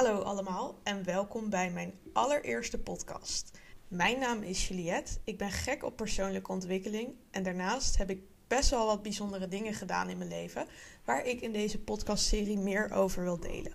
Hallo 0.00 0.20
allemaal 0.20 0.78
en 0.82 1.04
welkom 1.04 1.50
bij 1.50 1.70
mijn 1.70 1.92
allereerste 2.12 2.78
podcast. 2.78 3.50
Mijn 3.88 4.18
naam 4.18 4.42
is 4.42 4.68
Juliette. 4.68 5.12
Ik 5.24 5.38
ben 5.38 5.50
gek 5.50 5.84
op 5.84 5.96
persoonlijke 5.96 6.52
ontwikkeling 6.52 7.08
en 7.30 7.42
daarnaast 7.42 7.98
heb 7.98 8.10
ik 8.10 8.22
best 8.48 8.70
wel 8.70 8.86
wat 8.86 9.02
bijzondere 9.02 9.48
dingen 9.48 9.74
gedaan 9.74 10.08
in 10.08 10.18
mijn 10.18 10.30
leven 10.30 10.66
waar 11.04 11.24
ik 11.24 11.40
in 11.40 11.52
deze 11.52 11.78
podcastserie 11.78 12.58
meer 12.58 12.92
over 12.92 13.22
wil 13.22 13.40
delen. 13.40 13.72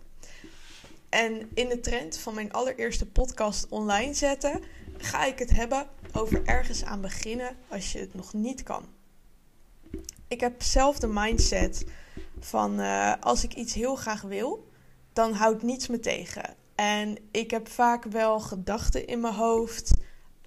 En 1.09 1.49
in 1.53 1.69
de 1.69 1.79
trend 1.79 2.17
van 2.17 2.33
mijn 2.33 2.53
allereerste 2.53 3.05
podcast 3.05 3.67
online 3.69 4.13
zetten 4.13 4.63
ga 4.97 5.25
ik 5.25 5.39
het 5.39 5.51
hebben 5.51 5.87
over 6.13 6.45
ergens 6.45 6.83
aan 6.83 7.01
beginnen 7.01 7.57
als 7.67 7.91
je 7.91 7.99
het 7.99 8.13
nog 8.13 8.33
niet 8.33 8.63
kan. 8.63 8.85
Ik 10.27 10.39
heb 10.39 10.61
zelf 10.61 10.99
de 10.99 11.07
mindset 11.07 11.85
van 12.39 12.79
uh, 12.79 13.13
als 13.19 13.43
ik 13.43 13.53
iets 13.53 13.73
heel 13.73 13.95
graag 13.95 14.21
wil, 14.21 14.73
dan 15.15 15.33
houdt 15.33 15.63
niets 15.63 15.87
me 15.87 15.99
tegen. 15.99 16.55
En 16.75 17.17
ik 17.31 17.51
heb 17.51 17.67
vaak 17.67 18.03
wel 18.03 18.39
gedachten 18.39 19.07
in 19.07 19.19
mijn 19.19 19.33
hoofd 19.33 19.93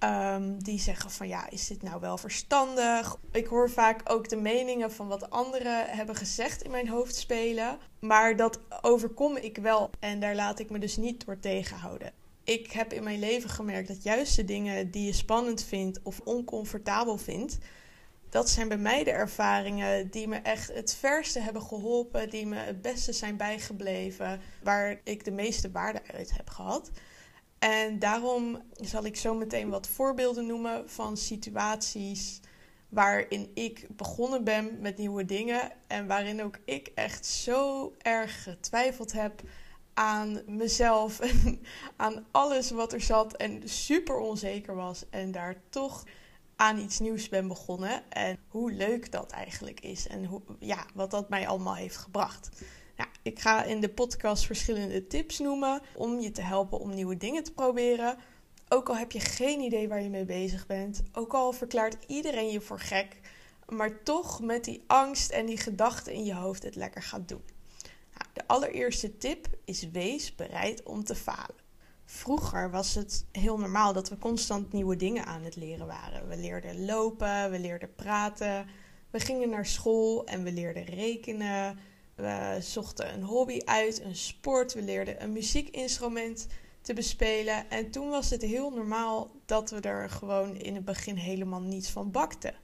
um, 0.03 0.63
die 0.63 0.79
zeggen 0.79 1.11
van 1.11 1.27
ja, 1.27 1.49
is 1.49 1.67
dit 1.67 1.81
nou 1.81 1.99
wel 1.99 2.17
verstandig? 2.17 3.15
Ik 3.31 3.47
hoor 3.47 3.69
vaak 3.69 4.01
ook 4.03 4.29
de 4.29 4.35
meningen 4.35 4.91
van 4.91 5.07
wat 5.07 5.29
anderen 5.29 5.85
hebben 5.85 6.15
gezegd 6.15 6.61
in 6.61 6.71
mijn 6.71 6.89
hoofd 6.89 7.15
spelen. 7.15 7.77
Maar 7.99 8.35
dat 8.35 8.59
overkom 8.81 9.37
ik 9.37 9.57
wel 9.57 9.89
en 9.99 10.19
daar 10.19 10.35
laat 10.35 10.59
ik 10.59 10.69
me 10.69 10.79
dus 10.79 10.97
niet 10.97 11.25
door 11.25 11.39
tegenhouden. 11.39 12.11
Ik 12.43 12.71
heb 12.71 12.93
in 12.93 13.03
mijn 13.03 13.19
leven 13.19 13.49
gemerkt 13.49 13.87
dat 13.87 14.03
juist 14.03 14.35
de 14.35 14.45
dingen 14.45 14.91
die 14.91 15.05
je 15.05 15.13
spannend 15.13 15.63
vindt 15.63 15.99
of 16.03 16.19
oncomfortabel 16.19 17.17
vindt, 17.17 17.57
dat 18.29 18.49
zijn 18.49 18.67
bij 18.67 18.77
mij 18.77 19.03
de 19.03 19.11
ervaringen 19.11 20.09
die 20.09 20.27
me 20.27 20.37
echt 20.37 20.73
het 20.73 20.95
verste 20.95 21.39
hebben 21.39 21.61
geholpen, 21.61 22.29
die 22.29 22.45
me 22.45 22.55
het 22.55 22.81
beste 22.81 23.13
zijn 23.13 23.37
bijgebleven, 23.37 24.41
waar 24.63 25.01
ik 25.03 25.25
de 25.25 25.31
meeste 25.31 25.71
waarde 25.71 26.01
uit 26.13 26.35
heb 26.37 26.49
gehad. 26.49 26.91
En 27.59 27.99
daarom 27.99 28.61
zal 28.73 29.05
ik 29.05 29.15
zo 29.15 29.33
meteen 29.33 29.69
wat 29.69 29.87
voorbeelden 29.87 30.45
noemen 30.45 30.89
van 30.89 31.17
situaties 31.17 32.39
waarin 32.89 33.51
ik 33.53 33.87
begonnen 33.89 34.43
ben 34.43 34.81
met 34.81 34.97
nieuwe 34.97 35.25
dingen 35.25 35.71
en 35.87 36.07
waarin 36.07 36.43
ook 36.43 36.57
ik 36.65 36.91
echt 36.95 37.25
zo 37.25 37.93
erg 37.97 38.43
getwijfeld 38.43 39.11
heb 39.11 39.41
aan 39.93 40.41
mezelf 40.45 41.19
en 41.29 41.61
aan 41.95 42.25
alles 42.31 42.71
wat 42.71 42.93
er 42.93 43.01
zat 43.01 43.35
en 43.35 43.69
super 43.69 44.17
onzeker 44.17 44.75
was 44.75 45.05
en 45.09 45.31
daar 45.31 45.55
toch 45.69 46.03
aan 46.59 46.79
iets 46.79 46.99
nieuws 46.99 47.29
ben 47.29 47.47
begonnen 47.47 48.11
en 48.11 48.37
hoe 48.47 48.71
leuk 48.71 49.11
dat 49.11 49.31
eigenlijk 49.31 49.79
is 49.79 50.07
en 50.07 50.25
hoe, 50.25 50.41
ja, 50.59 50.85
wat 50.93 51.11
dat 51.11 51.29
mij 51.29 51.47
allemaal 51.47 51.75
heeft 51.75 51.97
gebracht. 51.97 52.49
Nou, 52.97 53.09
ik 53.21 53.39
ga 53.39 53.63
in 53.63 53.79
de 53.79 53.89
podcast 53.89 54.45
verschillende 54.45 55.07
tips 55.07 55.39
noemen 55.39 55.81
om 55.95 56.19
je 56.19 56.31
te 56.31 56.41
helpen 56.41 56.79
om 56.79 56.93
nieuwe 56.93 57.17
dingen 57.17 57.43
te 57.43 57.51
proberen. 57.51 58.17
Ook 58.69 58.89
al 58.89 58.97
heb 58.97 59.11
je 59.11 59.19
geen 59.19 59.59
idee 59.59 59.87
waar 59.87 60.01
je 60.01 60.09
mee 60.09 60.25
bezig 60.25 60.65
bent, 60.65 61.03
ook 61.13 61.33
al 61.33 61.51
verklaart 61.51 61.97
iedereen 62.07 62.51
je 62.51 62.61
voor 62.61 62.79
gek, 62.79 63.19
maar 63.67 64.03
toch 64.03 64.41
met 64.41 64.63
die 64.63 64.83
angst 64.87 65.31
en 65.31 65.45
die 65.45 65.57
gedachten 65.57 66.13
in 66.13 66.25
je 66.25 66.35
hoofd 66.35 66.63
het 66.63 66.75
lekker 66.75 67.01
gaat 67.01 67.27
doen. 67.27 67.43
Nou, 68.13 68.29
de 68.33 68.47
allereerste 68.47 69.17
tip 69.17 69.47
is 69.65 69.89
wees 69.89 70.35
bereid 70.35 70.83
om 70.83 71.03
te 71.03 71.15
falen. 71.15 71.68
Vroeger 72.11 72.71
was 72.71 72.95
het 72.95 73.25
heel 73.31 73.57
normaal 73.57 73.93
dat 73.93 74.09
we 74.09 74.17
constant 74.17 74.73
nieuwe 74.73 74.95
dingen 74.95 75.25
aan 75.25 75.43
het 75.43 75.55
leren 75.55 75.87
waren. 75.87 76.27
We 76.27 76.37
leerden 76.37 76.85
lopen, 76.85 77.51
we 77.51 77.59
leerden 77.59 77.95
praten, 77.95 78.67
we 79.09 79.19
gingen 79.19 79.49
naar 79.49 79.65
school 79.65 80.25
en 80.25 80.43
we 80.43 80.51
leerden 80.51 80.83
rekenen. 80.83 81.79
We 82.15 82.57
zochten 82.59 83.13
een 83.13 83.23
hobby 83.23 83.59
uit, 83.65 84.01
een 84.01 84.15
sport, 84.15 84.73
we 84.73 84.81
leerden 84.81 85.23
een 85.23 85.33
muziekinstrument 85.33 86.47
te 86.81 86.93
bespelen. 86.93 87.69
En 87.69 87.91
toen 87.91 88.09
was 88.09 88.29
het 88.29 88.41
heel 88.41 88.69
normaal 88.69 89.31
dat 89.45 89.69
we 89.69 89.79
er 89.79 90.09
gewoon 90.09 90.55
in 90.55 90.75
het 90.75 90.85
begin 90.85 91.15
helemaal 91.15 91.61
niets 91.61 91.89
van 91.89 92.11
bakten. 92.11 92.55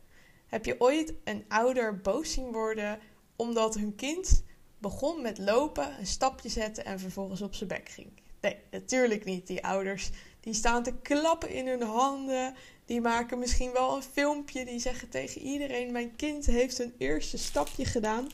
Heb 0.48 0.66
je 0.66 0.82
ooit 0.82 1.14
een 1.24 1.46
ouder 1.48 2.02
boos 2.02 2.32
zien 2.32 2.52
worden 2.52 3.00
omdat 3.36 3.76
hun 3.76 3.96
kind 3.96 4.44
begon 4.78 5.22
met 5.22 5.38
lopen, 5.38 6.00
een 6.00 6.08
stapje 6.08 6.50
zetten 6.50 6.86
en 6.86 7.00
vervolgens 7.00 7.42
op 7.42 7.56
zijn 7.56 7.70
bek 7.70 7.90
ging? 7.90 8.24
Nee, 8.46 8.58
natuurlijk 8.72 9.26
niet. 9.26 9.48
Die 9.48 9.66
ouders 9.66 10.10
die 10.40 10.54
staan 10.54 10.84
te 10.84 10.94
klappen 10.94 11.50
in 11.50 11.68
hun 11.68 11.82
handen. 11.82 12.56
Die 12.86 13.02
maken 13.02 13.40
misschien 13.40 13.72
wel 13.72 13.96
een 13.96 14.04
filmpje. 14.04 14.66
Die 14.66 14.80
zeggen 14.80 15.10
tegen 15.10 15.42
iedereen: 15.42 15.92
Mijn 15.92 16.16
kind 16.16 16.46
heeft 16.46 16.80
een 16.80 16.94
eerste 16.98 17.38
stapje 17.38 17.86
gedaan. 17.86 18.28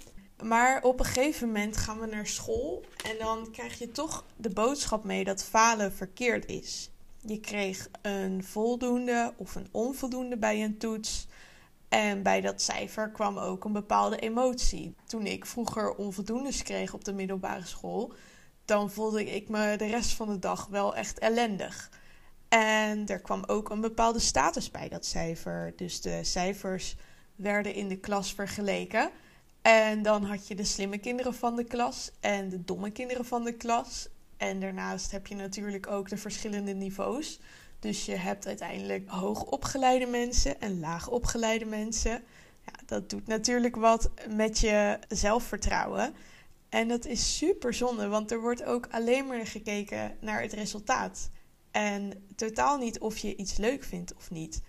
Maar 0.43 0.83
op 0.83 0.99
een 0.99 1.05
gegeven 1.05 1.47
moment 1.47 1.77
gaan 1.77 1.99
we 1.99 2.05
naar 2.05 2.27
school 2.27 2.83
en 3.09 3.17
dan 3.19 3.51
krijg 3.51 3.79
je 3.79 3.91
toch 3.91 4.25
de 4.35 4.49
boodschap 4.49 5.03
mee 5.03 5.23
dat 5.23 5.43
falen 5.43 5.93
verkeerd 5.93 6.45
is. 6.45 6.89
Je 7.25 7.39
kreeg 7.39 7.89
een 8.01 8.43
voldoende 8.43 9.33
of 9.37 9.55
een 9.55 9.67
onvoldoende 9.71 10.37
bij 10.37 10.63
een 10.63 10.77
toets. 10.77 11.27
En 11.89 12.23
bij 12.23 12.41
dat 12.41 12.61
cijfer 12.61 13.09
kwam 13.09 13.37
ook 13.37 13.65
een 13.65 13.73
bepaalde 13.73 14.17
emotie. 14.17 14.95
Toen 15.05 15.25
ik 15.25 15.45
vroeger 15.45 15.95
onvoldoendes 15.95 16.63
kreeg 16.63 16.93
op 16.93 17.03
de 17.03 17.13
middelbare 17.13 17.65
school, 17.65 18.13
dan 18.71 18.91
voelde 18.91 19.25
ik 19.25 19.49
me 19.49 19.75
de 19.77 19.85
rest 19.85 20.13
van 20.13 20.27
de 20.27 20.39
dag 20.39 20.67
wel 20.67 20.95
echt 20.95 21.19
ellendig. 21.19 21.89
En 22.49 23.07
er 23.07 23.19
kwam 23.19 23.43
ook 23.47 23.69
een 23.69 23.81
bepaalde 23.81 24.19
status 24.19 24.71
bij 24.71 24.89
dat 24.89 25.05
cijfer. 25.05 25.73
Dus 25.75 26.01
de 26.01 26.23
cijfers 26.23 26.95
werden 27.35 27.73
in 27.73 27.87
de 27.87 27.97
klas 27.97 28.33
vergeleken. 28.33 29.09
En 29.61 30.01
dan 30.01 30.23
had 30.23 30.47
je 30.47 30.55
de 30.55 30.63
slimme 30.63 30.97
kinderen 30.97 31.33
van 31.33 31.55
de 31.55 31.63
klas 31.63 32.11
en 32.19 32.49
de 32.49 32.63
domme 32.63 32.91
kinderen 32.91 33.25
van 33.25 33.43
de 33.43 33.53
klas. 33.53 34.07
En 34.37 34.59
daarnaast 34.59 35.11
heb 35.11 35.27
je 35.27 35.35
natuurlijk 35.35 35.87
ook 35.87 36.09
de 36.09 36.17
verschillende 36.17 36.73
niveaus. 36.73 37.39
Dus 37.79 38.05
je 38.05 38.15
hebt 38.15 38.47
uiteindelijk 38.47 39.09
hoogopgeleide 39.09 40.05
mensen 40.05 40.61
en 40.61 40.79
laagopgeleide 40.79 41.65
mensen. 41.65 42.23
Ja, 42.65 42.73
dat 42.85 43.09
doet 43.09 43.27
natuurlijk 43.27 43.75
wat 43.75 44.09
met 44.29 44.59
je 44.59 44.99
zelfvertrouwen. 45.07 46.13
En 46.71 46.87
dat 46.87 47.05
is 47.05 47.37
super 47.37 47.73
zonde, 47.73 48.07
want 48.07 48.31
er 48.31 48.41
wordt 48.41 48.63
ook 48.63 48.87
alleen 48.91 49.27
maar 49.27 49.47
gekeken 49.47 50.17
naar 50.19 50.41
het 50.41 50.53
resultaat. 50.53 51.29
En 51.71 52.25
totaal 52.35 52.77
niet 52.77 52.99
of 52.99 53.17
je 53.17 53.35
iets 53.35 53.57
leuk 53.57 53.83
vindt 53.83 54.15
of 54.15 54.31
niet. 54.31 54.61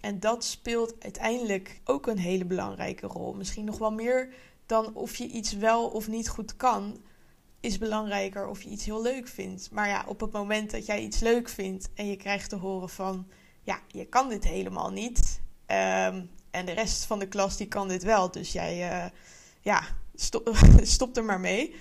En 0.00 0.20
dat 0.20 0.44
speelt 0.44 0.94
uiteindelijk 0.98 1.80
ook 1.84 2.06
een 2.06 2.18
hele 2.18 2.44
belangrijke 2.44 3.06
rol. 3.06 3.34
Misschien 3.34 3.64
nog 3.64 3.78
wel 3.78 3.92
meer 3.92 4.34
dan 4.66 4.94
of 4.94 5.16
je 5.16 5.26
iets 5.26 5.52
wel 5.52 5.88
of 5.88 6.08
niet 6.08 6.28
goed 6.28 6.56
kan, 6.56 7.02
is 7.60 7.78
belangrijker 7.78 8.48
of 8.48 8.62
je 8.62 8.70
iets 8.70 8.84
heel 8.84 9.02
leuk 9.02 9.28
vindt. 9.28 9.70
Maar 9.70 9.88
ja, 9.88 10.04
op 10.06 10.20
het 10.20 10.32
moment 10.32 10.70
dat 10.70 10.86
jij 10.86 11.02
iets 11.02 11.20
leuk 11.20 11.48
vindt 11.48 11.88
en 11.94 12.06
je 12.06 12.16
krijgt 12.16 12.48
te 12.48 12.56
horen 12.56 12.88
van, 12.88 13.26
ja, 13.62 13.80
je 13.88 14.04
kan 14.04 14.28
dit 14.28 14.44
helemaal 14.44 14.90
niet. 14.90 15.40
Um, 15.66 16.30
en 16.50 16.66
de 16.66 16.72
rest 16.72 17.04
van 17.04 17.18
de 17.18 17.28
klas 17.28 17.56
die 17.56 17.68
kan 17.68 17.88
dit 17.88 18.02
wel, 18.02 18.30
dus 18.30 18.52
jij, 18.52 19.04
uh, 19.04 19.10
ja, 19.60 19.82
stop, 20.14 20.56
stop 20.82 21.16
er 21.16 21.24
maar 21.24 21.40
mee. 21.40 21.74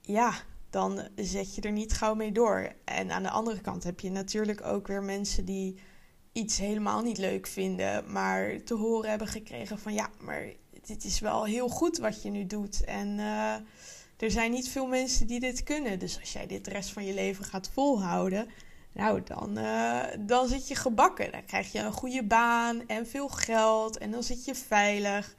Ja, 0.00 0.34
dan 0.70 1.08
zet 1.14 1.54
je 1.54 1.60
er 1.60 1.72
niet 1.72 1.92
gauw 1.92 2.14
mee 2.14 2.32
door. 2.32 2.72
En 2.84 3.10
aan 3.10 3.22
de 3.22 3.30
andere 3.30 3.60
kant 3.60 3.84
heb 3.84 4.00
je 4.00 4.10
natuurlijk 4.10 4.64
ook 4.64 4.86
weer 4.86 5.02
mensen 5.02 5.44
die 5.44 5.78
iets 6.32 6.58
helemaal 6.58 7.02
niet 7.02 7.18
leuk 7.18 7.46
vinden, 7.46 8.12
maar 8.12 8.62
te 8.64 8.74
horen 8.74 9.10
hebben 9.10 9.28
gekregen 9.28 9.78
van 9.78 9.94
ja, 9.94 10.10
maar 10.20 10.52
dit 10.86 11.04
is 11.04 11.20
wel 11.20 11.44
heel 11.44 11.68
goed 11.68 11.98
wat 11.98 12.22
je 12.22 12.30
nu 12.30 12.46
doet. 12.46 12.84
En 12.84 13.08
uh, 13.18 13.54
er 14.16 14.30
zijn 14.30 14.50
niet 14.50 14.68
veel 14.68 14.86
mensen 14.86 15.26
die 15.26 15.40
dit 15.40 15.62
kunnen. 15.62 15.98
Dus 15.98 16.20
als 16.20 16.32
jij 16.32 16.46
dit 16.46 16.64
de 16.64 16.70
rest 16.70 16.92
van 16.92 17.04
je 17.04 17.14
leven 17.14 17.44
gaat 17.44 17.70
volhouden, 17.72 18.48
nou 18.92 19.22
dan, 19.24 19.58
uh, 19.58 20.02
dan 20.18 20.48
zit 20.48 20.68
je 20.68 20.74
gebakken. 20.74 21.32
Dan 21.32 21.44
krijg 21.44 21.72
je 21.72 21.78
een 21.78 21.92
goede 21.92 22.24
baan 22.24 22.86
en 22.86 23.06
veel 23.06 23.28
geld 23.28 23.98
en 23.98 24.10
dan 24.10 24.22
zit 24.22 24.44
je 24.44 24.54
veilig. 24.54 25.34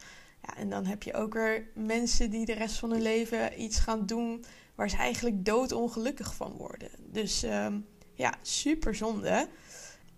En 0.55 0.69
dan 0.69 0.85
heb 0.85 1.03
je 1.03 1.13
ook 1.13 1.33
weer 1.33 1.67
mensen 1.73 2.29
die 2.29 2.45
de 2.45 2.53
rest 2.53 2.75
van 2.75 2.91
hun 2.91 3.01
leven 3.01 3.61
iets 3.61 3.79
gaan 3.79 4.05
doen 4.05 4.45
waar 4.75 4.89
ze 4.89 4.97
eigenlijk 4.97 5.45
doodongelukkig 5.45 6.35
van 6.35 6.51
worden. 6.51 6.89
Dus 6.97 7.43
um, 7.43 7.85
ja, 8.13 8.33
super 8.41 8.95
zonde. 8.95 9.47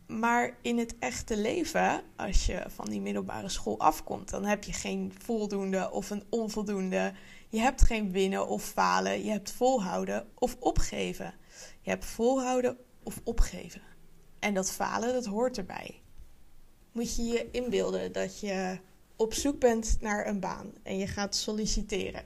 Maar 0.07 0.57
in 0.61 0.77
het 0.77 0.95
echte 0.99 1.37
leven, 1.37 2.01
als 2.15 2.45
je 2.45 2.63
van 2.67 2.89
die 2.89 3.01
middelbare 3.01 3.49
school 3.49 3.79
afkomt, 3.79 4.29
dan 4.29 4.45
heb 4.45 4.63
je 4.63 4.73
geen 4.73 5.13
voldoende 5.17 5.91
of 5.91 6.09
een 6.09 6.23
onvoldoende. 6.29 7.13
Je 7.49 7.59
hebt 7.59 7.81
geen 7.81 8.11
winnen 8.11 8.47
of 8.47 8.63
falen. 8.63 9.23
Je 9.23 9.31
hebt 9.31 9.51
volhouden 9.51 10.27
of 10.35 10.55
opgeven. 10.59 11.33
Je 11.81 11.89
hebt 11.89 12.05
volhouden 12.05 12.77
of 13.03 13.21
opgeven. 13.23 13.81
En 14.39 14.53
dat 14.53 14.71
falen, 14.71 15.13
dat 15.13 15.25
hoort 15.25 15.57
erbij. 15.57 16.01
Moet 16.91 17.15
je 17.15 17.23
je 17.23 17.51
inbeelden 17.51 18.11
dat 18.11 18.39
je 18.39 18.79
op 19.19 19.33
zoek 19.33 19.59
bent 19.59 19.97
naar 19.99 20.27
een 20.27 20.39
baan 20.39 20.73
en 20.83 20.97
je 20.97 21.07
gaat 21.07 21.35
solliciteren. 21.35 22.23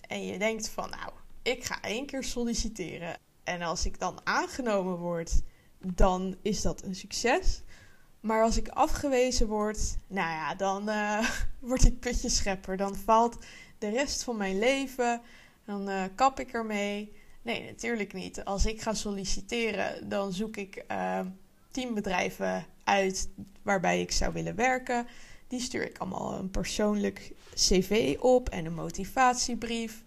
En 0.00 0.26
je 0.26 0.38
denkt 0.38 0.68
van, 0.68 0.90
nou, 0.90 1.12
ik 1.42 1.64
ga 1.64 1.82
één 1.82 2.06
keer 2.06 2.24
solliciteren. 2.24 3.16
En 3.44 3.62
als 3.62 3.86
ik 3.86 3.98
dan 3.98 4.20
aangenomen 4.24 4.96
word 4.96 5.42
dan 5.78 6.36
is 6.42 6.62
dat 6.62 6.82
een 6.82 6.94
succes. 6.94 7.62
Maar 8.20 8.42
als 8.42 8.56
ik 8.56 8.68
afgewezen 8.68 9.46
word, 9.46 9.96
nou 10.06 10.30
ja, 10.30 10.54
dan 10.54 10.88
uh, 10.88 11.30
word 11.60 11.84
ik 11.84 12.00
putjeschepper. 12.00 12.76
Dan 12.76 12.96
valt 12.96 13.44
de 13.78 13.88
rest 13.88 14.22
van 14.22 14.36
mijn 14.36 14.58
leven, 14.58 15.20
dan 15.64 15.88
uh, 15.88 16.04
kap 16.14 16.40
ik 16.40 16.52
ermee. 16.52 17.12
Nee, 17.42 17.64
natuurlijk 17.64 18.12
niet. 18.12 18.44
Als 18.44 18.66
ik 18.66 18.80
ga 18.80 18.94
solliciteren, 18.94 20.08
dan 20.08 20.32
zoek 20.32 20.56
ik 20.56 20.84
uh, 20.90 21.20
tien 21.70 21.94
bedrijven 21.94 22.66
uit 22.84 23.28
waarbij 23.62 24.00
ik 24.00 24.12
zou 24.12 24.32
willen 24.32 24.54
werken. 24.54 25.06
Die 25.48 25.60
stuur 25.60 25.86
ik 25.86 25.98
allemaal 25.98 26.34
een 26.34 26.50
persoonlijk 26.50 27.32
cv 27.54 28.16
op 28.20 28.48
en 28.48 28.64
een 28.64 28.74
motivatiebrief. 28.74 30.02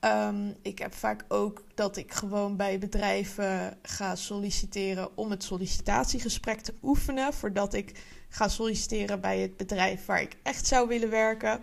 Um, 0.00 0.54
ik 0.62 0.78
heb 0.78 0.94
vaak 0.94 1.24
ook 1.28 1.64
dat 1.74 1.96
ik 1.96 2.12
gewoon 2.12 2.56
bij 2.56 2.78
bedrijven 2.78 3.78
ga 3.82 4.16
solliciteren 4.16 5.16
om 5.16 5.30
het 5.30 5.42
sollicitatiegesprek 5.42 6.60
te 6.60 6.74
oefenen. 6.82 7.34
Voordat 7.34 7.74
ik 7.74 8.04
ga 8.28 8.48
solliciteren 8.48 9.20
bij 9.20 9.38
het 9.38 9.56
bedrijf 9.56 10.06
waar 10.06 10.20
ik 10.22 10.36
echt 10.42 10.66
zou 10.66 10.88
willen 10.88 11.10
werken. 11.10 11.60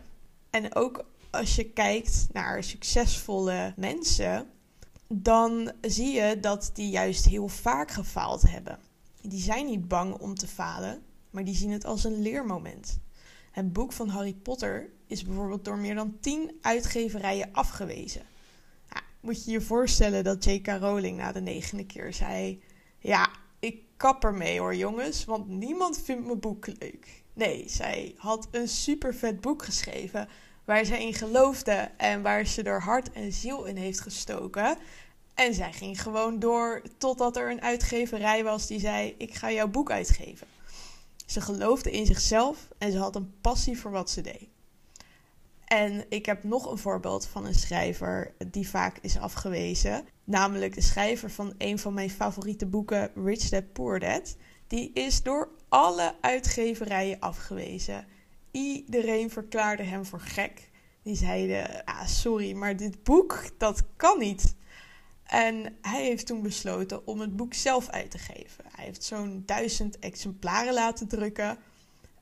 En 0.49 0.75
ook 0.75 1.05
als 1.29 1.55
je 1.55 1.63
kijkt 1.63 2.27
naar 2.31 2.63
succesvolle 2.63 3.73
mensen, 3.75 4.49
dan 5.07 5.71
zie 5.81 6.13
je 6.13 6.39
dat 6.39 6.69
die 6.73 6.89
juist 6.89 7.25
heel 7.25 7.47
vaak 7.47 7.91
gefaald 7.91 8.41
hebben. 8.41 8.79
Die 9.21 9.41
zijn 9.41 9.65
niet 9.65 9.87
bang 9.87 10.13
om 10.13 10.35
te 10.35 10.47
falen, 10.47 11.01
maar 11.29 11.43
die 11.43 11.55
zien 11.55 11.71
het 11.71 11.85
als 11.85 12.03
een 12.03 12.21
leermoment. 12.21 12.99
Het 13.57 13.73
boek 13.73 13.93
van 13.93 14.09
Harry 14.09 14.33
Potter 14.33 14.89
is 15.07 15.23
bijvoorbeeld 15.23 15.65
door 15.65 15.77
meer 15.77 15.95
dan 15.95 16.17
tien 16.19 16.57
uitgeverijen 16.61 17.49
afgewezen. 17.51 18.21
Nou, 18.89 19.03
moet 19.19 19.45
je 19.45 19.51
je 19.51 19.61
voorstellen 19.61 20.23
dat 20.23 20.43
J.K. 20.43 20.67
Rowling 20.67 21.17
na 21.17 21.31
de 21.31 21.41
negende 21.41 21.85
keer 21.85 22.13
zei: 22.13 22.61
Ja, 22.99 23.29
ik 23.59 23.81
kap 23.95 24.23
ermee 24.23 24.59
hoor, 24.59 24.75
jongens, 24.75 25.25
want 25.25 25.47
niemand 25.47 26.01
vindt 26.01 26.25
mijn 26.25 26.39
boek 26.39 26.67
leuk. 26.67 27.23
Nee, 27.33 27.63
zij 27.67 28.15
had 28.17 28.47
een 28.51 28.67
super 28.67 29.15
vet 29.15 29.41
boek 29.41 29.63
geschreven 29.63 30.27
waar 30.65 30.85
ze 30.85 31.03
in 31.03 31.13
geloofde 31.13 31.91
en 31.97 32.21
waar 32.21 32.45
ze 32.45 32.63
er 32.63 32.81
hart 32.81 33.11
en 33.11 33.31
ziel 33.31 33.65
in 33.65 33.75
heeft 33.75 33.99
gestoken. 33.99 34.77
En 35.33 35.53
zij 35.53 35.73
ging 35.73 36.01
gewoon 36.01 36.39
door 36.39 36.81
totdat 36.97 37.37
er 37.37 37.51
een 37.51 37.61
uitgeverij 37.61 38.43
was 38.43 38.67
die 38.67 38.79
zei: 38.79 39.15
Ik 39.17 39.33
ga 39.33 39.51
jouw 39.51 39.67
boek 39.67 39.91
uitgeven. 39.91 40.47
Ze 41.27 41.41
geloofde 41.41 41.91
in 41.91 42.05
zichzelf 42.05 42.67
en 42.77 42.91
ze 42.91 42.97
had 42.97 43.15
een 43.15 43.33
passie 43.41 43.79
voor 43.79 43.91
wat 43.91 44.09
ze 44.09 44.21
deed. 44.21 44.49
En 45.65 46.05
ik 46.09 46.25
heb 46.25 46.43
nog 46.43 46.71
een 46.71 46.77
voorbeeld 46.77 47.25
van 47.25 47.45
een 47.45 47.55
schrijver 47.55 48.33
die 48.51 48.69
vaak 48.69 48.97
is 49.01 49.17
afgewezen. 49.17 50.05
Namelijk 50.23 50.73
de 50.73 50.81
schrijver 50.81 51.31
van 51.31 51.53
een 51.57 51.79
van 51.79 51.93
mijn 51.93 52.09
favoriete 52.09 52.65
boeken, 52.65 53.11
Rich 53.15 53.49
Dad 53.49 53.73
Poor 53.73 53.99
Dad. 53.99 54.35
Die 54.67 54.91
is 54.93 55.23
door 55.23 55.49
alle 55.69 56.15
uitgeverijen 56.21 57.19
afgewezen. 57.19 58.05
Iedereen 58.51 59.29
verklaarde 59.29 59.83
hem 59.83 60.05
voor 60.05 60.19
gek. 60.19 60.69
Die 61.03 61.15
zeiden, 61.15 61.83
ah, 61.83 62.07
sorry, 62.07 62.53
maar 62.53 62.75
dit 62.75 63.03
boek, 63.03 63.49
dat 63.57 63.83
kan 63.95 64.19
niet. 64.19 64.55
En 65.27 65.77
hij 65.81 66.03
heeft 66.03 66.25
toen 66.25 66.41
besloten 66.41 67.07
om 67.07 67.19
het 67.19 67.35
boek 67.35 67.53
zelf 67.53 67.89
uit 67.89 68.11
te 68.11 68.17
geven. 68.17 68.63
Hij 68.75 68.85
heeft 68.85 69.03
zo'n 69.03 69.43
duizend 69.45 69.99
exemplaren 69.99 70.73
laten 70.73 71.07
drukken. 71.07 71.57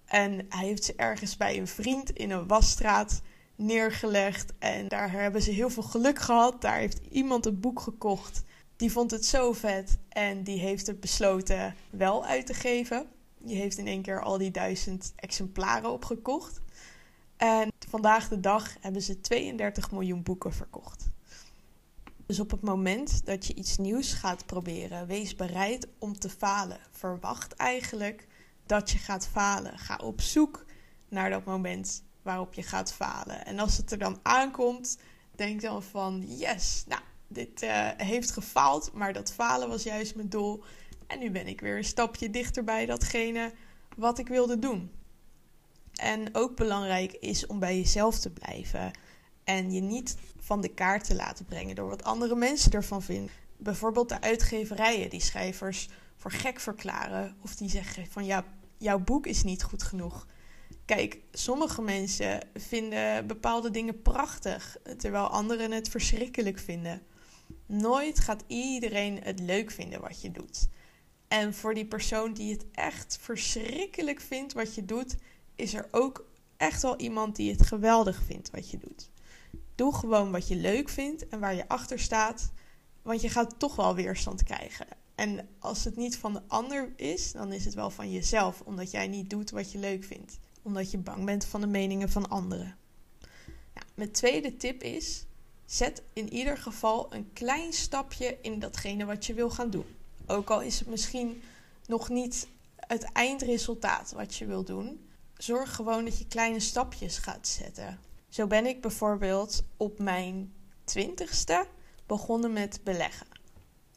En 0.05 0.45
hij 0.49 0.65
heeft 0.65 0.83
ze 0.83 0.93
ergens 0.95 1.37
bij 1.37 1.57
een 1.57 1.67
vriend 1.67 2.09
in 2.09 2.31
een 2.31 2.47
wasstraat 2.47 3.21
neergelegd. 3.55 4.53
En 4.59 4.87
daar 4.87 5.11
hebben 5.11 5.41
ze 5.41 5.51
heel 5.51 5.69
veel 5.69 5.83
geluk 5.83 6.19
gehad. 6.19 6.61
Daar 6.61 6.77
heeft 6.77 6.99
iemand 7.09 7.45
een 7.45 7.59
boek 7.59 7.79
gekocht. 7.79 8.43
Die 8.75 8.91
vond 8.91 9.11
het 9.11 9.25
zo 9.25 9.53
vet 9.53 9.97
en 10.09 10.43
die 10.43 10.59
heeft 10.59 10.87
het 10.87 10.99
besloten 10.99 11.75
wel 11.89 12.25
uit 12.25 12.45
te 12.45 12.53
geven. 12.53 13.07
Die 13.37 13.55
heeft 13.55 13.77
in 13.77 13.87
één 13.87 14.01
keer 14.01 14.21
al 14.21 14.37
die 14.37 14.51
duizend 14.51 15.13
exemplaren 15.15 15.91
opgekocht. 15.91 16.61
En 17.37 17.71
vandaag 17.89 18.27
de 18.27 18.39
dag 18.39 18.75
hebben 18.81 19.01
ze 19.01 19.21
32 19.21 19.91
miljoen 19.91 20.23
boeken 20.23 20.53
verkocht. 20.53 21.13
Dus 22.25 22.39
op 22.39 22.51
het 22.51 22.61
moment 22.61 23.25
dat 23.25 23.45
je 23.45 23.53
iets 23.53 23.77
nieuws 23.77 24.13
gaat 24.13 24.45
proberen, 24.45 25.07
wees 25.07 25.35
bereid 25.35 25.87
om 25.99 26.19
te 26.19 26.29
falen. 26.29 26.79
Verwacht 26.91 27.53
eigenlijk 27.53 28.27
dat 28.65 28.91
je 28.91 28.97
gaat 28.97 29.27
falen. 29.27 29.79
Ga 29.79 29.97
op 29.97 30.21
zoek 30.21 30.65
naar 31.09 31.29
dat 31.29 31.45
moment 31.45 32.03
waarop 32.21 32.53
je 32.53 32.63
gaat 32.63 32.93
falen. 32.93 33.45
En 33.45 33.59
als 33.59 33.77
het 33.77 33.91
er 33.91 33.97
dan 33.97 34.19
aankomt, 34.23 34.97
denk 35.35 35.61
dan 35.61 35.83
van 35.83 36.23
yes, 36.27 36.83
nou, 36.87 37.01
dit 37.27 37.63
uh, 37.63 37.89
heeft 37.97 38.31
gefaald, 38.31 38.93
maar 38.93 39.13
dat 39.13 39.33
falen 39.33 39.67
was 39.67 39.83
juist 39.83 40.15
mijn 40.15 40.29
doel. 40.29 40.63
En 41.07 41.19
nu 41.19 41.31
ben 41.31 41.47
ik 41.47 41.61
weer 41.61 41.77
een 41.77 41.83
stapje 41.83 42.29
dichter 42.29 42.63
bij 42.63 42.85
datgene 42.85 43.53
wat 43.97 44.19
ik 44.19 44.27
wilde 44.27 44.59
doen. 44.59 44.91
En 45.93 46.35
ook 46.35 46.55
belangrijk 46.55 47.13
is 47.13 47.45
om 47.47 47.59
bij 47.59 47.77
jezelf 47.77 48.19
te 48.19 48.31
blijven 48.31 48.91
en 49.45 49.71
je 49.71 49.81
niet 49.81 50.15
van 50.39 50.61
de 50.61 50.73
kaart 50.73 51.03
te 51.03 51.15
laten 51.15 51.45
brengen 51.45 51.75
door 51.75 51.89
wat 51.89 52.03
andere 52.03 52.35
mensen 52.35 52.71
ervan 52.71 53.01
vinden. 53.01 53.31
Bijvoorbeeld 53.57 54.09
de 54.09 54.21
uitgeverijen 54.21 55.09
die 55.09 55.21
schrijvers 55.21 55.89
voor 56.17 56.31
gek 56.31 56.59
verklaren 56.59 57.35
of 57.41 57.55
die 57.55 57.69
zeggen 57.69 58.07
van 58.07 58.25
ja, 58.25 58.45
jouw 58.77 58.99
boek 58.99 59.27
is 59.27 59.43
niet 59.43 59.63
goed 59.63 59.83
genoeg. 59.83 60.27
Kijk, 60.85 61.19
sommige 61.31 61.81
mensen 61.81 62.39
vinden 62.53 63.27
bepaalde 63.27 63.71
dingen 63.71 64.01
prachtig, 64.01 64.77
terwijl 64.97 65.27
anderen 65.27 65.71
het 65.71 65.89
verschrikkelijk 65.89 66.59
vinden. 66.59 67.01
Nooit 67.65 68.19
gaat 68.19 68.43
iedereen 68.47 69.19
het 69.23 69.39
leuk 69.39 69.71
vinden 69.71 70.01
wat 70.01 70.21
je 70.21 70.31
doet. 70.31 70.67
En 71.27 71.53
voor 71.53 71.73
die 71.73 71.85
persoon 71.85 72.33
die 72.33 72.51
het 72.51 72.65
echt 72.71 73.17
verschrikkelijk 73.21 74.21
vindt 74.21 74.53
wat 74.53 74.75
je 74.75 74.85
doet, 74.85 75.15
is 75.55 75.73
er 75.73 75.87
ook 75.91 76.25
echt 76.57 76.81
wel 76.81 76.99
iemand 76.99 77.35
die 77.35 77.51
het 77.51 77.65
geweldig 77.65 78.23
vindt 78.23 78.51
wat 78.51 78.69
je 78.69 78.77
doet. 78.77 79.09
Doe 79.75 79.95
gewoon 79.95 80.31
wat 80.31 80.47
je 80.47 80.55
leuk 80.55 80.89
vindt 80.89 81.27
en 81.27 81.39
waar 81.39 81.55
je 81.55 81.67
achter 81.67 81.99
staat, 81.99 82.51
want 83.01 83.21
je 83.21 83.29
gaat 83.29 83.59
toch 83.59 83.75
wel 83.75 83.95
weerstand 83.95 84.43
krijgen. 84.43 84.87
En 85.15 85.47
als 85.59 85.83
het 85.83 85.95
niet 85.95 86.17
van 86.17 86.33
de 86.33 86.41
ander 86.47 86.93
is, 86.95 87.31
dan 87.31 87.51
is 87.51 87.65
het 87.65 87.73
wel 87.73 87.89
van 87.89 88.11
jezelf, 88.11 88.61
omdat 88.61 88.91
jij 88.91 89.07
niet 89.07 89.29
doet 89.29 89.51
wat 89.51 89.71
je 89.71 89.77
leuk 89.77 90.03
vindt 90.03 90.39
omdat 90.65 90.91
je 90.91 90.97
bang 90.97 91.25
bent 91.25 91.45
van 91.45 91.61
de 91.61 91.67
meningen 91.67 92.09
van 92.09 92.29
anderen. 92.29 92.77
Mijn 93.93 94.11
tweede 94.11 94.57
tip 94.57 94.83
is: 94.83 95.25
zet 95.65 96.01
in 96.13 96.33
ieder 96.33 96.57
geval 96.57 97.13
een 97.13 97.33
klein 97.33 97.73
stapje 97.73 98.37
in 98.41 98.59
datgene 98.59 99.05
wat 99.05 99.25
je 99.25 99.33
wil 99.33 99.49
gaan 99.49 99.69
doen. 99.69 99.85
Ook 100.25 100.49
al 100.49 100.61
is 100.61 100.79
het 100.79 100.87
misschien 100.87 101.41
nog 101.85 102.09
niet 102.09 102.47
het 102.75 103.03
eindresultaat 103.03 104.11
wat 104.11 104.35
je 104.35 104.45
wil 104.45 104.63
doen, 104.63 105.09
zorg 105.37 105.75
gewoon 105.75 106.05
dat 106.05 106.17
je 106.17 106.27
kleine 106.27 106.59
stapjes 106.59 107.17
gaat 107.17 107.47
zetten. 107.47 107.99
Zo 108.35 108.47
ben 108.47 108.65
ik 108.65 108.81
bijvoorbeeld 108.81 109.63
op 109.77 109.99
mijn 109.99 110.53
twintigste 110.83 111.67
begonnen 112.05 112.53
met 112.53 112.79
beleggen. 112.83 113.27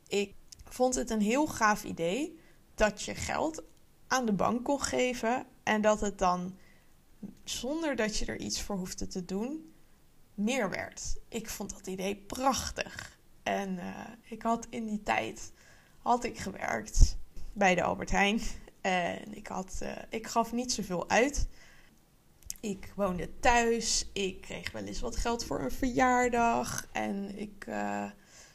Ik 0.08 0.34
vond 0.64 0.94
het 0.94 1.10
een 1.10 1.20
heel 1.20 1.46
gaaf 1.46 1.84
idee 1.84 2.38
dat 2.74 3.02
je 3.02 3.14
geld 3.14 3.62
aan 4.06 4.26
de 4.26 4.32
bank 4.32 4.64
kon 4.64 4.82
geven 4.82 5.46
en 5.62 5.80
dat 5.80 6.00
het 6.00 6.18
dan, 6.18 6.56
zonder 7.44 7.96
dat 7.96 8.16
je 8.16 8.24
er 8.24 8.38
iets 8.38 8.62
voor 8.62 8.76
hoefde 8.76 9.06
te 9.06 9.24
doen, 9.24 9.72
meer 10.34 10.70
werd. 10.70 11.16
Ik 11.28 11.48
vond 11.48 11.70
dat 11.70 11.86
idee 11.86 12.16
prachtig. 12.16 13.18
En 13.42 13.76
uh, 13.76 13.98
ik 14.22 14.42
had 14.42 14.66
in 14.70 14.86
die 14.86 15.02
tijd 15.02 15.52
had 15.98 16.24
ik 16.24 16.38
gewerkt 16.38 17.16
bij 17.52 17.74
de 17.74 17.82
Albert 17.82 18.10
Heijn. 18.10 18.40
En 18.80 19.34
ik, 19.34 19.46
had, 19.46 19.78
uh, 19.82 19.92
ik 20.10 20.26
gaf 20.26 20.52
niet 20.52 20.72
zoveel 20.72 21.08
uit. 21.08 21.48
Ik 22.60 22.92
woonde 22.96 23.38
thuis. 23.40 24.08
Ik 24.12 24.40
kreeg 24.40 24.72
wel 24.72 24.84
eens 24.84 25.00
wat 25.00 25.16
geld 25.16 25.44
voor 25.44 25.60
een 25.60 25.70
verjaardag. 25.70 26.86
En 26.92 27.38
ik 27.38 27.66
uh, 27.68 28.04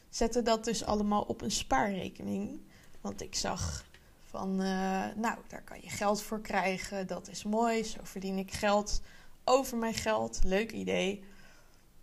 zette 0.08 0.42
dat 0.42 0.64
dus 0.64 0.84
allemaal 0.84 1.22
op 1.22 1.40
een 1.40 1.50
spaarrekening. 1.50 2.60
Want 3.00 3.22
ik 3.22 3.34
zag 3.34 3.84
van, 4.22 4.50
uh, 4.50 5.06
nou, 5.16 5.38
daar 5.48 5.62
kan 5.64 5.78
je 5.80 5.88
geld 5.88 6.22
voor 6.22 6.40
krijgen. 6.40 7.06
Dat 7.06 7.28
is 7.28 7.44
mooi. 7.44 7.84
Zo 7.84 7.98
verdien 8.02 8.38
ik 8.38 8.52
geld 8.52 9.00
over 9.44 9.76
mijn 9.76 9.94
geld. 9.94 10.40
Leuk 10.44 10.72
idee. 10.72 11.24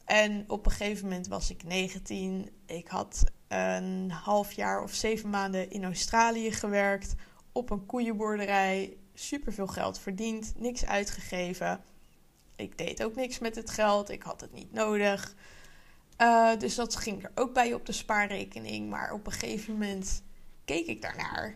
En 0.06 0.44
op 0.48 0.66
een 0.66 0.72
gegeven 0.72 1.04
moment 1.04 1.28
was 1.28 1.50
ik 1.50 1.64
19. 1.64 2.50
Ik 2.66 2.88
had 2.88 3.24
een 3.48 4.12
half 4.12 4.52
jaar 4.52 4.84
of 4.84 4.94
zeven 4.94 5.30
maanden 5.30 5.70
in 5.70 5.84
Australië 5.84 6.52
gewerkt. 6.52 7.14
Op 7.52 7.70
een 7.70 7.86
koeienboerderij. 7.86 8.98
Super 9.14 9.54
veel 9.54 9.68
geld 9.68 10.00
verdiend. 10.00 10.54
Niks 10.58 10.86
uitgegeven. 10.86 11.84
Ik 12.62 12.78
deed 12.78 13.04
ook 13.04 13.16
niks 13.16 13.40
met 13.40 13.56
het 13.56 13.70
geld. 13.70 14.10
Ik 14.10 14.24
had 14.24 14.42
het 14.42 14.54
niet 14.54 14.74
nodig. 14.74 15.36
Uh, 16.18 16.58
dus 16.58 16.76
dat 16.76 16.96
ging 16.96 17.24
er 17.24 17.32
ook 17.36 17.54
bij 17.54 17.74
op 17.74 17.86
de 17.86 17.92
spaarrekening. 17.92 18.90
Maar 18.90 19.14
op 19.14 19.26
een 19.26 19.32
gegeven 19.32 19.74
moment 19.74 20.24
keek 20.66 20.86
ik 20.86 21.02
daarnaar. 21.02 21.56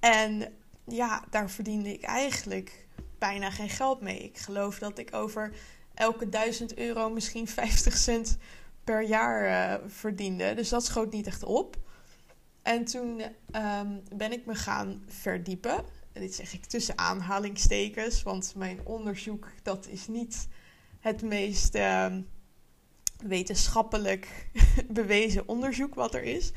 En 0.00 0.54
ja, 0.84 1.24
daar 1.30 1.50
verdiende 1.50 1.92
ik 1.92 2.02
eigenlijk 2.02 2.86
bijna 3.18 3.50
geen 3.50 3.68
geld 3.68 4.00
mee. 4.00 4.18
Ik 4.18 4.38
geloof 4.38 4.78
dat 4.78 4.98
ik 4.98 5.14
over 5.14 5.52
elke 5.94 6.28
1000 6.28 6.76
euro 6.78 7.10
misschien 7.10 7.48
50 7.48 7.96
cent 7.96 8.38
per 8.84 9.02
jaar 9.02 9.44
uh, 9.44 9.84
verdiende. 9.86 10.54
Dus 10.54 10.68
dat 10.68 10.84
schoot 10.84 11.12
niet 11.12 11.26
echt 11.26 11.42
op. 11.42 11.76
En 12.62 12.84
toen 12.84 13.20
um, 13.20 14.02
ben 14.16 14.32
ik 14.32 14.46
me 14.46 14.54
gaan 14.54 15.02
verdiepen. 15.08 15.84
En 16.16 16.22
dit 16.22 16.34
zeg 16.34 16.52
ik 16.52 16.64
tussen 16.64 16.98
aanhalingstekens, 16.98 18.22
want 18.22 18.54
mijn 18.54 18.80
onderzoek 18.84 19.48
dat 19.62 19.86
is 19.86 20.06
niet 20.06 20.48
het 21.00 21.22
meest 21.22 21.74
uh, 21.74 22.16
wetenschappelijk 23.24 24.48
bewezen 24.88 25.48
onderzoek 25.48 25.94
wat 25.94 26.14
er 26.14 26.22
is. 26.22 26.52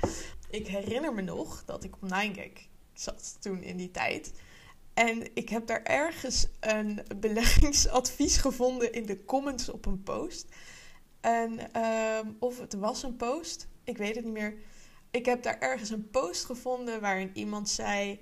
Ik 0.50 0.68
herinner 0.68 1.14
me 1.14 1.22
nog 1.22 1.66
dat 1.66 1.84
ik 1.84 1.96
op 1.96 2.10
9gag 2.14 2.68
zat 2.94 3.38
toen 3.40 3.64
in 3.64 3.78
die 3.78 3.92
tijd. 3.92 4.32
En 4.94 5.36
ik 5.36 5.50
heb 5.50 5.68
daar 5.68 5.84
ergens 5.84 6.48
een 6.60 7.02
beleggingsadvies 7.20 8.38
gevonden 8.38 8.94
in 8.94 9.06
de 9.06 9.26
comments 9.26 9.70
op 9.70 9.86
een 9.86 10.04
post. 10.04 10.48
En 11.22 11.72
ehm, 11.72 12.28
of 12.40 12.60
het 12.60 12.74
was 12.74 13.04
een 13.04 13.16
post, 13.16 13.68
ik 13.84 13.98
weet 13.98 14.16
het 14.16 14.26
niet 14.26 14.34
meer. 14.34 14.58
Ik 15.12 15.26
heb 15.26 15.44
daar 15.44 15.60
ergens 15.60 15.90
een 15.90 16.10
post 16.10 16.46
gevonden 16.46 17.02
waarin 17.02 17.32
iemand 17.34 17.70
zei: 17.70 18.20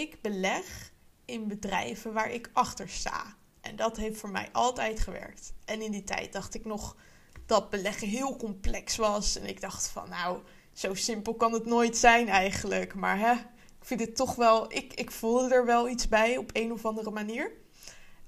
Ik 0.00 0.22
beleg 0.22 0.92
in 1.24 1.48
bedrijven 1.48 2.12
waar 2.12 2.30
ik 2.30 2.50
achter 2.52 2.88
sta. 2.88 3.36
En 3.60 3.76
dat 3.76 3.96
heeft 3.96 4.18
voor 4.20 4.30
mij 4.30 4.48
altijd 4.52 5.00
gewerkt. 5.00 5.52
En 5.64 5.82
in 5.82 5.90
die 5.90 6.04
tijd 6.04 6.32
dacht 6.32 6.54
ik 6.54 6.64
nog 6.64 6.96
dat 7.46 7.70
beleggen 7.70 8.08
heel 8.08 8.36
complex 8.36 8.96
was. 8.96 9.36
En 9.36 9.46
ik 9.46 9.60
dacht 9.60 9.88
van, 9.88 10.08
nou, 10.08 10.38
zo 10.72 10.94
simpel 10.94 11.34
kan 11.34 11.52
het 11.52 11.64
nooit 11.64 11.96
zijn 11.96 12.28
eigenlijk. 12.28 12.94
Maar 12.94 13.18
hè, 13.18 13.32
ik 13.32 13.84
vind 13.84 14.00
het 14.00 14.16
toch 14.16 14.34
wel, 14.34 14.72
ik, 14.72 14.94
ik 14.94 15.10
voelde 15.10 15.54
er 15.54 15.66
wel 15.66 15.88
iets 15.88 16.08
bij 16.08 16.36
op 16.36 16.50
een 16.52 16.72
of 16.72 16.84
andere 16.84 17.10
manier. 17.10 17.52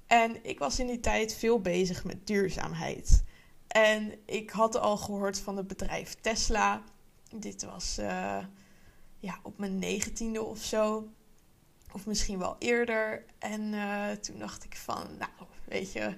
En 0.07 0.45
ik 0.45 0.59
was 0.59 0.79
in 0.79 0.87
die 0.87 0.99
tijd 0.99 1.33
veel 1.33 1.61
bezig 1.61 2.03
met 2.03 2.27
duurzaamheid. 2.27 3.23
En 3.67 4.13
ik 4.25 4.49
had 4.49 4.77
al 4.77 4.97
gehoord 4.97 5.39
van 5.39 5.57
het 5.57 5.67
bedrijf 5.67 6.15
Tesla. 6.21 6.83
Dit 7.35 7.63
was 7.63 7.97
uh, 7.99 8.37
ja, 9.19 9.39
op 9.43 9.57
mijn 9.57 9.79
negentiende 9.79 10.43
of 10.43 10.63
zo. 10.63 11.07
Of 11.95 12.05
misschien 12.05 12.39
wel 12.39 12.55
eerder. 12.59 13.25
En 13.39 13.61
uh, 13.61 14.11
toen 14.11 14.39
dacht 14.39 14.63
ik 14.63 14.75
van, 14.75 15.07
nou, 15.17 15.49
weet 15.65 15.91
je, 15.91 16.17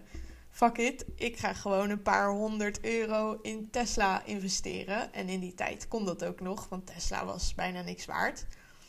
fuck 0.50 0.78
it. 0.78 1.06
Ik 1.16 1.38
ga 1.38 1.54
gewoon 1.54 1.90
een 1.90 2.02
paar 2.02 2.30
honderd 2.30 2.84
euro 2.84 3.40
in 3.42 3.70
Tesla 3.70 4.24
investeren. 4.26 5.14
En 5.14 5.30
in 5.30 5.40
die 5.40 5.54
tijd 5.54 5.88
kon 5.88 6.06
dat 6.06 6.26
ook 6.26 6.40
nog, 6.40 6.70
want 6.70 6.88
Tesla 6.88 7.26
was 7.26 7.56
bijna 7.56 7.82
niks 7.82 8.06
waard. 8.06 8.46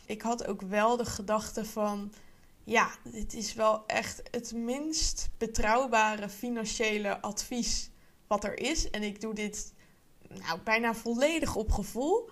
Ik 0.06 0.22
had 0.22 0.46
ook 0.46 0.62
wel 0.62 0.96
de 0.96 1.04
gedachte 1.04 1.64
van, 1.64 2.12
ja, 2.64 2.90
dit 3.04 3.34
is 3.34 3.54
wel 3.54 3.86
echt 3.86 4.22
het 4.30 4.52
minst 4.52 5.30
betrouwbare 5.38 6.28
financiële 6.28 7.20
advies 7.20 7.90
wat 8.26 8.44
er 8.44 8.58
is. 8.58 8.90
En 8.90 9.02
ik 9.02 9.20
doe 9.20 9.34
dit 9.34 9.72
nou, 10.28 10.60
bijna 10.60 10.94
volledig 10.94 11.56
op 11.56 11.72
gevoel. 11.72 12.30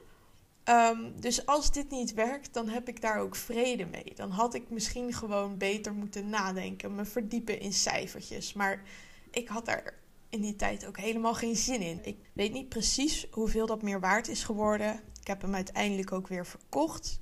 Um, 0.68 1.20
dus 1.20 1.46
als 1.46 1.72
dit 1.72 1.90
niet 1.90 2.14
werkt, 2.14 2.54
dan 2.54 2.68
heb 2.68 2.88
ik 2.88 3.00
daar 3.00 3.18
ook 3.18 3.36
vrede 3.36 3.86
mee. 3.86 4.12
Dan 4.14 4.30
had 4.30 4.54
ik 4.54 4.70
misschien 4.70 5.12
gewoon 5.12 5.56
beter 5.56 5.92
moeten 5.92 6.28
nadenken, 6.28 6.94
me 6.94 7.04
verdiepen 7.04 7.60
in 7.60 7.72
cijfertjes. 7.72 8.52
Maar 8.52 8.82
ik 9.30 9.48
had 9.48 9.66
daar 9.66 9.94
in 10.28 10.40
die 10.40 10.56
tijd 10.56 10.86
ook 10.86 10.98
helemaal 10.98 11.34
geen 11.34 11.56
zin 11.56 11.80
in. 11.80 12.00
Ik 12.04 12.16
weet 12.32 12.52
niet 12.52 12.68
precies 12.68 13.26
hoeveel 13.30 13.66
dat 13.66 13.82
meer 13.82 14.00
waard 14.00 14.28
is 14.28 14.44
geworden. 14.44 15.00
Ik 15.20 15.26
heb 15.26 15.42
hem 15.42 15.54
uiteindelijk 15.54 16.12
ook 16.12 16.28
weer 16.28 16.46
verkocht. 16.46 17.20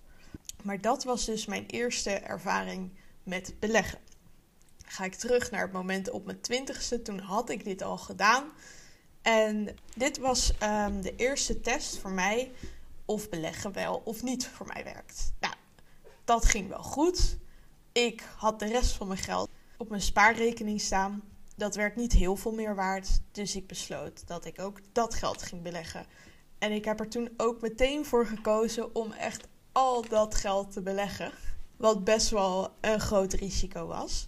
Maar 0.63 0.81
dat 0.81 1.05
was 1.05 1.25
dus 1.25 1.47
mijn 1.47 1.67
eerste 1.67 2.11
ervaring 2.11 2.91
met 3.23 3.55
beleggen. 3.61 3.99
Ga 4.85 5.05
ik 5.05 5.15
terug 5.15 5.51
naar 5.51 5.63
het 5.63 5.73
moment 5.73 6.11
op 6.11 6.25
mijn 6.25 6.41
twintigste. 6.41 7.03
Toen 7.03 7.19
had 7.19 7.51
ik 7.51 7.65
dit 7.65 7.83
al 7.83 7.99
gedaan. 7.99 8.45
En 9.23 9.77
dit 9.97 10.19
was 10.19 10.53
um, 10.63 11.03
de 11.03 11.17
eerste 11.17 11.61
test 11.61 11.99
voor 11.99 12.11
mij 12.13 12.53
of 13.05 13.29
beleggen 13.29 13.73
wel 13.73 14.03
of 14.05 14.23
niet 14.23 14.47
voor 14.47 14.67
mij 14.67 14.85
werkt. 14.85 15.33
Nou, 15.41 15.55
dat 16.25 16.45
ging 16.45 16.69
wel 16.69 16.83
goed. 16.83 17.39
Ik 17.93 18.23
had 18.37 18.59
de 18.59 18.67
rest 18.67 18.93
van 18.93 19.07
mijn 19.07 19.19
geld 19.19 19.49
op 19.77 19.89
mijn 19.89 20.03
spaarrekening 20.03 20.81
staan. 20.81 21.23
Dat 21.57 21.75
werd 21.75 21.97
niet 21.97 22.13
heel 22.13 22.37
veel 22.37 22.53
meer 22.53 22.75
waard, 22.75 23.21
dus 23.33 23.57
ik 23.57 23.67
besloot 23.67 24.27
dat 24.27 24.45
ik 24.45 24.61
ook 24.61 24.81
dat 24.93 25.15
geld 25.15 25.43
ging 25.43 25.63
beleggen. 25.63 26.07
En 26.59 26.73
ik 26.73 26.85
heb 26.85 27.01
er 27.01 27.09
toen 27.09 27.31
ook 27.37 27.61
meteen 27.61 28.05
voor 28.05 28.27
gekozen 28.27 28.95
om 28.95 29.13
echt 29.13 29.47
al 29.73 30.09
dat 30.09 30.35
geld 30.35 30.73
te 30.73 30.83
beleggen. 30.83 31.33
Wat 31.77 32.05
best 32.05 32.31
wel 32.31 32.69
een 32.81 33.01
groot 33.01 33.33
risico 33.33 33.87
was. 33.87 34.27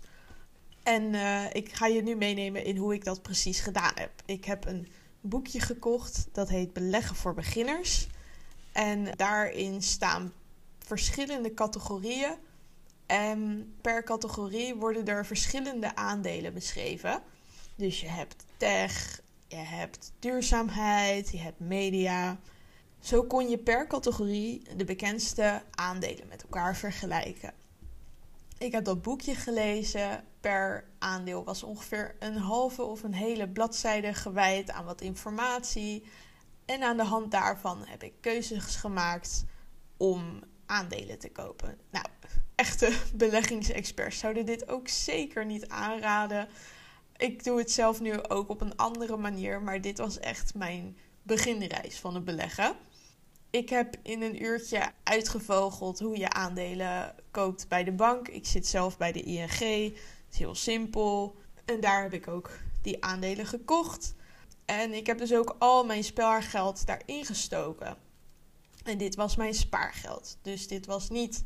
En 0.82 1.02
uh, 1.02 1.44
ik 1.52 1.74
ga 1.74 1.86
je 1.86 2.02
nu 2.02 2.14
meenemen 2.14 2.64
in 2.64 2.76
hoe 2.76 2.94
ik 2.94 3.04
dat 3.04 3.22
precies 3.22 3.60
gedaan 3.60 3.92
heb. 3.94 4.10
Ik 4.26 4.44
heb 4.44 4.66
een 4.66 4.88
boekje 5.20 5.60
gekocht 5.60 6.28
dat 6.32 6.48
heet 6.48 6.72
Beleggen 6.72 7.16
voor 7.16 7.34
Beginners. 7.34 8.08
En 8.76 9.08
daarin 9.16 9.82
staan 9.82 10.32
verschillende 10.78 11.54
categorieën. 11.54 12.34
En 13.06 13.72
per 13.80 14.02
categorie 14.02 14.74
worden 14.74 15.06
er 15.06 15.26
verschillende 15.26 15.94
aandelen 15.94 16.54
beschreven. 16.54 17.22
Dus 17.76 18.00
je 18.00 18.08
hebt 18.08 18.44
tech, 18.56 19.20
je 19.48 19.56
hebt 19.56 20.12
duurzaamheid, 20.18 21.30
je 21.30 21.38
hebt 21.38 21.60
media. 21.60 22.38
Zo 23.00 23.22
kon 23.22 23.48
je 23.48 23.58
per 23.58 23.86
categorie 23.86 24.62
de 24.76 24.84
bekendste 24.84 25.62
aandelen 25.70 26.28
met 26.28 26.42
elkaar 26.42 26.76
vergelijken. 26.76 27.52
Ik 28.58 28.72
heb 28.72 28.84
dat 28.84 29.02
boekje 29.02 29.34
gelezen. 29.34 30.24
Per 30.40 30.84
aandeel 30.98 31.44
was 31.44 31.62
ongeveer 31.62 32.16
een 32.18 32.36
halve 32.36 32.82
of 32.82 33.02
een 33.02 33.14
hele 33.14 33.48
bladzijde 33.48 34.14
gewijd 34.14 34.70
aan 34.70 34.84
wat 34.84 35.00
informatie. 35.00 36.04
En 36.66 36.82
aan 36.82 36.96
de 36.96 37.04
hand 37.04 37.30
daarvan 37.30 37.84
heb 37.86 38.02
ik 38.02 38.12
keuzes 38.20 38.76
gemaakt 38.76 39.44
om 39.96 40.42
aandelen 40.66 41.18
te 41.18 41.30
kopen. 41.30 41.78
Nou, 41.90 42.06
echte 42.54 42.92
beleggingsexperts 43.14 44.18
zouden 44.18 44.46
dit 44.46 44.68
ook 44.68 44.88
zeker 44.88 45.46
niet 45.46 45.68
aanraden. 45.68 46.48
Ik 47.16 47.44
doe 47.44 47.58
het 47.58 47.70
zelf 47.70 48.00
nu 48.00 48.22
ook 48.22 48.48
op 48.48 48.60
een 48.60 48.76
andere 48.76 49.16
manier, 49.16 49.62
maar 49.62 49.80
dit 49.80 49.98
was 49.98 50.18
echt 50.18 50.54
mijn 50.54 50.96
beginreis 51.22 51.98
van 51.98 52.14
het 52.14 52.24
beleggen. 52.24 52.76
Ik 53.50 53.68
heb 53.68 53.96
in 54.02 54.22
een 54.22 54.42
uurtje 54.42 54.92
uitgevogeld 55.02 55.98
hoe 55.98 56.18
je 56.18 56.30
aandelen 56.30 57.14
koopt 57.30 57.68
bij 57.68 57.84
de 57.84 57.92
bank. 57.92 58.28
Ik 58.28 58.46
zit 58.46 58.66
zelf 58.66 58.96
bij 58.96 59.12
de 59.12 59.22
ING. 59.22 59.48
Het 59.48 60.32
is 60.32 60.38
heel 60.38 60.54
simpel. 60.54 61.36
En 61.64 61.80
daar 61.80 62.02
heb 62.02 62.12
ik 62.12 62.28
ook 62.28 62.50
die 62.82 63.04
aandelen 63.04 63.46
gekocht. 63.46 64.14
En 64.66 64.92
ik 64.92 65.06
heb 65.06 65.18
dus 65.18 65.34
ook 65.34 65.56
al 65.58 65.84
mijn 65.84 66.04
spaargeld 66.04 66.86
daarin 66.86 67.24
gestoken. 67.24 67.96
En 68.84 68.98
dit 68.98 69.14
was 69.14 69.36
mijn 69.36 69.54
spaargeld. 69.54 70.38
Dus 70.42 70.68
dit 70.68 70.86
was 70.86 71.08
niet 71.08 71.44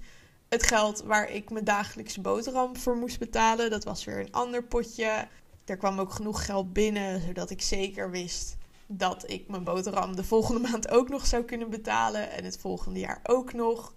het 0.49 0.67
geld 0.67 1.03
waar 1.03 1.31
ik 1.31 1.51
mijn 1.51 1.65
dagelijkse 1.65 2.21
boterham 2.21 2.77
voor 2.77 2.97
moest 2.97 3.19
betalen. 3.19 3.71
Dat 3.71 3.85
was 3.85 4.05
weer 4.05 4.21
een 4.21 4.33
ander 4.33 4.65
potje. 4.65 5.29
Er 5.65 5.77
kwam 5.77 6.01
ook 6.01 6.13
genoeg 6.13 6.45
geld 6.45 6.73
binnen, 6.73 7.21
zodat 7.21 7.51
ik 7.51 7.63
zeker 7.63 8.11
wist 8.11 8.57
dat 8.87 9.31
ik 9.31 9.49
mijn 9.49 9.65
boterham 9.65 10.17
de 10.17 10.25
volgende 10.25 10.61
maand 10.69 10.91
ook 10.91 11.09
nog 11.09 11.27
zou 11.27 11.43
kunnen 11.43 11.71
betalen. 11.71 12.31
En 12.31 12.45
het 12.45 12.59
volgende 12.59 13.01
jaar 13.01 13.21
ook 13.23 13.53
nog. 13.53 13.95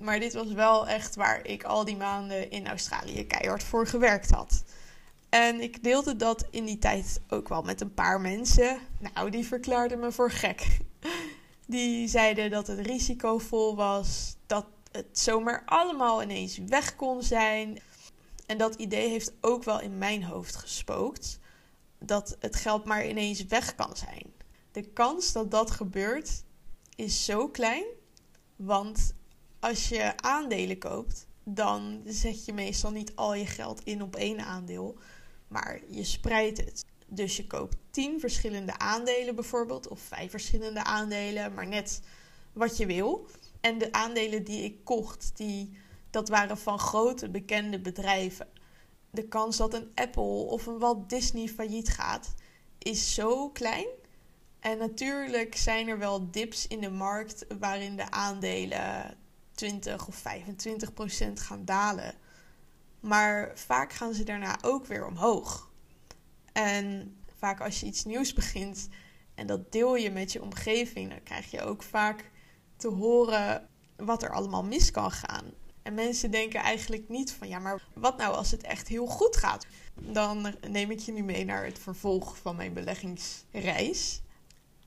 Maar 0.00 0.20
dit 0.20 0.32
was 0.32 0.52
wel 0.52 0.88
echt 0.88 1.14
waar 1.14 1.46
ik 1.46 1.64
al 1.64 1.84
die 1.84 1.96
maanden 1.96 2.50
in 2.50 2.68
Australië 2.68 3.26
keihard 3.26 3.62
voor 3.62 3.86
gewerkt 3.86 4.30
had. 4.30 4.62
En 5.32 5.60
ik 5.60 5.82
deelde 5.82 6.16
dat 6.16 6.46
in 6.50 6.64
die 6.64 6.78
tijd 6.78 7.20
ook 7.28 7.48
wel 7.48 7.62
met 7.62 7.80
een 7.80 7.94
paar 7.94 8.20
mensen. 8.20 8.78
Nou, 8.98 9.30
die 9.30 9.46
verklaarden 9.46 10.00
me 10.00 10.12
voor 10.12 10.30
gek. 10.30 10.78
Die 11.66 12.08
zeiden 12.08 12.50
dat 12.50 12.66
het 12.66 12.78
risicovol 12.78 13.76
was, 13.76 14.36
dat 14.46 14.66
het 14.90 15.18
zomaar 15.18 15.62
allemaal 15.66 16.22
ineens 16.22 16.58
weg 16.58 16.96
kon 16.96 17.22
zijn. 17.22 17.80
En 18.46 18.58
dat 18.58 18.74
idee 18.74 19.08
heeft 19.08 19.32
ook 19.40 19.64
wel 19.64 19.80
in 19.80 19.98
mijn 19.98 20.24
hoofd 20.24 20.56
gespookt. 20.56 21.38
Dat 21.98 22.36
het 22.40 22.56
geld 22.56 22.84
maar 22.84 23.08
ineens 23.08 23.44
weg 23.44 23.74
kan 23.74 23.96
zijn. 23.96 24.32
De 24.72 24.82
kans 24.82 25.32
dat 25.32 25.50
dat 25.50 25.70
gebeurt 25.70 26.44
is 26.96 27.24
zo 27.24 27.48
klein. 27.48 27.84
Want 28.56 29.14
als 29.60 29.88
je 29.88 30.16
aandelen 30.16 30.78
koopt, 30.78 31.26
dan 31.44 32.02
zet 32.04 32.44
je 32.44 32.52
meestal 32.52 32.90
niet 32.90 33.16
al 33.16 33.34
je 33.34 33.46
geld 33.46 33.80
in 33.84 34.02
op 34.02 34.16
één 34.16 34.40
aandeel 34.40 34.98
maar 35.52 35.80
je 35.88 36.04
spreidt 36.04 36.58
het. 36.58 36.84
Dus 37.06 37.36
je 37.36 37.46
koopt 37.46 37.76
10 37.90 38.20
verschillende 38.20 38.78
aandelen 38.78 39.34
bijvoorbeeld, 39.34 39.88
of 39.88 40.00
vijf 40.00 40.30
verschillende 40.30 40.84
aandelen, 40.84 41.54
maar 41.54 41.66
net 41.66 42.02
wat 42.52 42.76
je 42.76 42.86
wil. 42.86 43.26
En 43.60 43.78
de 43.78 43.92
aandelen 43.92 44.44
die 44.44 44.64
ik 44.64 44.84
kocht, 44.84 45.32
die, 45.34 45.76
dat 46.10 46.28
waren 46.28 46.58
van 46.58 46.78
grote 46.78 47.28
bekende 47.28 47.80
bedrijven. 47.80 48.48
De 49.10 49.28
kans 49.28 49.56
dat 49.56 49.74
een 49.74 49.90
Apple 49.94 50.22
of 50.22 50.66
een 50.66 50.78
Walt 50.78 51.10
Disney 51.10 51.48
failliet 51.48 51.88
gaat, 51.88 52.34
is 52.78 53.14
zo 53.14 53.48
klein. 53.48 53.86
En 54.60 54.78
natuurlijk 54.78 55.56
zijn 55.56 55.88
er 55.88 55.98
wel 55.98 56.30
dips 56.30 56.66
in 56.66 56.80
de 56.80 56.90
markt 56.90 57.46
waarin 57.58 57.96
de 57.96 58.10
aandelen 58.10 59.16
20 59.54 60.08
of 60.08 60.14
25 60.14 60.92
procent 60.94 61.40
gaan 61.40 61.64
dalen. 61.64 62.14
Maar 63.02 63.52
vaak 63.54 63.92
gaan 63.92 64.14
ze 64.14 64.24
daarna 64.24 64.58
ook 64.62 64.86
weer 64.86 65.06
omhoog. 65.06 65.70
En 66.52 67.16
vaak 67.38 67.60
als 67.60 67.80
je 67.80 67.86
iets 67.86 68.04
nieuws 68.04 68.32
begint 68.32 68.88
en 69.34 69.46
dat 69.46 69.72
deel 69.72 69.96
je 69.96 70.10
met 70.10 70.32
je 70.32 70.42
omgeving, 70.42 71.10
dan 71.10 71.22
krijg 71.22 71.50
je 71.50 71.62
ook 71.62 71.82
vaak 71.82 72.30
te 72.76 72.88
horen 72.88 73.68
wat 73.96 74.22
er 74.22 74.32
allemaal 74.32 74.64
mis 74.64 74.90
kan 74.90 75.10
gaan. 75.10 75.44
En 75.82 75.94
mensen 75.94 76.30
denken 76.30 76.60
eigenlijk 76.60 77.08
niet 77.08 77.32
van 77.32 77.48
ja, 77.48 77.58
maar 77.58 77.82
wat 77.94 78.16
nou 78.16 78.34
als 78.34 78.50
het 78.50 78.62
echt 78.62 78.88
heel 78.88 79.06
goed 79.06 79.36
gaat? 79.36 79.66
Dan 79.94 80.54
neem 80.68 80.90
ik 80.90 80.98
je 80.98 81.12
nu 81.12 81.22
mee 81.22 81.44
naar 81.44 81.64
het 81.64 81.78
vervolg 81.78 82.36
van 82.36 82.56
mijn 82.56 82.72
beleggingsreis. 82.72 84.20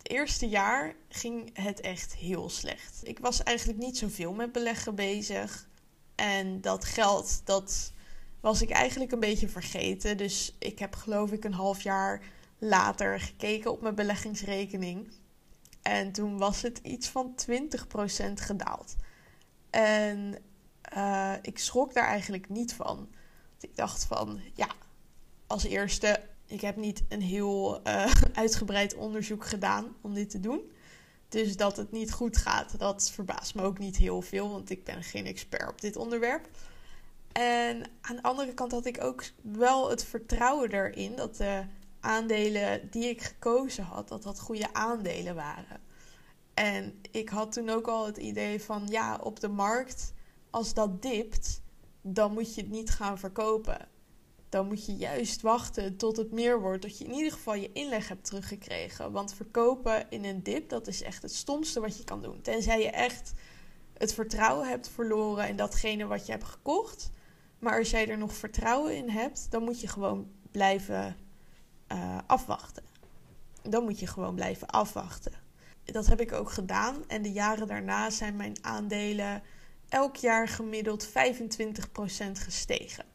eerste 0.02 0.48
jaar 0.48 0.96
ging 1.10 1.50
het 1.54 1.82
echt 1.82 2.16
heel 2.16 2.50
slecht. 2.50 3.00
Ik 3.04 3.20
was 3.20 3.44
eigenlijk 3.44 3.80
niet 3.80 3.98
zoveel 3.98 4.34
met 4.34 4.52
beleggen 4.52 4.96
bezig. 4.96 5.68
En 6.16 6.62
dat 6.62 6.86
geld, 6.86 7.42
dat 7.44 7.94
was 8.46 8.62
ik 8.62 8.70
eigenlijk 8.70 9.12
een 9.12 9.20
beetje 9.20 9.48
vergeten. 9.50 10.18
Dus 10.18 10.56
ik 10.60 10.80
heb 10.80 10.96
geloof 10.96 11.32
ik 11.32 11.44
een 11.44 11.54
half 11.54 11.82
jaar 11.82 12.22
later 12.58 13.20
gekeken 13.20 13.72
op 13.72 13.82
mijn 13.82 13.96
beleggingsrekening. 13.96 15.12
En 15.82 16.12
toen 16.12 16.38
was 16.38 16.62
het 16.62 16.80
iets 16.84 17.08
van 17.08 17.36
20% 17.52 17.54
gedaald. 18.34 18.96
En 19.70 20.38
uh, 20.98 21.34
ik 21.42 21.60
schrok 21.60 21.94
daar 21.94 22.08
eigenlijk 22.08 22.50
niet 22.50 22.74
van. 22.74 23.10
Ik 23.60 23.76
dacht 23.76 24.04
van, 24.04 24.42
ja, 24.54 24.68
als 25.48 25.64
eerste, 25.64 26.22
ik 26.48 26.62
heb 26.62 26.76
niet 26.76 27.04
een 27.10 27.22
heel 27.22 27.80
uh, 27.88 28.14
uitgebreid 28.34 28.96
onderzoek 28.96 29.46
gedaan 29.46 29.96
om 30.02 30.14
dit 30.14 30.30
te 30.30 30.40
doen. 30.40 30.72
Dus 31.30 31.58
dat 31.58 31.78
het 31.78 31.92
niet 31.92 32.12
goed 32.12 32.38
gaat, 32.38 32.80
dat 32.80 33.12
verbaast 33.12 33.56
me 33.56 33.62
ook 33.62 33.80
niet 33.80 33.98
heel 33.98 34.22
veel, 34.22 34.50
want 34.50 34.70
ik 34.70 34.84
ben 34.84 35.04
geen 35.04 35.26
expert 35.26 35.70
op 35.70 35.82
dit 35.82 35.96
onderwerp. 35.96 36.50
En 37.40 37.84
aan 38.02 38.16
de 38.16 38.24
andere 38.24 38.54
kant 38.54 38.72
had 38.72 38.86
ik 38.86 39.04
ook 39.04 39.24
wel 39.42 39.90
het 39.90 40.04
vertrouwen 40.04 40.72
erin 40.72 41.16
dat 41.16 41.36
de 41.36 41.64
aandelen 42.00 42.88
die 42.92 43.10
ik 43.10 43.22
gekozen 43.22 43.84
had, 43.84 44.08
dat 44.08 44.24
dat 44.24 44.40
goede 44.40 44.74
aandelen 44.74 45.36
waren. 45.36 45.82
En 46.54 47.00
ik 47.12 47.30
had 47.30 47.52
toen 47.52 47.70
ook 47.70 47.88
al 47.88 48.06
het 48.06 48.18
idee 48.18 48.62
van 48.62 48.88
ja, 48.88 49.20
op 49.24 49.40
de 49.40 49.48
markt, 49.48 50.14
als 50.50 50.74
dat 50.74 51.02
dipt, 51.02 51.62
dan 52.02 52.34
moet 52.34 52.56
je 52.56 52.62
het 52.62 52.70
niet 52.70 52.90
gaan 52.90 53.20
verkopen. 53.20 53.88
Dan 54.50 54.68
moet 54.68 54.86
je 54.86 54.96
juist 54.96 55.42
wachten 55.42 55.98
tot 55.98 56.18
het 56.18 56.32
meer 56.32 56.62
wordt, 56.62 56.82
dat 56.82 56.98
je 56.98 57.06
in 57.06 57.14
ieder 57.14 57.32
geval 57.32 57.56
je 57.56 57.72
inleg 57.72 58.08
hebt 58.08 58.26
teruggekregen. 58.26 59.12
Want 59.12 59.34
verkopen 59.34 60.10
in 60.10 60.26
een 60.26 60.44
dip, 60.44 60.70
dat 60.70 60.88
is 60.88 61.02
echt 61.02 61.22
het 61.22 61.34
stomste 61.34 61.80
wat 61.80 61.98
je 61.98 62.04
kan 62.04 62.22
doen. 62.22 62.42
Tenzij 62.42 62.82
je 62.82 62.90
echt 62.90 63.34
het 63.98 64.14
vertrouwen 64.14 64.68
hebt 64.68 64.90
verloren 64.90 65.48
in 65.48 65.56
datgene 65.56 66.06
wat 66.06 66.26
je 66.26 66.32
hebt 66.32 66.44
gekocht. 66.44 67.14
Maar 67.66 67.78
als 67.78 67.90
jij 67.90 68.10
er 68.10 68.18
nog 68.18 68.34
vertrouwen 68.34 68.96
in 68.96 69.10
hebt, 69.10 69.48
dan 69.50 69.64
moet 69.64 69.82
je 69.82 69.88
gewoon 69.88 70.32
blijven 70.52 71.16
uh, 71.92 72.18
afwachten. 72.28 72.84
Dan 73.62 73.84
moet 73.84 74.00
je 74.00 74.08
gewoon 74.08 74.36
blijven 74.36 74.68
afwachten. 74.68 75.32
Dat 75.84 76.06
heb 76.06 76.22
ik 76.22 76.34
ook 76.34 76.52
gedaan. 76.52 77.04
En 77.08 77.22
de 77.22 77.32
jaren 77.32 77.68
daarna 77.68 78.10
zijn 78.10 78.36
mijn 78.36 78.56
aandelen 78.62 79.44
elk 79.90 80.16
jaar 80.16 80.48
gemiddeld 80.48 81.08
25% 81.08 81.12
gestegen. 82.34 83.06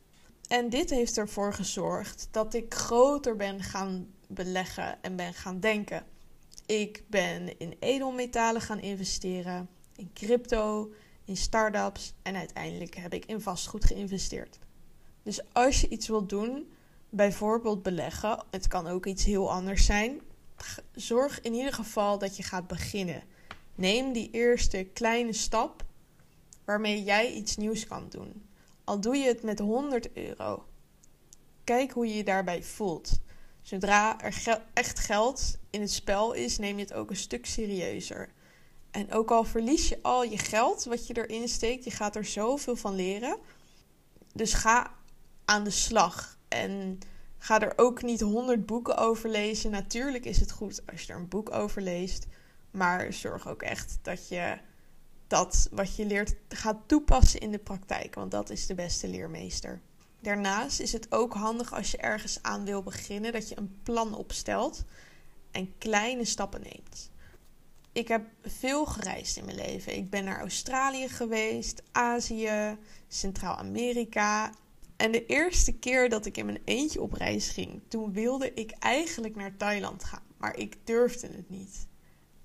En 0.49 0.69
dit 0.69 0.91
heeft 0.91 1.19
ervoor 1.19 1.55
gezorgd 1.55 2.29
dat 2.31 2.55
ik 2.55 2.75
groter 2.75 3.37
ben 3.37 3.63
gaan 3.63 4.15
beleggen 4.29 5.03
en 5.03 5.17
ben 5.17 5.35
gaan 5.35 5.61
denken. 5.61 6.05
Ik 6.67 7.05
ben 7.09 7.59
in 7.59 7.77
edelmetalen 7.79 8.61
gaan 8.61 8.81
investeren, 8.81 9.69
in 9.97 10.11
crypto, 10.15 10.93
in 11.31 11.37
start-ups 11.37 12.13
en 12.23 12.37
uiteindelijk 12.37 12.97
heb 12.97 13.15
ik 13.15 13.25
in 13.25 13.41
vastgoed 13.41 13.85
geïnvesteerd. 13.85 14.59
Dus 15.23 15.41
als 15.53 15.81
je 15.81 15.89
iets 15.89 16.09
wilt 16.09 16.29
doen, 16.29 16.73
bijvoorbeeld 17.09 17.83
beleggen, 17.83 18.43
het 18.51 18.67
kan 18.67 18.87
ook 18.87 19.07
iets 19.07 19.25
heel 19.25 19.51
anders 19.51 19.85
zijn, 19.87 20.21
zorg 20.93 21.41
in 21.41 21.55
ieder 21.55 21.73
geval 21.73 22.19
dat 22.19 22.37
je 22.37 22.43
gaat 22.43 22.67
beginnen. 22.67 23.23
Neem 23.75 24.13
die 24.13 24.31
eerste 24.31 24.89
kleine 24.93 25.33
stap 25.33 25.85
waarmee 26.65 27.03
jij 27.03 27.33
iets 27.33 27.57
nieuws 27.57 27.87
kan 27.87 28.07
doen. 28.09 28.43
Al 28.85 29.01
doe 29.01 29.17
je 29.17 29.27
het 29.27 29.43
met 29.43 29.59
100 29.59 30.13
euro. 30.13 30.65
Kijk 31.65 31.91
hoe 31.91 32.07
je 32.07 32.15
je 32.15 32.25
daarbij 32.25 32.63
voelt. 32.63 33.21
Zodra 33.63 34.21
er 34.21 34.63
echt 34.73 34.99
geld 34.99 35.59
in 35.71 35.81
het 35.81 35.93
spel 35.93 36.33
is, 36.33 36.59
neem 36.59 36.77
je 36.77 36.83
het 36.83 36.93
ook 36.93 37.11
een 37.11 37.17
stuk 37.17 37.47
serieuzer. 37.47 38.33
En 38.91 39.13
ook 39.13 39.31
al 39.31 39.45
verlies 39.45 39.89
je 39.89 39.99
al 40.03 40.25
je 40.25 40.39
geld 40.39 40.85
wat 40.85 41.07
je 41.07 41.27
erin 41.27 41.49
steekt, 41.49 41.85
je 41.85 41.91
gaat 41.91 42.17
er 42.17 42.25
zoveel 42.25 42.77
van 42.77 42.95
leren. 42.95 43.39
Dus 44.33 44.53
ga 44.53 44.95
aan 45.45 45.65
de 45.65 45.71
slag. 45.71 46.39
En 46.49 46.99
ga 47.39 47.61
er 47.61 47.73
ook 47.77 48.03
niet 48.03 48.21
honderd 48.21 48.67
boeken 48.67 48.97
over 48.97 49.31
lezen. 49.31 49.71
Natuurlijk 49.71 50.25
is 50.25 50.41
het 50.41 50.51
goed 50.51 50.83
als 50.93 51.03
je 51.03 51.13
er 51.13 51.19
een 51.19 51.29
boek 51.29 51.53
over 51.53 51.83
leest. 51.83 52.27
Maar 52.71 53.13
zorg 53.13 53.49
ook 53.49 53.63
echt 53.63 53.99
dat 54.03 54.29
je 54.29 54.59
dat 55.27 55.69
wat 55.71 55.97
je 55.97 56.07
leert 56.07 56.35
gaat 56.49 56.77
toepassen 56.87 57.41
in 57.41 57.51
de 57.51 57.59
praktijk. 57.59 58.15
Want 58.15 58.31
dat 58.31 58.51
is 58.51 58.67
de 58.67 58.75
beste 58.75 59.09
leermeester. 59.09 59.81
Daarnaast 60.21 60.81
is 60.81 60.93
het 60.93 61.13
ook 61.13 61.35
handig 61.35 61.75
als 61.75 61.91
je 61.91 61.97
ergens 61.97 62.43
aan 62.43 62.65
wil 62.65 62.83
beginnen 62.83 63.33
dat 63.33 63.49
je 63.49 63.59
een 63.59 63.79
plan 63.83 64.15
opstelt 64.15 64.85
en 65.51 65.79
kleine 65.79 66.25
stappen 66.25 66.61
neemt. 66.61 67.11
Ik 68.01 68.09
heb 68.09 68.27
veel 68.43 68.87
gereisd 68.87 69.37
in 69.37 69.45
mijn 69.45 69.57
leven. 69.57 69.97
Ik 69.97 70.11
ben 70.11 70.25
naar 70.25 70.41
Australië 70.41 71.09
geweest, 71.09 71.83
Azië, 71.93 72.79
Centraal-Amerika. 73.09 74.53
En 74.97 75.13
de 75.13 75.27
eerste 75.27 75.73
keer 75.73 76.09
dat 76.09 76.27
ik 76.27 76.37
in 76.37 76.47
mijn 76.47 76.63
eentje 76.65 77.01
op 77.01 77.13
reis 77.13 77.49
ging, 77.49 77.83
toen 77.89 78.13
wilde 78.13 78.55
ik 78.55 78.71
eigenlijk 78.71 79.37
naar 79.37 79.57
Thailand 79.57 80.05
gaan, 80.05 80.23
maar 80.37 80.57
ik 80.57 80.77
durfde 80.85 81.27
het 81.27 81.51
niet. 81.51 81.87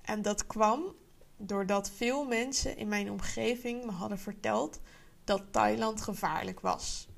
En 0.02 0.22
dat 0.22 0.46
kwam 0.46 0.94
doordat 1.36 1.90
veel 1.90 2.24
mensen 2.24 2.76
in 2.76 2.88
mijn 2.88 3.10
omgeving 3.10 3.84
me 3.84 3.92
hadden 3.92 4.18
verteld 4.18 4.80
dat 5.24 5.42
Thailand 5.50 6.02
gevaarlijk 6.02 6.60
was. 6.60 7.08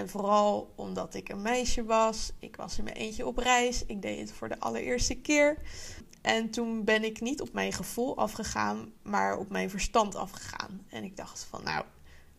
En 0.00 0.08
vooral 0.08 0.72
omdat 0.74 1.14
ik 1.14 1.28
een 1.28 1.42
meisje 1.42 1.84
was, 1.84 2.32
ik 2.38 2.56
was 2.56 2.78
in 2.78 2.84
mijn 2.84 2.96
eentje 2.96 3.26
op 3.26 3.36
reis, 3.36 3.84
ik 3.86 4.02
deed 4.02 4.18
het 4.18 4.32
voor 4.32 4.48
de 4.48 4.58
allereerste 4.58 5.14
keer. 5.14 5.56
En 6.22 6.50
toen 6.50 6.84
ben 6.84 7.04
ik 7.04 7.20
niet 7.20 7.40
op 7.40 7.52
mijn 7.52 7.72
gevoel 7.72 8.16
afgegaan, 8.16 8.92
maar 9.02 9.38
op 9.38 9.50
mijn 9.50 9.70
verstand 9.70 10.14
afgegaan. 10.14 10.86
En 10.88 11.04
ik 11.04 11.16
dacht 11.16 11.46
van 11.50 11.62
nou, 11.64 11.84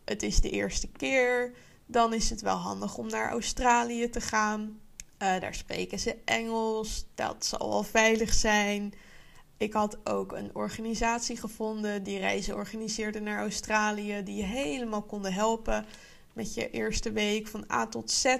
het 0.04 0.22
is 0.22 0.40
de 0.40 0.50
eerste 0.50 0.88
keer, 0.88 1.52
dan 1.86 2.14
is 2.14 2.30
het 2.30 2.40
wel 2.40 2.56
handig 2.56 2.96
om 2.96 3.06
naar 3.06 3.30
Australië 3.30 4.08
te 4.08 4.20
gaan. 4.20 4.80
Uh, 5.18 5.40
daar 5.40 5.54
spreken 5.54 5.98
ze 5.98 6.16
Engels, 6.24 7.04
dat 7.14 7.44
zal 7.44 7.68
wel 7.68 7.82
veilig 7.82 8.32
zijn. 8.34 8.94
Ik 9.56 9.72
had 9.72 10.06
ook 10.06 10.32
een 10.32 10.50
organisatie 10.52 11.36
gevonden 11.36 12.02
die 12.02 12.18
reizen 12.18 12.54
organiseerde 12.54 13.20
naar 13.20 13.38
Australië, 13.38 14.22
die 14.22 14.42
helemaal 14.42 15.02
konden 15.02 15.32
helpen 15.32 15.86
met 16.32 16.54
je 16.54 16.70
eerste 16.70 17.12
week 17.12 17.46
van 17.46 17.64
A 17.72 17.86
tot 17.86 18.10
Z. 18.10 18.36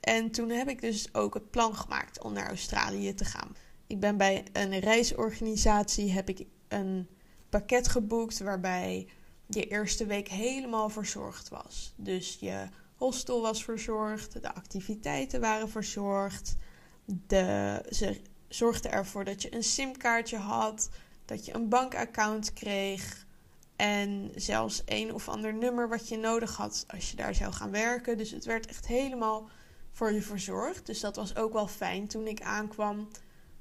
En 0.00 0.30
toen 0.30 0.50
heb 0.50 0.68
ik 0.68 0.80
dus 0.80 1.14
ook 1.14 1.34
het 1.34 1.50
plan 1.50 1.76
gemaakt 1.76 2.22
om 2.22 2.32
naar 2.32 2.48
Australië 2.48 3.14
te 3.14 3.24
gaan. 3.24 3.56
Ik 3.86 4.00
ben 4.00 4.16
bij 4.16 4.44
een 4.52 4.78
reisorganisatie 4.78 6.12
heb 6.12 6.28
ik 6.28 6.46
een 6.68 7.08
pakket 7.48 7.88
geboekt 7.88 8.38
waarbij 8.38 9.08
je 9.46 9.66
eerste 9.66 10.06
week 10.06 10.28
helemaal 10.28 10.88
verzorgd 10.88 11.48
was. 11.48 11.92
Dus 11.96 12.36
je 12.40 12.66
hostel 12.96 13.40
was 13.40 13.64
verzorgd, 13.64 14.42
de 14.42 14.54
activiteiten 14.54 15.40
waren 15.40 15.68
verzorgd, 15.68 16.56
de, 17.04 17.84
ze 17.90 18.20
zorgde 18.48 18.88
ervoor 18.88 19.24
dat 19.24 19.42
je 19.42 19.54
een 19.54 19.62
simkaartje 19.62 20.36
had, 20.36 20.88
dat 21.24 21.46
je 21.46 21.54
een 21.54 21.68
bankaccount 21.68 22.52
kreeg 22.52 23.26
en 23.76 24.30
zelfs 24.34 24.82
een 24.84 25.14
of 25.14 25.28
ander 25.28 25.54
nummer 25.54 25.88
wat 25.88 26.08
je 26.08 26.16
nodig 26.16 26.56
had 26.56 26.84
als 26.88 27.10
je 27.10 27.16
daar 27.16 27.34
zou 27.34 27.52
gaan 27.52 27.70
werken. 27.70 28.18
Dus 28.18 28.30
het 28.30 28.44
werd 28.44 28.66
echt 28.66 28.86
helemaal 28.86 29.48
voor 29.92 30.12
je 30.12 30.22
verzorgd. 30.22 30.86
Dus 30.86 31.00
dat 31.00 31.16
was 31.16 31.36
ook 31.36 31.52
wel 31.52 31.66
fijn 31.66 32.06
toen 32.06 32.26
ik 32.26 32.42
aankwam 32.42 33.08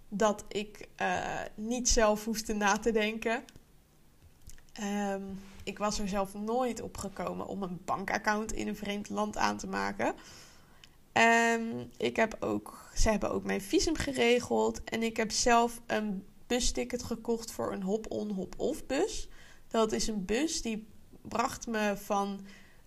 dat 0.09 0.45
ik 0.47 0.87
uh, 1.01 1.39
niet 1.55 1.89
zelf 1.89 2.25
hoefde 2.25 2.53
na 2.53 2.77
te 2.77 2.91
denken. 2.91 3.43
Um, 5.13 5.39
ik 5.63 5.77
was 5.77 5.99
er 5.99 6.07
zelf 6.07 6.33
nooit 6.33 6.81
op 6.81 6.97
gekomen 6.97 7.47
om 7.47 7.63
een 7.63 7.81
bankaccount 7.85 8.53
in 8.53 8.67
een 8.67 8.75
vreemd 8.75 9.09
land 9.09 9.37
aan 9.37 9.57
te 9.57 9.67
maken. 9.67 10.15
Um, 11.13 11.89
ik 11.97 12.15
heb 12.15 12.37
ook, 12.39 12.89
ze 12.95 13.09
hebben 13.09 13.31
ook 13.31 13.43
mijn 13.43 13.61
visum 13.61 13.95
geregeld. 13.95 14.83
En 14.83 15.03
ik 15.03 15.17
heb 15.17 15.31
zelf 15.31 15.81
een 15.85 16.25
busticket 16.47 17.03
gekocht 17.03 17.51
voor 17.51 17.73
een 17.73 17.83
hop-on, 17.83 18.31
hop-off 18.31 18.85
bus. 18.85 19.29
Dat 19.71 19.91
is 19.91 20.07
een 20.07 20.25
bus 20.25 20.61
die 20.61 20.87
bracht 21.21 21.67
me 21.67 21.93
van 21.97 22.45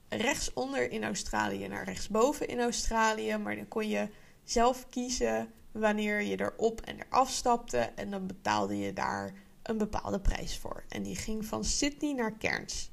rechtsonder 0.09 0.90
in 0.90 1.05
Australië 1.05 1.68
naar 1.68 1.85
rechtsboven 1.85 2.49
in 2.49 2.61
Australië. 2.61 3.37
Maar 3.37 3.57
dan 3.57 3.68
kon 3.68 3.88
je 3.88 4.09
zelf 4.44 4.88
kiezen 4.88 5.53
wanneer 5.73 6.23
je 6.23 6.40
erop 6.40 6.81
en 6.81 6.97
eraf 7.01 7.31
stapte. 7.31 7.79
En 7.79 8.11
dan 8.11 8.27
betaalde 8.27 8.79
je 8.79 8.92
daar 8.92 9.35
een 9.62 9.79
bepaalde 9.79 10.20
prijs 10.20 10.59
voor. 10.59 10.85
En 10.88 11.03
die 11.03 11.16
ging 11.16 11.44
van 11.44 11.64
Sydney 11.64 12.12
naar 12.12 12.38
Cairns. 12.38 12.90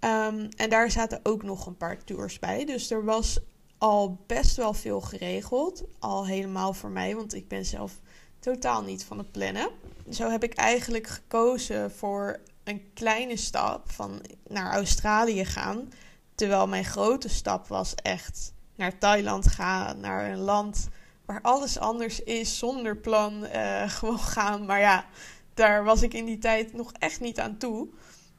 Um, 0.00 0.48
en 0.56 0.70
daar 0.70 0.90
zaten 0.90 1.20
ook 1.22 1.42
nog 1.42 1.66
een 1.66 1.76
paar 1.76 2.04
tours 2.04 2.38
bij. 2.38 2.64
Dus 2.64 2.90
er 2.90 3.04
was 3.04 3.38
al 3.78 4.24
best 4.26 4.56
wel 4.56 4.74
veel 4.74 5.00
geregeld. 5.00 5.84
Al 5.98 6.26
helemaal 6.26 6.72
voor 6.72 6.90
mij, 6.90 7.16
want 7.16 7.34
ik 7.34 7.48
ben 7.48 7.64
zelf 7.64 8.00
totaal 8.38 8.82
niet 8.82 9.04
van 9.04 9.18
het 9.18 9.32
plannen. 9.32 9.70
Zo 10.10 10.30
heb 10.30 10.42
ik 10.42 10.54
eigenlijk 10.54 11.06
gekozen 11.06 11.90
voor 11.90 12.40
een 12.64 12.90
kleine 12.94 13.36
stap 13.36 13.90
van 13.90 14.24
naar 14.48 14.72
Australië 14.72 15.44
gaan. 15.44 15.92
Terwijl 16.34 16.66
mijn 16.66 16.84
grote 16.84 17.28
stap 17.28 17.66
was 17.66 17.94
echt 17.94 18.52
naar 18.74 18.98
Thailand 18.98 19.46
gaan, 19.46 20.00
naar 20.00 20.30
een 20.30 20.38
land 20.38 20.88
waar 21.24 21.40
alles 21.42 21.78
anders 21.78 22.22
is, 22.22 22.58
zonder 22.58 22.96
plan, 22.96 23.44
uh, 23.44 23.88
gewoon 23.98 24.18
gaan. 24.18 24.66
Maar 24.66 24.80
ja, 24.80 25.06
daar 25.54 25.84
was 25.84 26.02
ik 26.02 26.14
in 26.14 26.24
die 26.24 26.38
tijd 26.38 26.72
nog 26.72 26.92
echt 26.98 27.20
niet 27.20 27.40
aan 27.40 27.56
toe. 27.56 27.88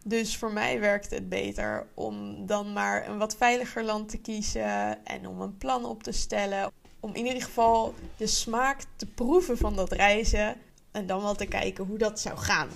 Dus 0.03 0.37
voor 0.37 0.51
mij 0.51 0.79
werkte 0.79 1.15
het 1.15 1.29
beter 1.29 1.87
om 1.93 2.45
dan 2.45 2.73
maar 2.73 3.09
een 3.09 3.17
wat 3.17 3.35
veiliger 3.35 3.83
land 3.83 4.09
te 4.09 4.17
kiezen 4.17 5.05
en 5.05 5.27
om 5.27 5.41
een 5.41 5.57
plan 5.57 5.85
op 5.85 6.03
te 6.03 6.11
stellen. 6.11 6.71
Om 6.99 7.13
in 7.13 7.25
ieder 7.25 7.41
geval 7.41 7.93
de 8.17 8.27
smaak 8.27 8.81
te 8.95 9.05
proeven 9.05 9.57
van 9.57 9.75
dat 9.75 9.91
reizen 9.91 10.55
en 10.91 11.07
dan 11.07 11.21
wel 11.21 11.35
te 11.35 11.45
kijken 11.45 11.85
hoe 11.85 11.97
dat 11.97 12.19
zou 12.19 12.37
gaan. 12.37 12.69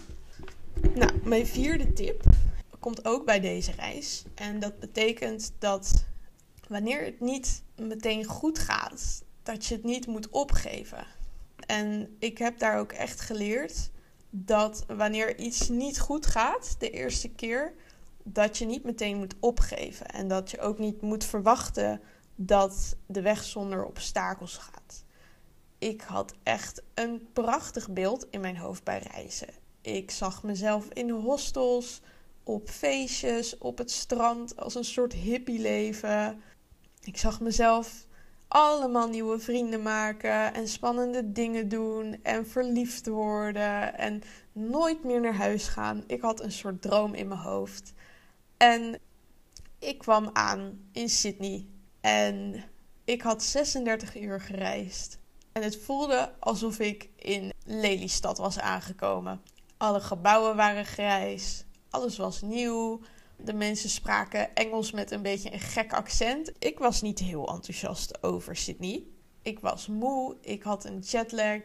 Nou, 0.93 1.11
mijn 1.23 1.47
vierde 1.47 1.93
tip 1.93 2.23
komt 2.79 3.05
ook 3.05 3.25
bij 3.25 3.39
deze 3.39 3.71
reis. 3.71 4.23
En 4.35 4.59
dat 4.59 4.79
betekent 4.79 5.51
dat 5.59 6.05
wanneer 6.67 7.05
het 7.05 7.19
niet 7.19 7.63
meteen 7.75 8.25
goed 8.25 8.59
gaat, 8.59 9.23
dat 9.43 9.65
je 9.65 9.75
het 9.75 9.83
niet 9.83 10.07
moet 10.07 10.29
opgeven. 10.29 11.05
En 11.65 12.15
ik 12.19 12.37
heb 12.37 12.59
daar 12.59 12.79
ook 12.79 12.91
echt 12.91 13.21
geleerd 13.21 13.91
dat 14.29 14.85
wanneer 14.87 15.37
iets 15.37 15.69
niet 15.69 15.99
goed 15.99 16.25
gaat 16.25 16.75
de 16.79 16.89
eerste 16.89 17.29
keer, 17.29 17.73
dat 18.23 18.57
je 18.57 18.65
niet 18.65 18.83
meteen 18.83 19.17
moet 19.17 19.35
opgeven. 19.39 20.05
En 20.05 20.27
dat 20.27 20.51
je 20.51 20.59
ook 20.59 20.79
niet 20.79 21.01
moet 21.01 21.23
verwachten 21.23 22.01
dat 22.35 22.95
de 23.05 23.21
weg 23.21 23.43
zonder 23.43 23.85
obstakels 23.85 24.57
gaat. 24.57 25.03
Ik 25.77 26.01
had 26.01 26.33
echt 26.43 26.83
een 26.93 27.27
prachtig 27.33 27.89
beeld 27.89 28.27
in 28.29 28.41
mijn 28.41 28.57
hoofd 28.57 28.83
bij 28.83 28.99
reizen. 29.11 29.49
Ik 29.89 30.11
zag 30.11 30.43
mezelf 30.43 30.87
in 30.93 31.09
hostels, 31.09 32.01
op 32.43 32.69
feestjes, 32.69 33.57
op 33.57 33.77
het 33.77 33.91
strand 33.91 34.57
als 34.57 34.75
een 34.75 34.85
soort 34.85 35.13
hippie 35.13 35.59
leven. 35.59 36.41
Ik 37.03 37.17
zag 37.17 37.39
mezelf 37.39 38.07
allemaal 38.47 39.07
nieuwe 39.07 39.39
vrienden 39.39 39.81
maken 39.81 40.53
en 40.53 40.67
spannende 40.67 41.31
dingen 41.31 41.69
doen 41.69 42.19
en 42.23 42.47
verliefd 42.47 43.07
worden 43.07 43.97
en 43.97 44.21
nooit 44.51 45.03
meer 45.03 45.21
naar 45.21 45.35
huis 45.35 45.67
gaan. 45.67 46.03
Ik 46.07 46.21
had 46.21 46.41
een 46.41 46.51
soort 46.51 46.81
droom 46.81 47.13
in 47.13 47.27
mijn 47.27 47.39
hoofd. 47.39 47.93
En 48.57 48.99
ik 49.79 49.97
kwam 49.97 50.29
aan 50.33 50.89
in 50.91 51.09
Sydney 51.09 51.67
en 52.01 52.63
ik 53.03 53.21
had 53.21 53.43
36 53.43 54.17
uur 54.17 54.41
gereisd. 54.41 55.19
En 55.51 55.63
het 55.63 55.77
voelde 55.77 56.33
alsof 56.39 56.79
ik 56.79 57.09
in 57.15 57.53
Lelystad 57.65 58.37
was 58.37 58.59
aangekomen. 58.59 59.41
Alle 59.79 59.99
gebouwen 59.99 60.55
waren 60.55 60.85
grijs, 60.85 61.65
alles 61.89 62.17
was 62.17 62.41
nieuw. 62.41 62.99
De 63.37 63.53
mensen 63.53 63.89
spraken 63.89 64.55
Engels 64.55 64.91
met 64.91 65.11
een 65.11 65.21
beetje 65.21 65.53
een 65.53 65.59
gek 65.59 65.93
accent. 65.93 66.51
Ik 66.59 66.79
was 66.79 67.01
niet 67.01 67.19
heel 67.19 67.47
enthousiast 67.47 68.23
over 68.23 68.55
Sydney. 68.55 69.03
Ik 69.41 69.59
was 69.59 69.87
moe, 69.87 70.37
ik 70.41 70.63
had 70.63 70.85
een 70.85 70.99
jetlag. 70.99 71.61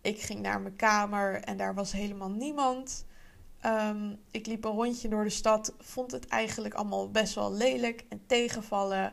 Ik 0.00 0.20
ging 0.20 0.40
naar 0.40 0.60
mijn 0.60 0.76
kamer 0.76 1.40
en 1.42 1.56
daar 1.56 1.74
was 1.74 1.92
helemaal 1.92 2.30
niemand. 2.30 3.04
Ehm, 3.60 4.14
ik 4.30 4.46
liep 4.46 4.64
een 4.64 4.70
rondje 4.70 5.08
door 5.08 5.24
de 5.24 5.30
stad, 5.30 5.74
vond 5.78 6.10
het 6.10 6.26
eigenlijk 6.26 6.74
allemaal 6.74 7.10
best 7.10 7.34
wel 7.34 7.52
lelijk 7.52 8.04
en 8.08 8.22
tegenvallen. 8.26 9.12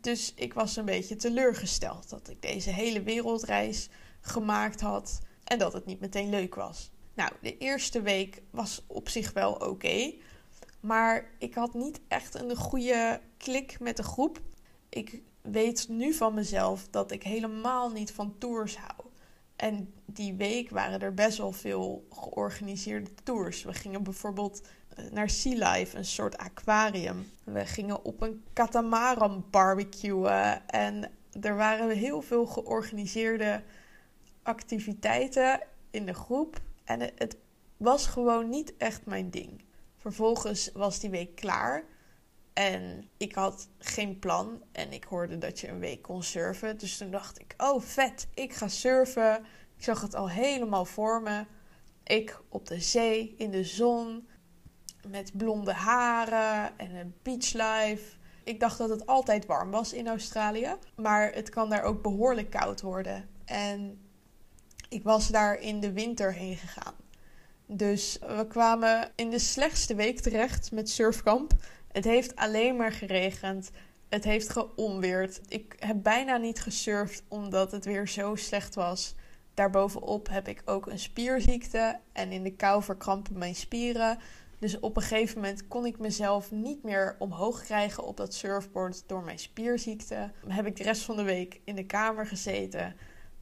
Dus 0.00 0.32
ik 0.34 0.54
was 0.54 0.76
een 0.76 0.84
beetje 0.84 1.16
teleurgesteld 1.16 2.08
dat 2.08 2.28
ik 2.28 2.42
deze 2.42 2.70
hele 2.70 3.02
wereldreis 3.02 3.88
gemaakt 4.20 4.80
had 4.80 5.20
en 5.44 5.58
dat 5.58 5.72
het 5.72 5.86
niet 5.86 6.00
meteen 6.00 6.30
leuk 6.30 6.54
was. 6.54 6.90
Nou, 7.16 7.32
de 7.40 7.58
eerste 7.58 8.02
week 8.02 8.42
was 8.50 8.84
op 8.86 9.08
zich 9.08 9.32
wel 9.32 9.52
oké. 9.52 10.14
maar 10.80 11.30
ik 11.38 11.54
had 11.54 11.74
niet 11.74 12.00
echt 12.08 12.34
een 12.34 12.56
goede 12.56 13.20
klik 13.36 13.80
met 13.80 13.96
de 13.96 14.02
groep. 14.02 14.40
Ik 14.88 15.22
weet 15.42 15.88
nu 15.88 16.12
van 16.12 16.34
mezelf 16.34 16.88
dat 16.90 17.10
ik 17.10 17.22
helemaal 17.22 17.90
niet 17.90 18.12
van 18.12 18.38
tours 18.38 18.76
hou. 18.76 19.08
En 19.56 19.94
die 20.04 20.34
week 20.34 20.70
waren 20.70 21.00
er 21.00 21.14
best 21.14 21.38
wel 21.38 21.52
veel 21.52 22.06
georganiseerde 22.10 23.10
tours. 23.22 23.62
We 23.62 23.72
gingen 23.72 24.02
bijvoorbeeld 24.02 24.62
eh, 24.88 25.04
naar 25.10 25.30
Sea 25.30 25.72
Life, 25.72 25.96
een 25.96 26.04
soort 26.04 26.36
aquarium. 26.36 27.30
We 27.44 27.66
gingen 27.66 28.04
op 28.04 28.22
een 28.22 28.44
katamaran 28.52 29.44
barbecuen. 29.50 30.68
En 30.68 31.10
er 31.40 31.56
waren 31.56 31.90
heel 31.90 32.22
veel 32.22 32.46
georganiseerde 32.46 33.62
activiteiten 34.42 35.60
in 35.90 36.06
de 36.06 36.14
groep. 36.14 36.60
En 36.86 37.00
het 37.00 37.36
was 37.76 38.06
gewoon 38.06 38.48
niet 38.48 38.76
echt 38.76 39.06
mijn 39.06 39.30
ding. 39.30 39.64
Vervolgens 39.96 40.70
was 40.72 41.00
die 41.00 41.10
week 41.10 41.34
klaar. 41.34 41.84
En 42.52 43.08
ik 43.16 43.34
had 43.34 43.68
geen 43.78 44.18
plan. 44.18 44.62
En 44.72 44.92
ik 44.92 45.04
hoorde 45.04 45.38
dat 45.38 45.60
je 45.60 45.68
een 45.68 45.78
week 45.78 46.02
kon 46.02 46.22
surfen. 46.22 46.78
Dus 46.78 46.96
toen 46.96 47.10
dacht 47.10 47.40
ik: 47.40 47.54
oh 47.56 47.82
vet, 47.82 48.28
ik 48.34 48.52
ga 48.52 48.68
surfen. 48.68 49.44
Ik 49.76 49.82
zag 49.82 50.00
het 50.00 50.14
al 50.14 50.28
helemaal 50.30 50.84
voor 50.84 51.22
me. 51.22 51.44
Ik 52.04 52.40
op 52.48 52.66
de 52.66 52.80
zee, 52.80 53.34
in 53.36 53.50
de 53.50 53.64
zon. 53.64 54.28
Met 55.08 55.36
blonde 55.36 55.72
haren 55.72 56.78
en 56.78 56.94
een 56.94 57.14
beachlife. 57.22 58.16
Ik 58.44 58.60
dacht 58.60 58.78
dat 58.78 58.88
het 58.88 59.06
altijd 59.06 59.46
warm 59.46 59.70
was 59.70 59.92
in 59.92 60.08
Australië. 60.08 60.76
Maar 60.96 61.32
het 61.32 61.48
kan 61.48 61.70
daar 61.70 61.82
ook 61.82 62.02
behoorlijk 62.02 62.50
koud 62.50 62.80
worden. 62.80 63.28
En 63.44 64.05
ik 64.88 65.02
was 65.02 65.28
daar 65.28 65.60
in 65.60 65.80
de 65.80 65.92
winter 65.92 66.32
heen 66.32 66.56
gegaan. 66.56 66.94
Dus 67.66 68.18
we 68.20 68.46
kwamen 68.48 69.10
in 69.14 69.30
de 69.30 69.38
slechtste 69.38 69.94
week 69.94 70.20
terecht 70.20 70.72
met 70.72 70.90
surfkamp. 70.90 71.52
Het 71.92 72.04
heeft 72.04 72.36
alleen 72.36 72.76
maar 72.76 72.92
geregend. 72.92 73.70
Het 74.08 74.24
heeft 74.24 74.48
geonweerd. 74.48 75.40
Ik 75.48 75.76
heb 75.78 76.02
bijna 76.02 76.36
niet 76.36 76.60
gesurfd 76.60 77.22
omdat 77.28 77.72
het 77.72 77.84
weer 77.84 78.08
zo 78.08 78.34
slecht 78.34 78.74
was. 78.74 79.14
Daarbovenop 79.54 80.28
heb 80.28 80.48
ik 80.48 80.62
ook 80.64 80.86
een 80.86 80.98
spierziekte 80.98 81.98
en 82.12 82.32
in 82.32 82.42
de 82.42 82.52
kou 82.52 82.82
verkrampen 82.82 83.38
mijn 83.38 83.54
spieren. 83.54 84.18
Dus 84.58 84.80
op 84.80 84.96
een 84.96 85.02
gegeven 85.02 85.40
moment 85.40 85.68
kon 85.68 85.86
ik 85.86 85.98
mezelf 85.98 86.50
niet 86.50 86.82
meer 86.82 87.16
omhoog 87.18 87.62
krijgen 87.62 88.04
op 88.04 88.16
dat 88.16 88.34
surfboard 88.34 89.02
door 89.06 89.22
mijn 89.22 89.38
spierziekte. 89.38 90.30
Heb 90.48 90.66
ik 90.66 90.76
de 90.76 90.82
rest 90.82 91.02
van 91.02 91.16
de 91.16 91.22
week 91.22 91.60
in 91.64 91.74
de 91.74 91.86
kamer 91.86 92.26
gezeten 92.26 92.96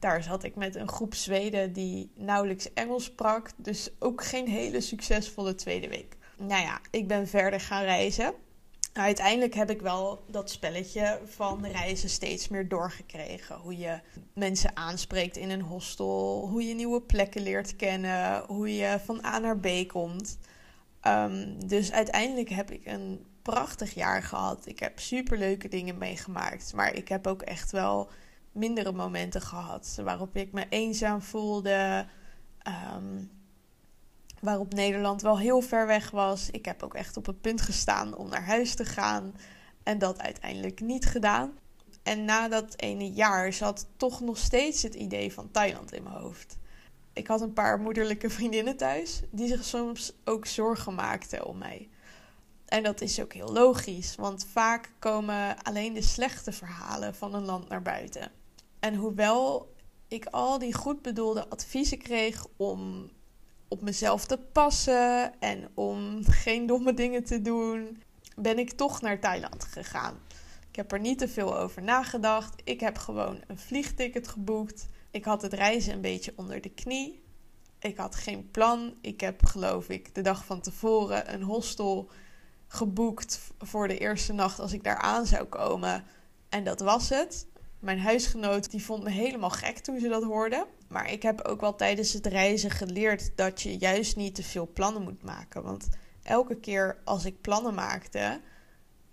daar 0.05 0.23
zat 0.23 0.43
ik 0.43 0.55
met 0.55 0.75
een 0.75 0.87
groep 0.87 1.15
Zweden 1.15 1.73
die 1.73 2.11
nauwelijks 2.15 2.73
Engels 2.73 3.03
sprak. 3.03 3.49
Dus 3.55 3.89
ook 3.99 4.23
geen 4.23 4.47
hele 4.47 4.81
succesvolle 4.81 5.55
tweede 5.55 5.87
week. 5.87 6.17
Nou 6.37 6.61
ja, 6.61 6.79
ik 6.91 7.07
ben 7.07 7.27
verder 7.27 7.59
gaan 7.59 7.83
reizen. 7.83 8.33
Uiteindelijk 8.93 9.53
heb 9.53 9.69
ik 9.69 9.81
wel 9.81 10.23
dat 10.27 10.49
spelletje 10.49 11.19
van 11.25 11.65
reizen 11.65 12.09
steeds 12.09 12.47
meer 12.47 12.67
doorgekregen. 12.67 13.55
Hoe 13.55 13.77
je 13.77 13.99
mensen 14.33 14.77
aanspreekt 14.77 15.37
in 15.37 15.49
een 15.49 15.61
hostel, 15.61 16.47
hoe 16.49 16.67
je 16.67 16.73
nieuwe 16.73 17.01
plekken 17.01 17.41
leert 17.41 17.75
kennen, 17.75 18.43
hoe 18.47 18.75
je 18.75 18.99
van 19.05 19.25
A 19.25 19.39
naar 19.39 19.59
B 19.59 19.67
komt. 19.87 20.37
Ehm, 21.01 21.67
dus 21.67 21.91
uiteindelijk 21.91 22.49
heb 22.49 22.71
ik 22.71 22.85
een 22.85 23.25
prachtig 23.41 23.93
jaar 23.93 24.23
gehad. 24.23 24.65
Ik 24.65 24.79
heb 24.79 24.99
superleuke 24.99 25.67
dingen 25.67 25.97
meegemaakt. 25.97 26.73
Maar 26.73 26.93
ik 26.93 27.07
heb 27.07 27.27
ook 27.27 27.41
echt 27.41 27.71
wel 27.71 28.09
mindere 28.55 28.91
momenten 28.91 29.41
gehad. 29.41 29.99
Waarop 30.03 30.35
ik 30.35 30.51
me 30.51 30.65
eenzaam 30.69 31.21
voelde. 31.21 32.05
Ehm, 32.57 33.23
waarop 34.39 34.73
Nederland 34.73 35.21
wel 35.21 35.39
heel 35.39 35.61
ver 35.61 35.87
weg 35.87 36.11
was. 36.11 36.49
Ik 36.49 36.65
heb 36.65 36.83
ook 36.83 36.93
echt 36.93 37.17
op 37.17 37.25
het 37.25 37.41
punt 37.41 37.61
gestaan 37.61 38.15
om 38.15 38.29
naar 38.29 38.45
huis 38.45 38.75
te 38.75 38.85
gaan. 38.85 39.35
En 39.83 39.97
dat 39.97 40.21
uiteindelijk 40.21 40.79
niet 40.79 41.05
gedaan. 41.05 41.53
En 42.03 42.25
na 42.25 42.47
dat 42.47 42.81
ene 42.81 43.11
jaar 43.11 43.53
zat 43.53 43.87
toch 43.97 44.21
nog 44.21 44.37
steeds 44.37 44.81
het 44.81 44.95
idee 44.95 45.33
van 45.33 45.51
Thailand 45.51 45.93
in 45.93 46.03
mijn 46.03 46.15
hoofd. 46.15 46.57
Ik 47.13 47.27
had 47.27 47.41
een 47.41 47.53
paar 47.53 47.79
moederlijke 47.79 48.29
vriendinnen 48.29 48.77
thuis 48.77 49.21
die 49.31 49.47
zich 49.47 49.63
soms 49.63 50.13
ook 50.23 50.45
zorgen 50.45 50.95
maakten 50.95 51.45
om 51.45 51.57
mij. 51.57 51.89
En 52.65 52.83
dat 52.83 53.01
is 53.01 53.21
ook 53.21 53.33
heel 53.33 53.51
logisch, 53.51 54.15
want 54.15 54.45
vaak 54.51 54.91
komen 54.99 55.63
alleen 55.63 55.93
de 55.93 56.01
slechte 56.01 56.51
verhalen 56.51 57.15
van 57.15 57.33
een 57.33 57.45
land 57.45 57.69
naar 57.69 57.81
buiten. 57.81 58.31
En 58.85 58.95
hoewel 58.95 59.73
ik 60.07 60.25
al 60.25 60.59
die 60.59 60.73
goed 60.73 61.01
bedoelde 61.01 61.49
adviezen 61.49 61.97
kreeg 61.97 62.45
om 62.55 63.09
op 63.67 63.81
mezelf 63.81 64.25
te 64.25 64.37
passen 64.37 65.39
en 65.39 65.69
om 65.73 66.23
geen 66.43 66.65
domme 66.65 66.93
dingen 66.93 67.23
te 67.23 67.41
doen, 67.41 68.01
ben 68.35 68.59
ik 68.59 68.71
toch 68.71 69.01
naar 69.01 69.19
Thailand 69.19 69.63
gegaan. 69.63 70.19
Ik 70.69 70.75
heb 70.75 70.91
er 70.91 70.99
niet 70.99 71.17
te 71.17 71.27
veel 71.27 71.57
over 71.57 71.81
nagedacht. 71.81 72.61
Ik 72.63 72.79
heb 72.79 72.97
gewoon 72.97 73.41
een 73.47 73.57
vliegticket 73.57 74.27
geboekt. 74.27 74.87
Ik 75.11 75.25
had 75.25 75.41
het 75.41 75.53
reizen 75.53 75.93
een 75.93 76.01
beetje 76.01 76.33
onder 76.35 76.61
de 76.61 76.73
knie. 76.73 77.23
Ik 77.79 77.97
had 77.97 78.15
geen 78.15 78.51
plan. 78.51 78.97
Ik 79.01 79.21
heb, 79.21 79.45
geloof 79.45 79.89
ik, 79.89 80.15
de 80.15 80.21
dag 80.21 80.45
van 80.45 80.61
tevoren 80.61 81.33
een 81.33 81.43
hostel 81.43 82.09
geboekt 82.67 83.39
voor 83.59 83.87
de 83.87 83.97
eerste 83.97 84.33
nacht 84.33 84.59
als 84.59 84.73
ik 84.73 84.83
daar 84.83 84.99
aan 84.99 85.25
zou 85.25 85.45
komen. 85.45 86.03
En 86.49 86.63
dat 86.63 86.79
was 86.79 87.09
het. 87.09 87.47
Mijn 87.85 87.99
huisgenoot 87.99 88.71
die 88.71 88.83
vond 88.83 89.03
me 89.03 89.09
helemaal 89.09 89.49
gek 89.49 89.77
toen 89.77 89.99
ze 89.99 90.07
dat 90.07 90.23
hoorde. 90.23 90.67
Maar 90.87 91.11
ik 91.11 91.21
heb 91.21 91.41
ook 91.41 91.61
wel 91.61 91.75
tijdens 91.75 92.13
het 92.13 92.25
reizen 92.25 92.69
geleerd 92.69 93.31
dat 93.35 93.61
je 93.61 93.77
juist 93.77 94.15
niet 94.15 94.35
te 94.35 94.43
veel 94.43 94.69
plannen 94.73 95.01
moet 95.01 95.23
maken. 95.23 95.63
Want 95.63 95.87
elke 96.23 96.55
keer 96.55 96.97
als 97.03 97.25
ik 97.25 97.41
plannen 97.41 97.73
maakte, 97.73 98.41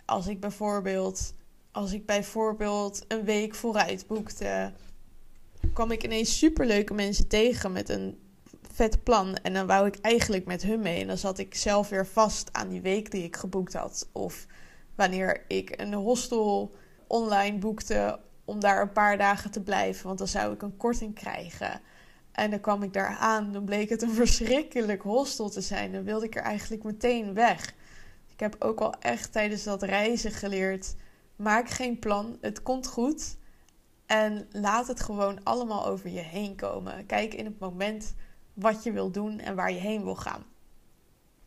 als 0.04 0.26
ik 0.26 0.40
bijvoorbeeld, 0.40 1.34
als 1.72 1.92
ik 1.92 2.06
bijvoorbeeld 2.06 3.04
een 3.08 3.24
week 3.24 3.54
vooruit 3.54 4.06
boekte, 4.06 4.72
kwam 5.72 5.90
ik 5.90 6.04
ineens 6.04 6.38
superleuke 6.38 6.94
mensen 6.94 7.28
tegen 7.28 7.72
met 7.72 7.88
een 7.88 8.18
vet 8.72 9.02
plan. 9.02 9.36
En 9.36 9.52
dan 9.52 9.66
wou 9.66 9.86
ik 9.86 9.98
eigenlijk 10.00 10.46
met 10.46 10.62
hun 10.62 10.80
mee. 10.80 11.00
En 11.00 11.06
dan 11.06 11.18
zat 11.18 11.38
ik 11.38 11.54
zelf 11.54 11.88
weer 11.88 12.06
vast 12.06 12.52
aan 12.52 12.68
die 12.68 12.80
week 12.80 13.10
die 13.10 13.24
ik 13.24 13.36
geboekt 13.36 13.72
had. 13.72 14.08
Of 14.12 14.46
wanneer 14.94 15.44
ik 15.48 15.80
een 15.80 15.94
hostel 15.94 16.74
online 17.06 17.58
boekte 17.58 18.20
om 18.52 18.60
daar 18.60 18.80
een 18.80 18.92
paar 18.92 19.18
dagen 19.18 19.50
te 19.50 19.62
blijven. 19.62 20.06
Want 20.06 20.18
dan 20.18 20.28
zou 20.28 20.52
ik 20.52 20.62
een 20.62 20.76
korting 20.76 21.14
krijgen. 21.14 21.80
En 22.32 22.50
dan 22.50 22.60
kwam 22.60 22.82
ik 22.82 22.92
daar 22.92 23.16
aan. 23.16 23.52
Dan 23.52 23.64
bleek 23.64 23.88
het 23.88 24.02
een 24.02 24.14
verschrikkelijk 24.14 25.02
hostel 25.02 25.50
te 25.50 25.60
zijn. 25.60 25.92
Dan 25.92 26.04
wilde 26.04 26.26
ik 26.26 26.36
er 26.36 26.42
eigenlijk 26.42 26.82
meteen 26.82 27.34
weg. 27.34 27.74
Ik 28.28 28.40
heb 28.40 28.56
ook 28.58 28.80
al 28.80 28.94
echt 29.00 29.32
tijdens 29.32 29.62
dat 29.62 29.82
reizen 29.82 30.30
geleerd. 30.30 30.94
Maak 31.36 31.68
geen 31.68 31.98
plan. 31.98 32.38
Het 32.40 32.62
komt 32.62 32.86
goed. 32.86 33.36
En 34.06 34.48
laat 34.50 34.86
het 34.86 35.00
gewoon 35.00 35.42
allemaal 35.42 35.86
over 35.86 36.10
je 36.10 36.20
heen 36.20 36.56
komen. 36.56 37.06
Kijk 37.06 37.34
in 37.34 37.44
het 37.44 37.58
moment 37.58 38.14
wat 38.52 38.82
je 38.82 38.92
wil 38.92 39.10
doen 39.10 39.38
en 39.38 39.54
waar 39.54 39.72
je 39.72 39.78
heen 39.78 40.04
wil 40.04 40.16
gaan. 40.16 40.44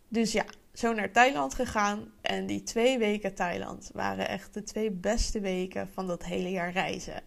Dus 0.08 0.32
ja, 0.32 0.46
zo 0.76 0.94
naar 0.94 1.12
Thailand 1.12 1.54
gegaan. 1.54 2.12
En 2.22 2.46
die 2.46 2.64
twee 2.64 2.98
weken 2.98 3.34
Thailand 3.34 3.90
waren 3.94 4.28
echt 4.28 4.54
de 4.54 4.64
twee 4.64 4.92
beste 4.92 5.40
weken 5.40 5.90
van 5.94 6.08
dat 6.08 6.24
hele 6.24 6.50
jaar 6.50 6.72
reizen. 6.72 7.22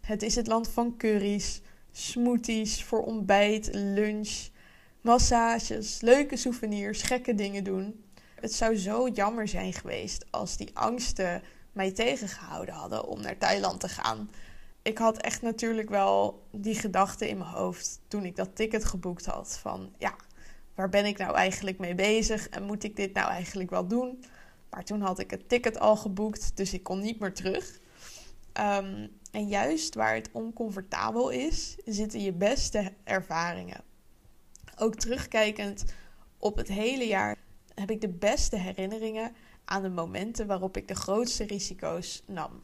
Het 0.00 0.22
is 0.22 0.34
het 0.34 0.46
land 0.46 0.68
van 0.68 0.96
curry's, 0.96 1.60
smoothies 1.92 2.84
voor 2.84 3.02
ontbijt, 3.02 3.68
lunch, 3.72 4.48
massages, 5.00 6.00
leuke 6.00 6.36
souvenirs, 6.36 7.02
gekke 7.02 7.34
dingen 7.34 7.64
doen. 7.64 8.04
Het 8.40 8.52
zou 8.52 8.76
zo 8.76 9.08
jammer 9.08 9.48
zijn 9.48 9.72
geweest 9.72 10.26
als 10.30 10.56
die 10.56 10.70
angsten 10.72 11.42
mij 11.72 11.92
tegengehouden 11.92 12.74
hadden 12.74 13.06
om 13.06 13.20
naar 13.20 13.38
Thailand 13.38 13.80
te 13.80 13.88
gaan. 13.88 14.30
Ik 14.82 14.98
had 14.98 15.16
echt 15.16 15.42
natuurlijk 15.42 15.88
wel 15.88 16.42
die 16.50 16.74
gedachte 16.74 17.28
in 17.28 17.38
mijn 17.38 17.50
hoofd 17.50 18.00
toen 18.08 18.24
ik 18.24 18.36
dat 18.36 18.56
ticket 18.56 18.84
geboekt 18.84 19.26
had. 19.26 19.58
Van 19.62 19.92
ja, 19.98 20.14
waar 20.78 20.88
ben 20.88 21.04
ik 21.06 21.18
nou 21.18 21.34
eigenlijk 21.34 21.78
mee 21.78 21.94
bezig 21.94 22.48
en 22.48 22.62
moet 22.62 22.84
ik 22.84 22.96
dit 22.96 23.14
nou 23.14 23.30
eigenlijk 23.30 23.70
wel 23.70 23.86
doen? 23.86 24.24
Maar 24.70 24.84
toen 24.84 25.00
had 25.00 25.18
ik 25.18 25.30
het 25.30 25.48
ticket 25.48 25.78
al 25.78 25.96
geboekt, 25.96 26.56
dus 26.56 26.72
ik 26.72 26.82
kon 26.82 27.00
niet 27.00 27.20
meer 27.20 27.34
terug. 27.34 27.80
Ehm, 28.52 29.06
en 29.30 29.48
juist 29.48 29.94
waar 29.94 30.14
het 30.14 30.28
oncomfortabel 30.32 31.30
is, 31.30 31.76
zitten 31.84 32.20
je 32.20 32.32
beste 32.32 32.92
ervaringen. 33.04 33.80
Ook 34.76 34.94
terugkijkend 34.94 35.84
op 36.38 36.56
het 36.56 36.68
hele 36.68 37.06
jaar 37.06 37.36
heb 37.74 37.90
ik 37.90 38.00
de 38.00 38.12
beste 38.12 38.56
herinneringen 38.56 39.32
aan 39.64 39.82
de 39.82 39.90
momenten 39.90 40.46
waarop 40.46 40.76
ik 40.76 40.88
de 40.88 40.94
grootste 40.94 41.44
risico's 41.44 42.22
nam. 42.26 42.62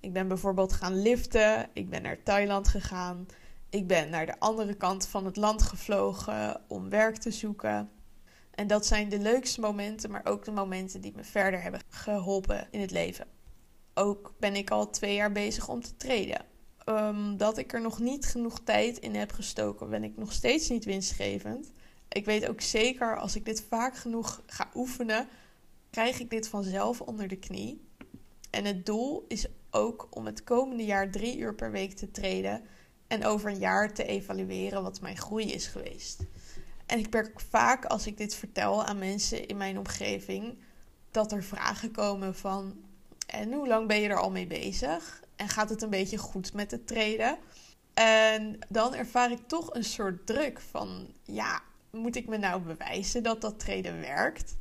Ik 0.00 0.12
ben 0.12 0.28
bijvoorbeeld 0.28 0.72
gaan 0.72 1.02
liften, 1.02 1.68
ik 1.72 1.90
ben 1.90 2.02
naar 2.02 2.22
Thailand 2.22 2.68
gegaan, 2.68 3.26
ik 3.74 3.86
ben 3.86 4.10
naar 4.10 4.26
de 4.26 4.38
andere 4.38 4.74
kant 4.74 5.06
van 5.06 5.24
het 5.24 5.36
land 5.36 5.62
gevlogen 5.62 6.60
om 6.68 6.88
werk 6.88 7.16
te 7.16 7.30
zoeken. 7.30 7.90
En 8.50 8.66
dat 8.66 8.86
zijn 8.86 9.08
de 9.08 9.18
leukste 9.18 9.60
momenten, 9.60 10.10
maar 10.10 10.26
ook 10.26 10.44
de 10.44 10.50
momenten 10.50 11.00
die 11.00 11.12
me 11.16 11.24
verder 11.24 11.62
hebben 11.62 11.80
geholpen 11.88 12.68
in 12.70 12.80
het 12.80 12.90
leven. 12.90 13.26
Ook 13.94 14.34
ben 14.38 14.56
ik 14.56 14.70
al 14.70 14.90
twee 14.90 15.14
jaar 15.14 15.32
bezig 15.32 15.68
om 15.68 15.80
te 15.80 15.96
treden. 15.96 16.44
Omdat 16.84 17.58
ik 17.58 17.72
er 17.72 17.80
nog 17.80 17.98
niet 17.98 18.26
genoeg 18.26 18.60
tijd 18.60 18.98
in 18.98 19.14
heb 19.14 19.32
gestoken, 19.32 19.90
ben 19.90 20.04
ik 20.04 20.16
nog 20.16 20.32
steeds 20.32 20.68
niet 20.68 20.84
winstgevend. 20.84 21.72
Ik 22.08 22.24
weet 22.24 22.48
ook 22.48 22.60
zeker 22.60 23.18
als 23.18 23.36
ik 23.36 23.44
dit 23.44 23.66
vaak 23.68 23.96
genoeg 23.96 24.42
ga 24.46 24.70
oefenen, 24.74 25.28
krijg 25.90 26.20
ik 26.20 26.30
dit 26.30 26.48
vanzelf 26.48 27.00
onder 27.00 27.28
de 27.28 27.38
knie. 27.38 27.88
En 28.50 28.64
het 28.64 28.86
doel 28.86 29.24
is 29.28 29.46
ook 29.70 30.06
om 30.10 30.26
het 30.26 30.44
komende 30.44 30.84
jaar 30.84 31.10
drie 31.10 31.38
uur 31.38 31.54
per 31.54 31.70
week 31.70 31.92
te 31.92 32.10
treden 32.10 32.62
en 33.14 33.24
over 33.24 33.50
een 33.50 33.58
jaar 33.58 33.92
te 33.92 34.04
evalueren 34.04 34.82
wat 34.82 35.00
mijn 35.00 35.16
groei 35.16 35.52
is 35.52 35.66
geweest. 35.66 36.22
En 36.86 36.98
ik 36.98 37.12
merk 37.12 37.40
vaak 37.40 37.84
als 37.84 38.06
ik 38.06 38.16
dit 38.16 38.34
vertel 38.34 38.84
aan 38.84 38.98
mensen 38.98 39.46
in 39.46 39.56
mijn 39.56 39.78
omgeving 39.78 40.58
dat 41.10 41.32
er 41.32 41.44
vragen 41.44 41.90
komen 41.90 42.34
van 42.34 42.84
en 43.26 43.52
hoe 43.52 43.68
lang 43.68 43.88
ben 43.88 44.00
je 44.00 44.08
er 44.08 44.20
al 44.20 44.30
mee 44.30 44.46
bezig? 44.46 45.22
En 45.36 45.48
gaat 45.48 45.70
het 45.70 45.82
een 45.82 45.90
beetje 45.90 46.18
goed 46.18 46.52
met 46.52 46.70
het 46.70 46.86
treden? 46.86 47.38
En 47.94 48.58
dan 48.68 48.94
ervaar 48.94 49.30
ik 49.30 49.48
toch 49.48 49.74
een 49.74 49.84
soort 49.84 50.26
druk 50.26 50.60
van 50.60 51.06
ja, 51.22 51.62
moet 51.90 52.16
ik 52.16 52.28
me 52.28 52.36
nou 52.36 52.62
bewijzen 52.62 53.22
dat 53.22 53.40
dat 53.40 53.58
treden 53.58 54.00
werkt? 54.00 54.56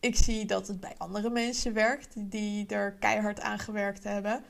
Ik 0.00 0.16
zie 0.16 0.44
dat 0.44 0.68
het 0.68 0.80
bij 0.80 0.94
andere 0.98 1.30
mensen 1.30 1.72
werkt 1.72 2.12
die 2.16 2.66
er 2.66 2.92
keihard 2.92 3.40
aan 3.40 3.58
gewerkt 3.58 4.04
hebben. 4.04 4.44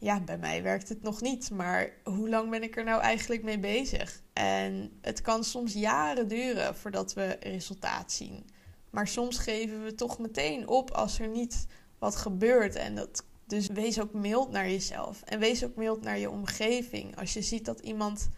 Ja, 0.00 0.20
bij 0.20 0.38
mij 0.38 0.62
werkt 0.62 0.88
het 0.88 1.02
nog 1.02 1.20
niet, 1.20 1.50
maar 1.50 1.92
hoe 2.04 2.28
lang 2.28 2.50
ben 2.50 2.62
ik 2.62 2.76
er 2.76 2.84
nou 2.84 3.00
eigenlijk 3.00 3.42
mee 3.42 3.58
bezig? 3.58 4.22
En 4.32 4.98
het 5.00 5.20
kan 5.20 5.44
soms 5.44 5.72
jaren 5.72 6.28
duren 6.28 6.76
voordat 6.76 7.14
we 7.14 7.36
resultaat 7.40 8.12
zien. 8.12 8.46
Maar 8.90 9.08
soms 9.08 9.38
geven 9.38 9.84
we 9.84 9.94
toch 9.94 10.18
meteen 10.18 10.68
op 10.68 10.90
als 10.90 11.18
er 11.18 11.28
niet 11.28 11.66
wat 11.98 12.16
gebeurt. 12.16 12.74
En 12.74 12.94
dat, 12.94 13.24
dus 13.46 13.66
wees 13.66 14.00
ook 14.00 14.12
mild 14.12 14.50
naar 14.50 14.70
jezelf. 14.70 15.22
En 15.22 15.38
wees 15.38 15.64
ook 15.64 15.76
mild 15.76 16.02
naar 16.02 16.18
je 16.18 16.30
omgeving. 16.30 17.16
Als 17.16 17.32
je 17.32 17.42
ziet 17.42 17.64
dat 17.64 17.80
iemand 17.80 18.28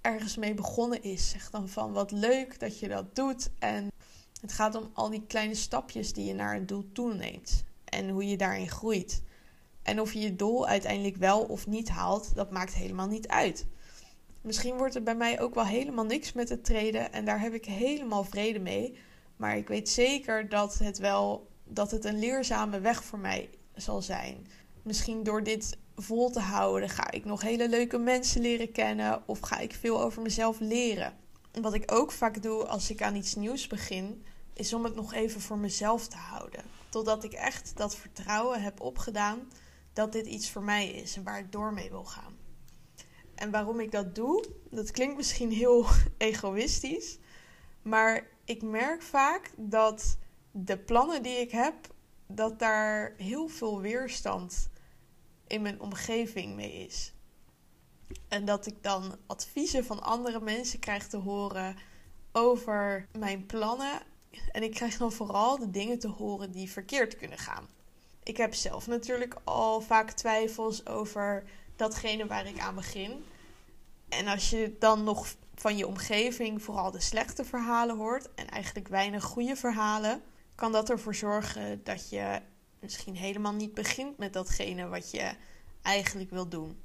ergens 0.00 0.36
mee 0.36 0.54
begonnen 0.54 1.02
is, 1.02 1.30
zeg 1.30 1.50
dan 1.50 1.68
van 1.68 1.92
wat 1.92 2.10
leuk 2.10 2.58
dat 2.58 2.78
je 2.78 2.88
dat 2.88 3.14
doet. 3.16 3.50
En 3.58 3.88
het 4.40 4.52
gaat 4.52 4.74
om 4.74 4.90
al 4.92 5.10
die 5.10 5.26
kleine 5.26 5.54
stapjes 5.54 6.12
die 6.12 6.24
je 6.24 6.34
naar 6.34 6.56
een 6.56 6.66
doel 6.66 6.92
toeneemt. 6.92 7.64
En 7.84 8.08
hoe 8.08 8.26
je 8.26 8.36
daarin 8.36 8.68
groeit. 8.68 9.22
En 9.82 10.00
of 10.00 10.12
je 10.12 10.20
je 10.20 10.36
doel 10.36 10.66
uiteindelijk 10.66 11.16
wel 11.16 11.42
of 11.42 11.66
niet 11.66 11.88
haalt, 11.88 12.34
dat 12.34 12.50
maakt 12.50 12.74
helemaal 12.74 13.08
niet 13.08 13.28
uit. 13.28 13.66
Misschien 14.40 14.76
wordt 14.76 14.94
er 14.94 15.02
bij 15.02 15.14
mij 15.14 15.40
ook 15.40 15.54
wel 15.54 15.66
helemaal 15.66 16.04
niks 16.04 16.32
met 16.32 16.48
het 16.48 16.64
treden 16.64 17.12
en 17.12 17.24
daar 17.24 17.40
heb 17.40 17.54
ik 17.54 17.64
helemaal 17.64 18.24
vrede 18.24 18.58
mee. 18.58 18.98
Maar 19.36 19.56
ik 19.56 19.68
weet 19.68 19.88
zeker 19.88 20.48
dat 20.48 20.78
het 20.78 20.98
wel 20.98 21.48
dat 21.64 21.90
het 21.90 22.04
een 22.04 22.18
leerzame 22.18 22.80
weg 22.80 23.04
voor 23.04 23.18
mij 23.18 23.50
zal 23.74 24.02
zijn. 24.02 24.46
Misschien 24.82 25.22
door 25.22 25.42
dit 25.42 25.78
vol 25.96 26.30
te 26.30 26.40
houden 26.40 26.88
ga 26.88 27.10
ik 27.10 27.24
nog 27.24 27.42
hele 27.42 27.68
leuke 27.68 27.98
mensen 27.98 28.40
leren 28.40 28.72
kennen 28.72 29.22
of 29.26 29.40
ga 29.40 29.58
ik 29.58 29.74
veel 29.74 30.02
over 30.02 30.22
mezelf 30.22 30.60
leren. 30.60 31.16
Wat 31.60 31.74
ik 31.74 31.92
ook 31.92 32.12
vaak 32.12 32.42
doe 32.42 32.66
als 32.66 32.90
ik 32.90 33.02
aan 33.02 33.16
iets 33.16 33.34
nieuws 33.34 33.66
begin, 33.66 34.24
is 34.52 34.74
om 34.74 34.84
het 34.84 34.94
nog 34.94 35.14
even 35.14 35.40
voor 35.40 35.58
mezelf 35.58 36.06
te 36.08 36.16
houden. 36.16 36.62
Totdat 36.88 37.24
ik 37.24 37.32
echt 37.32 37.72
dat 37.76 37.96
vertrouwen 37.96 38.62
heb 38.62 38.80
opgedaan 38.80 39.48
dat 39.92 40.12
dit 40.12 40.26
iets 40.26 40.50
voor 40.50 40.62
mij 40.62 40.88
is 40.88 41.16
en 41.16 41.22
waar 41.22 41.38
ik 41.38 41.52
door 41.52 41.72
mee 41.72 41.90
wil 41.90 42.04
gaan. 42.04 42.38
En 43.34 43.50
waarom 43.50 43.80
ik 43.80 43.90
dat 43.90 44.14
doe, 44.14 44.44
dat 44.70 44.90
klinkt 44.90 45.16
misschien 45.16 45.52
heel 45.52 45.86
egoïstisch, 46.16 47.18
maar 47.82 48.26
ik 48.44 48.62
merk 48.62 49.02
vaak 49.02 49.52
dat 49.56 50.18
de 50.50 50.78
plannen 50.78 51.22
die 51.22 51.36
ik 51.36 51.50
heb, 51.50 51.74
dat 52.26 52.58
daar 52.58 53.14
heel 53.16 53.48
veel 53.48 53.80
weerstand 53.80 54.70
in 55.46 55.62
mijn 55.62 55.80
omgeving 55.80 56.54
mee 56.54 56.72
is. 56.72 57.12
En 58.28 58.44
dat 58.44 58.66
ik 58.66 58.82
dan 58.82 59.16
adviezen 59.26 59.84
van 59.84 60.02
andere 60.02 60.40
mensen 60.40 60.78
krijg 60.78 61.08
te 61.08 61.16
horen 61.16 61.76
over 62.32 63.08
mijn 63.18 63.46
plannen. 63.46 64.02
En 64.52 64.62
ik 64.62 64.70
krijg 64.70 64.96
dan 64.96 65.12
vooral 65.12 65.58
de 65.58 65.70
dingen 65.70 65.98
te 65.98 66.08
horen 66.08 66.50
die 66.50 66.70
verkeerd 66.70 67.16
kunnen 67.16 67.38
gaan. 67.38 67.68
Ik 68.30 68.36
heb 68.36 68.54
zelf 68.54 68.86
natuurlijk 68.86 69.36
al 69.44 69.80
vaak 69.80 70.10
twijfels 70.10 70.86
over 70.86 71.44
datgene 71.76 72.26
waar 72.26 72.46
ik 72.46 72.58
aan 72.58 72.74
begin. 72.74 73.24
En 74.08 74.26
als 74.26 74.50
je 74.50 74.76
dan 74.78 75.04
nog 75.04 75.34
van 75.54 75.76
je 75.76 75.86
omgeving 75.86 76.62
vooral 76.62 76.90
de 76.90 77.00
slechte 77.00 77.44
verhalen 77.44 77.96
hoort 77.96 78.34
en 78.34 78.48
eigenlijk 78.48 78.88
weinig 78.88 79.24
goede 79.24 79.56
verhalen, 79.56 80.22
kan 80.54 80.72
dat 80.72 80.90
ervoor 80.90 81.14
zorgen 81.14 81.84
dat 81.84 82.10
je 82.10 82.40
misschien 82.80 83.16
helemaal 83.16 83.52
niet 83.52 83.74
begint 83.74 84.18
met 84.18 84.32
datgene 84.32 84.88
wat 84.88 85.10
je 85.10 85.32
eigenlijk 85.82 86.30
wil 86.30 86.48
doen. 86.48 86.80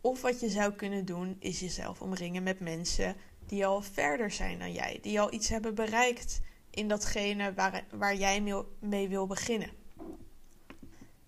Of 0.00 0.22
wat 0.22 0.40
je 0.40 0.48
zou 0.48 0.72
kunnen 0.72 1.04
doen, 1.04 1.36
is 1.38 1.60
jezelf 1.60 2.00
omringen 2.00 2.42
met 2.42 2.60
mensen 2.60 3.16
die 3.46 3.66
al 3.66 3.82
verder 3.82 4.30
zijn 4.30 4.58
dan 4.58 4.72
jij, 4.72 4.98
die 5.02 5.20
al 5.20 5.32
iets 5.32 5.48
hebben 5.48 5.74
bereikt 5.74 6.40
in 6.70 6.88
datgene 6.88 7.54
waar, 7.54 7.84
waar 7.90 8.16
jij 8.16 8.64
mee 8.78 9.08
wil 9.08 9.26
beginnen. 9.26 9.82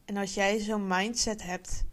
En 0.06 0.16
als 0.16 0.34
jij 0.34 0.58
zo'n 0.58 0.86
mindset 0.86 1.42
hebt 1.42 1.84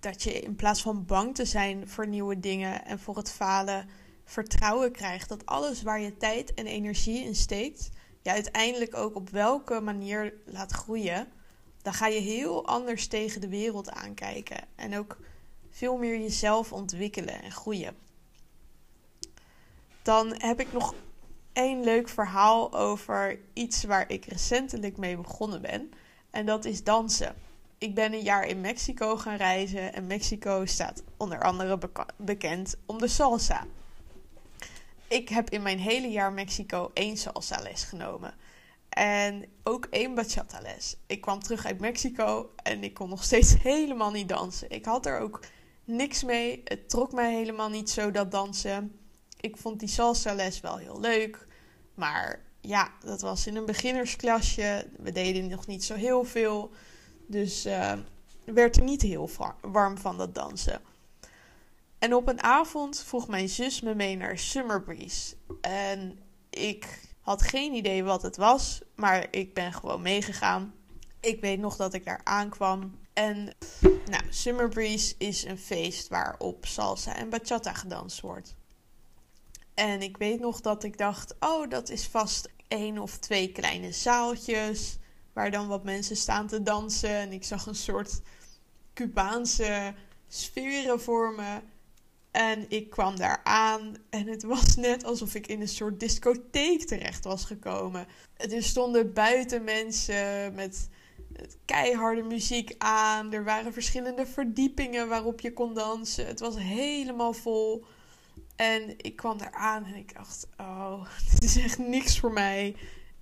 dat 0.00 0.22
je 0.22 0.40
in 0.40 0.56
plaats 0.56 0.82
van 0.82 1.04
bang 1.04 1.34
te 1.34 1.44
zijn 1.44 1.88
voor 1.88 2.06
nieuwe 2.06 2.40
dingen 2.40 2.84
en 2.84 2.98
voor 2.98 3.16
het 3.16 3.30
falen, 3.30 3.88
vertrouwen 4.24 4.92
krijgt 4.92 5.28
dat 5.28 5.46
alles 5.46 5.82
waar 5.82 6.00
je 6.00 6.16
tijd 6.16 6.54
en 6.54 6.66
energie 6.66 7.24
in 7.24 7.34
steekt, 7.34 7.88
je 8.22 8.30
uiteindelijk 8.30 8.94
ook 8.94 9.14
op 9.14 9.30
welke 9.30 9.80
manier 9.80 10.34
laat 10.44 10.72
groeien, 10.72 11.28
dan 11.82 11.92
ga 11.94 12.06
je 12.06 12.20
heel 12.20 12.66
anders 12.66 13.06
tegen 13.06 13.40
de 13.40 13.48
wereld 13.48 13.90
aankijken 13.90 14.64
en 14.74 14.96
ook 14.96 15.18
veel 15.70 15.96
meer 15.96 16.18
jezelf 16.18 16.72
ontwikkelen 16.72 17.42
en 17.42 17.52
groeien. 17.52 17.96
Dan 20.02 20.34
heb 20.38 20.60
ik 20.60 20.72
nog 20.72 20.94
één 21.52 21.84
leuk 21.84 22.08
verhaal 22.08 22.74
over 22.74 23.38
iets 23.52 23.84
waar 23.84 24.10
ik 24.10 24.24
recentelijk 24.24 24.96
mee 24.96 25.16
begonnen 25.16 25.62
ben. 25.62 25.90
En 26.30 26.46
dat 26.46 26.64
is 26.64 26.84
dansen. 26.84 27.34
ik 27.78 27.94
ben 27.94 28.12
een 28.12 28.22
jaar 28.22 28.46
in 28.46 28.60
Mexico 28.60 29.16
gaan 29.16 29.36
reizen. 29.36 29.92
En 29.92 30.06
Mexico 30.06 30.66
staat 30.66 31.02
onder 31.16 31.42
andere 31.42 31.78
bekend 32.16 32.76
om 32.86 32.98
de 32.98 33.08
salsa. 33.08 33.66
Ik 35.08 35.28
heb 35.28 35.50
in 35.50 35.62
mijn 35.62 35.78
hele 35.78 36.08
jaar 36.08 36.32
Mexico 36.32 36.90
één 36.94 37.16
salsa 37.16 37.62
les 37.62 37.84
genomen. 37.84 38.34
En 38.88 39.44
ook 39.62 39.86
één 39.90 40.14
bachata 40.14 40.60
les. 40.60 40.96
Ik 41.06 41.20
kwam 41.20 41.40
terug 41.40 41.66
uit 41.66 41.80
Mexico 41.80 42.50
en 42.62 42.84
ik 42.84 42.94
kon 42.94 43.08
nog 43.08 43.24
steeds 43.24 43.54
helemaal 43.72 44.10
niet 44.10 44.28
dansen. 44.28 44.70
Ik 44.70 44.84
had 44.84 45.06
er 45.06 45.18
ook 45.18 45.40
niks 45.84 46.24
mee. 46.24 46.60
Het 46.64 46.88
trok 46.88 47.12
mij 47.12 47.34
helemaal 47.34 47.68
niet 47.68 47.90
zo 47.90 48.10
dat 48.10 48.30
dansen. 48.30 48.98
Ik 49.40 49.56
vond 49.56 49.80
die 49.80 49.88
salsa 49.88 50.34
les 50.34 50.60
wel 50.60 50.76
heel 50.76 51.00
leuk. 51.00 51.46
Maar 51.94 52.45
ja, 52.66 52.90
dat 53.00 53.20
was 53.20 53.46
in 53.46 53.56
een 53.56 53.64
beginnersklasje. 53.64 54.86
We 54.98 55.12
deden 55.12 55.48
nog 55.48 55.66
niet 55.66 55.84
zo 55.84 55.94
heel 55.94 56.24
veel. 56.24 56.70
Dus 57.26 57.66
uh, 57.66 57.92
werd 58.44 58.76
er 58.76 58.82
niet 58.82 59.02
heel 59.02 59.30
warm 59.60 59.98
van 59.98 60.18
dat 60.18 60.34
dansen. 60.34 60.80
En 61.98 62.14
op 62.14 62.28
een 62.28 62.42
avond 62.42 63.02
vroeg 63.02 63.28
mijn 63.28 63.48
zus 63.48 63.80
me 63.80 63.94
mee 63.94 64.16
naar 64.16 64.38
Summer 64.38 64.82
Breeze. 64.82 65.34
En 65.60 66.18
ik 66.50 67.00
had 67.20 67.42
geen 67.42 67.74
idee 67.74 68.04
wat 68.04 68.22
het 68.22 68.36
was, 68.36 68.80
maar 68.94 69.26
ik 69.30 69.54
ben 69.54 69.72
gewoon 69.72 70.02
meegegaan. 70.02 70.74
Ik 71.20 71.40
weet 71.40 71.58
nog 71.58 71.76
dat 71.76 71.94
ik 71.94 72.04
daar 72.04 72.20
aankwam. 72.24 72.98
En 73.12 73.54
nou, 74.10 74.22
Summer 74.30 74.68
Breeze 74.68 75.14
is 75.18 75.44
een 75.44 75.58
feest 75.58 76.08
waarop 76.08 76.66
salsa 76.66 77.16
en 77.16 77.28
bachata 77.28 77.72
gedanst 77.72 78.20
wordt. 78.20 78.54
En 79.74 80.02
ik 80.02 80.16
weet 80.16 80.40
nog 80.40 80.60
dat 80.60 80.82
ik 80.82 80.98
dacht: 80.98 81.34
oh, 81.40 81.68
dat 81.68 81.88
is 81.88 82.06
vast 82.06 82.48
één 82.68 82.98
of 82.98 83.18
twee 83.18 83.52
kleine 83.52 83.92
zaaltjes 83.92 84.98
waar 85.32 85.50
dan 85.50 85.68
wat 85.68 85.84
mensen 85.84 86.16
staan 86.16 86.46
te 86.46 86.62
dansen. 86.62 87.10
En 87.10 87.32
ik 87.32 87.44
zag 87.44 87.66
een 87.66 87.74
soort 87.74 88.20
Cubaanse 88.94 89.94
sferen 90.28 91.00
voor 91.00 91.32
me. 91.32 91.60
En 92.30 92.64
ik 92.68 92.90
kwam 92.90 93.16
daar 93.16 93.40
aan 93.44 93.94
en 94.10 94.26
het 94.26 94.42
was 94.42 94.76
net 94.76 95.04
alsof 95.04 95.34
ik 95.34 95.46
in 95.46 95.60
een 95.60 95.68
soort 95.68 96.00
discotheek 96.00 96.86
terecht 96.86 97.24
was 97.24 97.44
gekomen. 97.44 98.06
Er 98.36 98.62
stonden 98.62 99.12
buiten 99.12 99.64
mensen 99.64 100.54
met 100.54 100.88
keiharde 101.64 102.22
muziek 102.22 102.74
aan. 102.78 103.32
Er 103.32 103.44
waren 103.44 103.72
verschillende 103.72 104.26
verdiepingen 104.26 105.08
waarop 105.08 105.40
je 105.40 105.52
kon 105.52 105.74
dansen. 105.74 106.26
Het 106.26 106.40
was 106.40 106.58
helemaal 106.58 107.32
vol. 107.32 107.84
En 108.56 108.94
ik 108.96 109.16
kwam 109.16 109.38
daar 109.38 109.52
aan 109.52 109.84
en 109.84 109.94
ik 109.94 110.14
dacht: 110.14 110.46
Oh, 110.56 111.06
dit 111.30 111.44
is 111.44 111.56
echt 111.56 111.78
niks 111.78 112.18
voor 112.18 112.32
mij. 112.32 112.76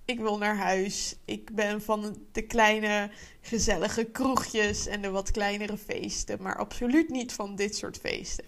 Ik 0.05 0.19
wil 0.19 0.37
naar 0.37 0.57
huis. 0.57 1.15
Ik 1.25 1.55
ben 1.55 1.81
van 1.81 2.17
de 2.31 2.41
kleine 2.41 3.09
gezellige 3.41 4.03
kroegjes 4.03 4.87
en 4.87 5.01
de 5.01 5.09
wat 5.09 5.31
kleinere 5.31 5.77
feesten, 5.77 6.41
maar 6.41 6.57
absoluut 6.57 7.09
niet 7.09 7.33
van 7.33 7.55
dit 7.55 7.75
soort 7.75 7.97
feesten. 7.97 8.45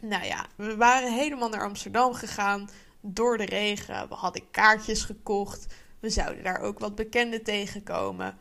Nou 0.00 0.24
ja, 0.24 0.46
we 0.56 0.76
waren 0.76 1.12
helemaal 1.12 1.48
naar 1.48 1.64
Amsterdam 1.64 2.14
gegaan 2.14 2.68
door 3.00 3.38
de 3.38 3.44
regen. 3.44 4.08
We 4.08 4.14
hadden 4.14 4.50
kaartjes 4.50 5.02
gekocht. 5.02 5.66
We 6.00 6.10
zouden 6.10 6.44
daar 6.44 6.60
ook 6.60 6.78
wat 6.78 6.94
bekenden 6.94 7.42
tegenkomen. 7.42 8.38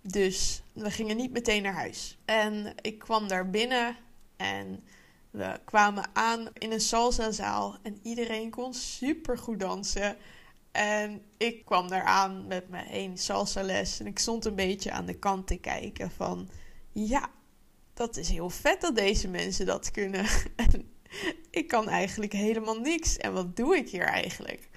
Dus 0.00 0.62
we 0.72 0.90
gingen 0.90 1.16
niet 1.16 1.32
meteen 1.32 1.62
naar 1.62 1.74
huis. 1.74 2.18
En 2.24 2.74
ik 2.80 2.98
kwam 2.98 3.28
daar 3.28 3.50
binnen 3.50 3.96
en 4.36 4.84
we 5.36 5.60
kwamen 5.64 6.04
aan 6.12 6.48
in 6.52 6.72
een 6.72 6.80
salsa-zaal 6.80 7.76
en 7.82 7.98
iedereen 8.02 8.50
kon 8.50 8.74
super 8.74 9.38
goed 9.38 9.60
dansen. 9.60 10.16
En 10.72 11.22
ik 11.36 11.64
kwam 11.64 11.88
daar 11.88 12.04
aan 12.04 12.46
met 12.46 12.68
mijn 12.68 12.86
één 12.86 13.18
salsa 13.18 13.62
les 13.62 14.00
en 14.00 14.06
ik 14.06 14.18
stond 14.18 14.44
een 14.44 14.54
beetje 14.54 14.90
aan 14.90 15.06
de 15.06 15.18
kant 15.18 15.46
te 15.46 15.56
kijken 15.56 16.10
van 16.10 16.48
ja, 16.92 17.30
dat 17.94 18.16
is 18.16 18.28
heel 18.28 18.50
vet 18.50 18.80
dat 18.80 18.96
deze 18.96 19.28
mensen 19.28 19.66
dat 19.66 19.90
kunnen. 19.90 20.26
En 20.56 20.90
ik 21.50 21.68
kan 21.68 21.88
eigenlijk 21.88 22.32
helemaal 22.32 22.80
niks. 22.80 23.16
En 23.16 23.32
wat 23.32 23.56
doe 23.56 23.76
ik 23.76 23.88
hier 23.88 24.06
eigenlijk? 24.06 24.68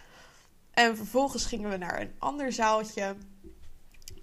En 0.71 0.97
vervolgens 0.97 1.45
gingen 1.45 1.69
we 1.69 1.77
naar 1.77 2.01
een 2.01 2.13
ander 2.17 2.51
zaaltje. 2.51 3.15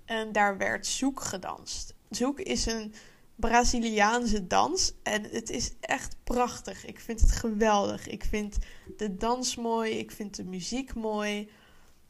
En 0.05 0.33
daar 0.33 0.57
werd 0.57 0.87
zoek 0.87 1.21
gedanst. 1.21 1.95
Zoek 2.11 2.41
is 2.41 2.67
een 2.67 2.95
Braziliaanse 3.37 4.47
dans. 4.47 4.93
En 5.03 5.23
het 5.23 5.51
is 5.51 5.73
echt 5.81 6.17
prachtig. 6.25 6.87
Ik 6.87 7.01
vind 7.01 7.21
het 7.21 7.33
geweldig. 7.33 8.09
Ik 8.09 8.25
vind 8.25 8.57
de 8.97 9.17
dans 9.17 9.57
mooi. 9.57 9.91
Ik 9.91 10.11
vind 10.11 10.37
de 10.37 10.45
muziek 10.45 10.95
mooi. 10.95 11.49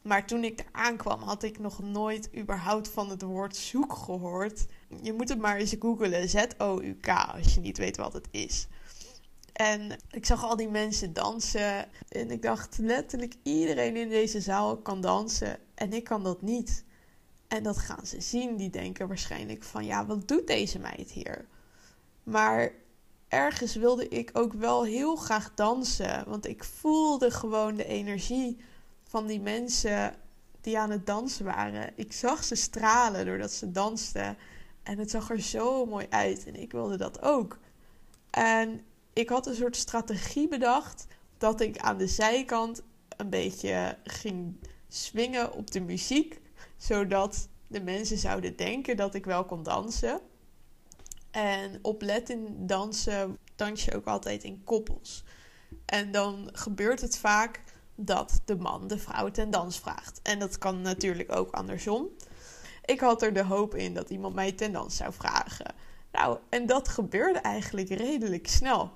Maar 0.03 0.27
toen 0.27 0.45
ik 0.45 0.61
er 0.61 0.67
aankwam, 0.73 1.23
had 1.23 1.43
ik 1.43 1.59
nog 1.59 1.83
nooit 1.83 2.31
überhaupt 2.37 2.89
van 2.89 3.11
het 3.11 3.23
woord 3.23 3.57
zoek 3.57 3.93
gehoord. 3.93 4.67
Je 5.03 5.13
moet 5.13 5.29
het 5.29 5.39
maar 5.39 5.57
eens 5.57 5.77
googelen. 5.79 6.29
Z-O-U-K, 6.29 7.09
als 7.09 7.55
je 7.55 7.61
niet 7.61 7.79
weet 7.79 7.97
wat 7.97 8.13
het 8.13 8.29
is. 8.31 8.67
En 9.53 9.97
ik 10.11 10.27
zag 10.27 10.45
al 10.45 10.57
die 10.57 10.69
mensen 10.69 11.13
dansen. 11.13 11.89
En 12.09 12.31
ik 12.31 12.43
dacht 12.43 12.79
letterlijk 12.79 13.35
iedereen 13.43 13.97
in 13.97 14.09
deze 14.09 14.41
zaal 14.41 14.77
kan 14.77 15.01
dansen. 15.01 15.59
En 15.75 15.93
ik 15.93 16.05
kan 16.05 16.23
dat 16.23 16.43
niet. 16.43 16.85
En 17.49 17.63
dat 17.63 17.79
gaan 17.79 18.07
ze 18.07 18.21
zien. 18.21 18.57
Die 18.57 18.71
denken 18.71 19.09
waarschijnlijk 19.09 19.63
van 19.63 19.85
ja, 19.85 20.07
wat 20.07 20.29
doet 20.29 20.47
deze 20.47 20.79
meid 20.79 21.11
hier? 21.11 21.47
Maar 22.23 22.73
ergens 23.29 23.75
wilde 23.75 24.09
ik 24.09 24.31
ook 24.33 24.53
wel 24.53 24.85
heel 24.85 25.17
graag 25.17 25.55
dansen. 25.55 26.29
Want 26.29 26.47
ik 26.47 26.65
voelde 26.65 27.31
gewoon 27.31 27.75
de 27.75 27.87
energie 27.87 28.57
van 29.03 29.27
die 29.27 29.41
mensen 29.41 30.15
die 30.61 30.79
aan 30.79 30.91
het 30.91 31.07
dansen 31.07 31.45
waren. 31.45 31.93
Ik 31.97 32.13
zag 32.13 32.45
ze 32.45 32.55
stralen 32.55 33.27
doordat 33.27 33.53
ze 33.53 33.73
dansten. 33.73 34.37
En 34.83 34.99
het 34.99 35.11
zag 35.11 35.31
er 35.31 35.41
zo 35.41 35.87
mooi 35.87 36.07
uit. 36.11 36.47
En 36.47 36.55
ik 36.55 36.73
wilde 36.73 36.97
dat 36.97 37.23
ook. 37.23 37.59
En 38.31 38.81
ik 39.13 39.29
had 39.29 39.47
een 39.47 39.55
soort 39.55 39.77
strategie 39.77 40.49
bedacht 40.49 41.07
dat 41.39 41.61
ik 41.61 41.79
aan 41.79 41.99
de 41.99 42.07
zijkant 42.07 42.83
een 43.17 43.31
beetje 43.31 43.99
ging 44.05 44.57
swingen 44.89 45.53
op 45.53 45.71
de 45.71 45.81
muziek, 45.81 46.41
zodat 46.77 47.49
de 47.67 47.83
mensen 47.83 48.19
zouden 48.19 48.57
denken 48.57 48.97
dat 48.97 49.15
ik 49.15 49.25
wel 49.25 49.45
kon 49.45 49.63
dansen. 49.63 50.21
En 51.31 51.79
op 51.83 52.03
Latin 52.03 52.67
dansen 52.67 53.39
dans 53.55 53.85
je 53.85 53.95
ook 53.95 54.07
altijd 54.07 54.45
in 54.45 54.65
koppels. 54.65 55.25
En 55.85 56.11
dan 56.11 56.49
gebeurt 56.53 57.01
het 57.01 57.19
vaak 57.19 57.63
dat 57.95 58.41
de 58.45 58.57
man 58.57 58.87
de 58.87 58.99
vrouw 58.99 59.31
ten 59.31 59.51
dans 59.51 59.79
vraagt. 59.79 60.21
En 60.23 60.39
dat 60.39 60.59
kan 60.59 60.81
natuurlijk 60.81 61.37
ook 61.37 61.51
andersom. 61.51 62.09
Ik 62.85 63.01
had 63.01 63.23
er 63.23 63.33
de 63.33 63.45
hoop 63.45 63.75
in 63.75 63.95
dat 63.95 64.11
iemand 64.11 64.35
mij 64.35 64.53
ten 64.53 64.73
dans 64.73 64.97
zou 64.97 65.13
vragen. 65.13 65.75
Nou, 66.13 66.39
en 66.49 66.67
dat 66.67 66.89
gebeurde 66.89 67.39
eigenlijk 67.39 67.89
redelijk 67.89 68.49
snel. 68.49 68.91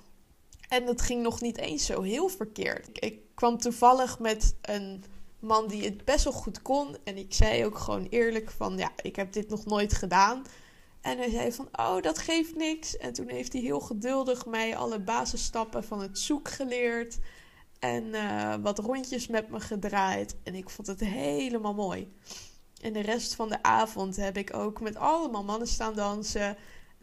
En 0.68 0.86
dat 0.86 1.00
ging 1.00 1.22
nog 1.22 1.40
niet 1.40 1.58
eens 1.58 1.86
zo 1.86 2.02
heel 2.02 2.28
verkeerd. 2.28 2.88
Ik 2.92 3.18
kwam 3.34 3.58
toevallig 3.58 4.18
met 4.18 4.56
een 4.60 5.04
man 5.40 5.68
die 5.68 5.84
het 5.84 6.04
best 6.04 6.24
wel 6.24 6.32
goed 6.32 6.62
kon. 6.62 6.96
En 7.04 7.16
ik 7.16 7.34
zei 7.34 7.64
ook 7.64 7.78
gewoon 7.78 8.06
eerlijk 8.10 8.50
van, 8.50 8.76
ja, 8.76 8.90
ik 9.02 9.16
heb 9.16 9.32
dit 9.32 9.48
nog 9.48 9.64
nooit 9.64 9.92
gedaan. 9.92 10.44
En 11.00 11.18
hij 11.18 11.30
zei 11.30 11.52
van, 11.52 11.68
oh, 11.72 12.02
dat 12.02 12.18
geeft 12.18 12.54
niks. 12.56 12.96
En 12.96 13.12
toen 13.12 13.28
heeft 13.28 13.52
hij 13.52 13.62
heel 13.62 13.80
geduldig 13.80 14.46
mij 14.46 14.76
alle 14.76 15.00
basisstappen 15.00 15.84
van 15.84 16.00
het 16.00 16.18
zoek 16.18 16.48
geleerd. 16.48 17.18
En 17.78 18.04
uh, 18.04 18.54
wat 18.62 18.78
rondjes 18.78 19.26
met 19.26 19.50
me 19.50 19.60
gedraaid. 19.60 20.36
En 20.42 20.54
ik 20.54 20.70
vond 20.70 20.88
het 20.88 21.00
helemaal 21.00 21.74
mooi. 21.74 22.12
En 22.80 22.92
de 22.92 23.00
rest 23.00 23.34
van 23.34 23.48
de 23.48 23.62
avond 23.62 24.16
heb 24.16 24.36
ik 24.36 24.54
ook 24.54 24.80
met 24.80 24.96
allemaal 24.96 25.44
mannen 25.44 25.68
staan 25.68 25.94
dansen. 25.94 26.56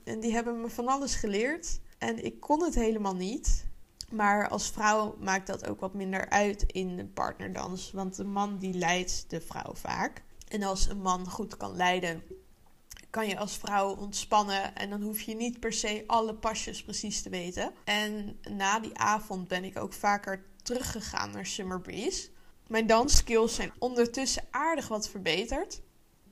En 0.04 0.20
die 0.20 0.34
hebben 0.34 0.62
me 0.62 0.70
van 0.70 0.88
alles 0.88 1.16
geleerd. 1.16 1.80
En 1.98 2.24
ik 2.24 2.40
kon 2.40 2.64
het 2.64 2.76
helemaal 2.76 3.16
niet. 3.16 3.66
Maar 4.12 4.50
als 4.50 4.70
vrouw 4.70 5.16
maakt 5.20 5.48
dat 5.48 5.68
ook 5.68 5.80
wat 5.80 5.94
minder 5.94 6.30
uit 6.30 6.64
in 6.64 6.96
de 6.96 7.06
partnerdans. 7.06 7.92
Want 7.92 8.16
de 8.16 8.24
man 8.24 8.58
die 8.58 8.74
leidt 8.74 9.30
de 9.30 9.42
vrouw 9.42 9.74
vaak. 9.74 10.24
En 10.48 10.64
als 10.64 10.90
een 10.90 11.02
man 11.02 11.30
goed 11.30 11.58
kan 11.58 11.76
leiden, 11.76 12.24
kan 13.10 13.28
je 13.28 13.38
als 13.38 13.58
vrouw 13.58 13.96
ontspannen. 13.96 14.76
En 14.76 14.90
dan 14.90 15.02
hoef 15.02 15.22
je 15.22 15.36
niet 15.36 15.60
per 15.60 15.74
se 15.74 16.04
alle 16.08 16.34
pasjes 16.34 16.84
precies 16.84 17.22
te 17.22 17.30
weten. 17.30 17.72
En 17.84 18.40
na 18.50 18.80
die 18.80 18.98
avond 18.98 19.48
ben 19.48 19.64
ik 19.64 19.78
ook 19.78 19.94
vaker 19.94 20.46
teruggegaan 20.64 21.32
naar 21.32 21.46
Summer 21.46 21.82
Breeze. 21.82 22.30
Mijn 22.68 22.88
dansskills 22.88 23.56
zijn 23.56 23.72
ondertussen 23.80 24.44
aardig 24.52 24.88
wat 24.88 25.10
verbeterd. 25.10 25.82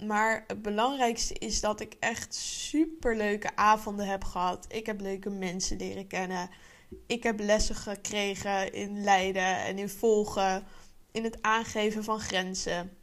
Maar 0.03 0.43
het 0.47 0.61
belangrijkste 0.61 1.33
is 1.33 1.61
dat 1.61 1.79
ik 1.79 1.95
echt 1.99 2.35
super 2.35 3.15
leuke 3.15 3.55
avonden 3.55 4.07
heb 4.07 4.23
gehad. 4.23 4.65
Ik 4.67 4.85
heb 4.85 5.01
leuke 5.01 5.29
mensen 5.29 5.77
leren 5.77 6.07
kennen. 6.07 6.49
Ik 7.07 7.23
heb 7.23 7.39
lessen 7.39 7.75
gekregen 7.75 8.73
in 8.73 9.03
leiden 9.03 9.57
en 9.63 9.77
in 9.77 9.89
volgen. 9.89 10.63
In 11.11 11.23
het 11.23 11.37
aangeven 11.41 12.03
van 12.03 12.19
grenzen. 12.19 12.97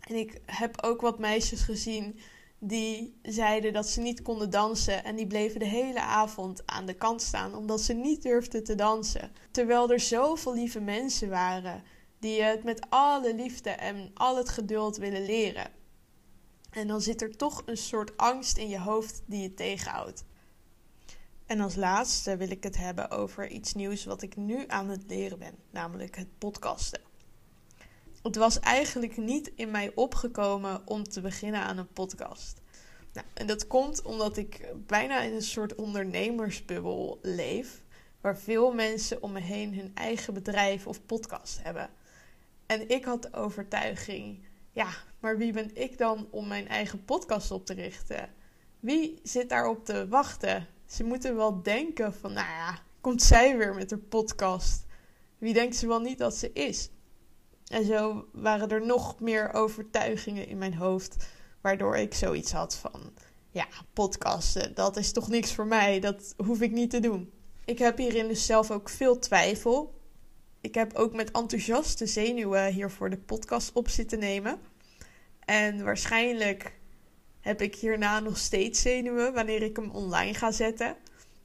En 0.00 0.14
ik 0.14 0.40
heb 0.46 0.82
ook 0.82 1.00
wat 1.00 1.18
meisjes 1.18 1.60
gezien 1.60 2.20
die 2.58 3.18
zeiden 3.22 3.72
dat 3.72 3.88
ze 3.88 4.00
niet 4.00 4.22
konden 4.22 4.50
dansen. 4.50 5.04
En 5.04 5.16
die 5.16 5.26
bleven 5.26 5.58
de 5.60 5.66
hele 5.66 6.00
avond 6.00 6.62
aan 6.66 6.86
de 6.86 6.94
kant 6.94 7.22
staan 7.22 7.54
omdat 7.54 7.80
ze 7.80 7.92
niet 7.92 8.22
durfden 8.22 8.64
te 8.64 8.74
dansen. 8.74 9.32
Terwijl 9.50 9.90
er 9.90 10.00
zoveel 10.00 10.54
lieve 10.54 10.80
mensen 10.80 11.28
waren 11.28 11.82
die 12.18 12.42
het 12.42 12.64
met 12.64 12.86
alle 12.88 13.34
liefde 13.34 13.70
en 13.70 14.10
al 14.14 14.36
het 14.36 14.48
geduld 14.48 14.96
willen 14.96 15.24
leren. 15.24 15.70
En 16.70 16.86
dan 16.86 17.00
zit 17.00 17.22
er 17.22 17.36
toch 17.36 17.62
een 17.66 17.76
soort 17.76 18.16
angst 18.16 18.56
in 18.56 18.68
je 18.68 18.78
hoofd 18.78 19.22
die 19.26 19.42
je 19.42 19.54
tegenhoudt. 19.54 20.24
En 21.46 21.60
als 21.60 21.74
laatste 21.74 22.36
wil 22.36 22.50
ik 22.50 22.62
het 22.62 22.76
hebben 22.76 23.10
over 23.10 23.48
iets 23.48 23.74
nieuws 23.74 24.04
wat 24.04 24.22
ik 24.22 24.36
nu 24.36 24.64
aan 24.66 24.88
het 24.88 25.04
leren 25.06 25.38
ben, 25.38 25.54
namelijk 25.70 26.16
het 26.16 26.38
podcasten. 26.38 27.00
Het 28.22 28.36
was 28.36 28.60
eigenlijk 28.60 29.16
niet 29.16 29.52
in 29.54 29.70
mij 29.70 29.92
opgekomen 29.94 30.82
om 30.84 31.04
te 31.04 31.20
beginnen 31.20 31.60
aan 31.60 31.78
een 31.78 31.92
podcast. 31.92 32.62
Nou, 33.12 33.26
en 33.34 33.46
dat 33.46 33.66
komt 33.66 34.02
omdat 34.02 34.36
ik 34.36 34.72
bijna 34.86 35.20
in 35.20 35.32
een 35.32 35.42
soort 35.42 35.74
ondernemersbubbel 35.74 37.18
leef, 37.22 37.82
waar 38.20 38.38
veel 38.38 38.72
mensen 38.72 39.22
om 39.22 39.32
me 39.32 39.40
heen 39.40 39.74
hun 39.74 39.90
eigen 39.94 40.34
bedrijf 40.34 40.86
of 40.86 41.06
podcast 41.06 41.62
hebben. 41.62 41.90
En 42.66 42.88
ik 42.88 43.04
had 43.04 43.22
de 43.22 43.32
overtuiging, 43.32 44.46
ja, 44.72 44.88
maar 45.20 45.38
wie 45.38 45.52
ben 45.52 45.70
ik 45.76 45.98
dan 45.98 46.28
om 46.30 46.46
mijn 46.46 46.68
eigen 46.68 47.04
podcast 47.04 47.50
op 47.50 47.66
te 47.66 47.74
richten? 47.74 48.34
Wie 48.80 49.20
zit 49.22 49.48
daarop 49.48 49.84
te 49.84 50.08
wachten? 50.08 50.66
Ze 50.94 51.04
moeten 51.04 51.36
wel 51.36 51.62
denken 51.62 52.14
van, 52.14 52.32
nou 52.32 52.46
ja, 52.46 52.78
komt 53.00 53.22
zij 53.22 53.56
weer 53.56 53.74
met 53.74 53.90
haar 53.90 53.98
podcast? 53.98 54.86
Wie 55.38 55.52
denkt 55.52 55.76
ze 55.76 55.86
wel 55.86 56.00
niet 56.00 56.18
dat 56.18 56.36
ze 56.36 56.52
is? 56.52 56.90
En 57.66 57.84
zo 57.84 58.28
waren 58.32 58.68
er 58.68 58.86
nog 58.86 59.20
meer 59.20 59.52
overtuigingen 59.52 60.48
in 60.48 60.58
mijn 60.58 60.74
hoofd, 60.74 61.26
waardoor 61.60 61.96
ik 61.96 62.14
zoiets 62.14 62.52
had 62.52 62.76
van, 62.76 63.12
ja, 63.50 63.66
podcasten, 63.92 64.74
dat 64.74 64.96
is 64.96 65.12
toch 65.12 65.28
niks 65.28 65.54
voor 65.54 65.66
mij, 65.66 66.00
dat 66.00 66.34
hoef 66.36 66.60
ik 66.60 66.70
niet 66.70 66.90
te 66.90 67.00
doen. 67.00 67.32
Ik 67.64 67.78
heb 67.78 67.98
hierin 67.98 68.28
dus 68.28 68.46
zelf 68.46 68.70
ook 68.70 68.88
veel 68.88 69.18
twijfel. 69.18 70.00
Ik 70.60 70.74
heb 70.74 70.94
ook 70.94 71.14
met 71.14 71.30
enthousiaste 71.30 72.06
zenuwen 72.06 72.72
hier 72.72 72.90
voor 72.90 73.10
de 73.10 73.18
podcast 73.18 73.72
op 73.72 73.88
zitten 73.88 74.18
nemen. 74.18 74.60
En 75.44 75.84
waarschijnlijk 75.84 76.72
heb 77.44 77.60
ik 77.60 77.74
hierna 77.74 78.20
nog 78.20 78.38
steeds 78.38 78.80
zenuwen 78.80 79.32
wanneer 79.32 79.62
ik 79.62 79.76
hem 79.76 79.90
online 79.90 80.34
ga 80.34 80.52
zetten. 80.52 80.96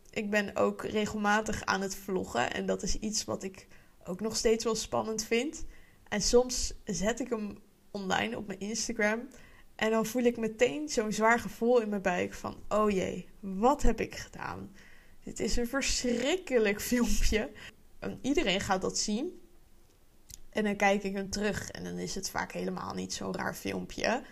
Ik 0.10 0.30
ben 0.30 0.56
ook 0.56 0.84
regelmatig 0.84 1.66
aan 1.66 1.82
het 1.82 1.95
vloggen 1.95 2.54
en 2.54 2.66
dat 2.66 2.84
is 2.84 2.95
iets 2.95 3.26
wat 3.26 3.43
ik 3.43 3.68
ook 4.04 4.20
nog 4.20 4.36
steeds 4.36 4.64
wel 4.64 4.76
spannend 4.76 5.24
vind. 5.24 5.66
En 6.08 6.22
soms 6.22 6.74
zet 6.86 7.20
ik 7.20 7.30
hem 7.30 7.58
online 7.91 8.38
op 8.38 8.47
mijn 8.47 8.60
Instagram 8.60 9.28
en 9.76 9.91
dan 9.91 10.06
voel 10.06 10.24
ik 10.24 10.38
meteen 10.38 10.89
zo'n 10.89 11.12
zwaar 11.12 11.39
gevoel 11.39 11.82
in 11.82 11.89
mijn 11.89 12.02
buik 12.02 12.34
van: 12.34 12.58
oh 12.70 12.89
jee, 12.89 13.30
wat 13.39 13.82
heb 13.82 14.02
ik 14.02 14.16
gedaan? 14.16 14.72
Dit 15.24 15.39
is 15.39 15.58
een 15.58 15.68
verschrikkelijk 15.68 16.82
filmpje. 16.82 17.52
En 18.00 18.20
iedereen 18.22 18.62
gaat 18.62 18.82
dat 18.82 18.97
zien. 18.97 19.41
En 20.50 20.64
dan 20.64 20.76
kijk 20.76 21.04
ik 21.04 21.14
hem 21.16 21.30
terug 21.30 21.70
en 21.70 21.84
dan 21.84 21.97
is 21.97 22.16
het 22.16 22.30
vaak 22.30 22.52
helemaal 22.52 22.93
niet 22.93 23.14
zo'n 23.14 23.36
raar 23.36 23.56
filmpje. 23.56 24.24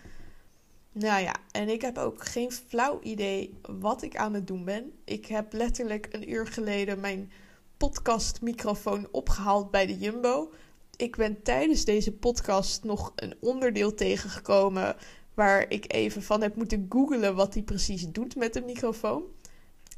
Nou 0.98 1.22
ja, 1.22 1.34
en 1.50 1.68
ik 1.68 1.82
heb 1.82 1.98
ook 1.98 2.24
geen 2.24 2.52
flauw 2.52 2.98
idee 3.02 3.58
wat 3.62 4.02
ik 4.02 4.16
aan 4.16 4.34
het 4.34 4.46
doen 4.46 4.64
ben. 4.64 4.92
Ik 5.04 5.26
heb 5.26 5.52
letterlijk 5.52 6.08
een 6.10 6.30
uur 6.30 6.46
geleden 6.46 7.00
mijn 7.00 7.32
podcastmicrofoon 7.76 9.08
opgehaald 9.10 9.70
bij 9.70 9.86
de 9.86 9.98
Jumbo. 9.98 10.52
Ik 10.96 11.16
ben 11.16 11.42
tijdens 11.42 11.84
deze 11.84 12.12
podcast 12.12 12.84
nog 12.84 13.12
een 13.14 13.34
onderdeel 13.40 13.94
tegengekomen 13.94 14.96
waar 15.34 15.70
ik 15.70 15.92
even 15.92 16.22
van 16.22 16.42
heb 16.42 16.56
moeten 16.56 16.86
googlen 16.88 17.34
wat 17.34 17.54
hij 17.54 17.62
precies 17.62 18.08
doet 18.08 18.36
met 18.36 18.52
de 18.52 18.60
microfoon. 18.60 19.22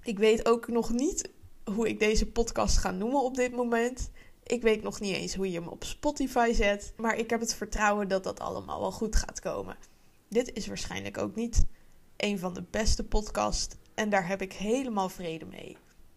Ik 0.03 0.19
weet 0.19 0.49
ook 0.49 0.69
nog 0.69 0.91
niet 0.91 1.31
hoe 1.65 1.89
ik 1.89 1.99
deze 1.99 2.27
podcast 2.27 2.77
ga 2.77 2.91
noemen 2.91 3.23
op 3.23 3.35
dit 3.35 3.53
moment. 3.53 4.11
Ik 4.43 4.63
weet 4.63 4.83
nog 4.83 5.01
niet 5.01 5.15
eens 5.15 5.35
hoe 5.35 5.51
je 5.51 5.61
hem 5.61 5.69
op 5.69 5.85
Spotify 5.85 6.53
zet, 6.53 6.93
maar 6.97 7.17
ik 7.17 7.31
heb 7.31 7.41
het 7.41 7.55
vertrouwen 7.55 8.09
dat 8.09 8.25
dat 8.25 8.41
allemaal 8.41 8.81
wel 8.81 8.93
goed 8.93 9.17
gaat 9.17 9.41
komen. 9.41 9.77
Dit 10.33 10.53
is 10.53 10.67
waarschijnlijk 10.67 11.19
ook 11.19 11.35
niet 11.35 11.65
een 12.17 12.39
van 12.39 12.55
de 12.55 12.65
beste 12.71 13.05
podcasts 13.05 13.77
en 13.95 14.11
daar 14.11 14.27
heb 14.27 14.43
ik 14.43 14.53
helemaal 14.53 15.09
vrede 15.09 15.45
mee. 15.45 15.77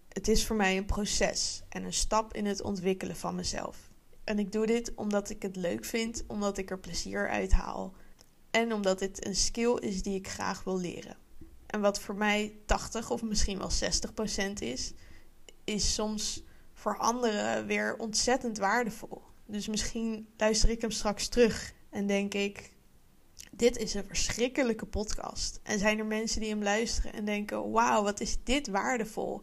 Het 0.10 0.28
is 0.28 0.46
voor 0.46 0.56
mij 0.56 0.78
een 0.78 0.86
proces 0.86 1.64
en 1.70 1.84
een 1.84 1.94
stap 1.94 2.34
in 2.34 2.46
het 2.46 2.62
ontwikkelen 2.62 3.16
van 3.16 3.36
mezelf. 3.36 3.90
En 4.24 4.40
ik 4.40 4.52
doe 4.52 4.66
dit 4.66 4.94
omdat 4.96 5.30
ik 5.30 5.42
het 5.42 5.56
leuk 5.56 5.86
vind, 5.86 6.24
omdat 6.28 6.58
ik 6.58 6.72
er 6.72 6.80
plezier 6.80 7.30
uit 7.30 7.52
haal 7.52 7.94
en 8.52 8.74
omdat 8.74 9.00
dit 9.00 9.26
een 9.26 9.36
skill 9.36 9.74
is 9.74 10.02
die 10.02 10.16
ik 10.16 10.28
graag 10.28 10.64
wil 10.64 10.78
leren. 10.78 11.18
En 11.66 11.82
wat 11.82 12.00
voor 12.00 12.16
mij 12.16 12.58
80 12.66 13.10
of 13.10 13.24
misschien 13.24 13.58
wel 13.58 13.72
60% 14.50 14.54
is, 14.54 14.94
is 15.64 15.94
soms 15.94 16.44
voor 16.74 16.98
anderen 16.98 17.66
weer 17.66 17.96
ontzettend 17.98 18.58
waardevol. 18.58 19.22
Dus 19.46 19.68
misschien 19.68 20.28
luister 20.38 20.70
ik 20.70 20.82
hem 20.82 20.92
straks 20.92 21.28
terug 21.28 21.74
en 21.90 22.08
denk 22.08 22.34
ik: 22.34 22.73
Dit 23.56 23.78
is 23.78 23.94
een 23.94 24.06
verschrikkelijke 24.06 24.86
podcast. 24.86 25.60
En 25.64 25.80
zijn 25.80 26.00
er 26.00 26.06
mensen 26.06 26.42
die 26.42 26.50
hem 26.50 26.64
luisteren 26.64 27.14
en 27.14 27.26
denken: 27.26 27.72
Wauw, 27.72 28.04
wat 28.04 28.20
is 28.20 28.38
dit 28.44 28.68
waardevol? 28.68 29.42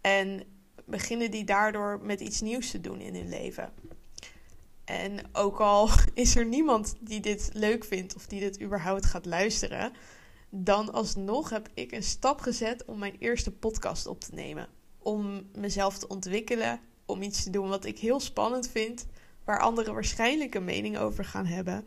En 0.00 0.42
beginnen 0.84 1.30
die 1.30 1.44
daardoor 1.44 2.00
met 2.02 2.20
iets 2.20 2.40
nieuws 2.40 2.70
te 2.70 2.80
doen 2.80 3.00
in 3.00 3.14
hun 3.14 3.28
leven. 3.28 3.72
En 4.84 5.18
ook 5.32 5.60
al 5.60 5.88
is 6.14 6.36
er 6.36 6.46
niemand 6.46 6.94
die 7.00 7.20
dit 7.20 7.50
leuk 7.52 7.84
vindt 7.84 8.14
of 8.14 8.26
die 8.26 8.40
dit 8.40 8.60
überhaupt 8.62 9.06
gaat 9.06 9.26
luisteren, 9.26 9.92
dan 10.50 10.92
alsnog 10.92 11.50
heb 11.50 11.68
ik 11.74 11.92
een 11.92 12.02
stap 12.02 12.40
gezet 12.40 12.84
om 12.84 12.98
mijn 12.98 13.16
eerste 13.18 13.50
podcast 13.50 14.06
op 14.06 14.20
te 14.20 14.34
nemen. 14.34 14.68
Om 14.98 15.48
mezelf 15.54 15.98
te 15.98 16.08
ontwikkelen, 16.08 16.80
om 17.06 17.22
iets 17.22 17.42
te 17.42 17.50
doen 17.50 17.68
wat 17.68 17.84
ik 17.84 17.98
heel 17.98 18.20
spannend 18.20 18.68
vind, 18.68 19.06
waar 19.44 19.60
anderen 19.60 19.94
waarschijnlijk 19.94 20.54
een 20.54 20.64
mening 20.64 20.98
over 20.98 21.24
gaan 21.24 21.46
hebben. 21.46 21.86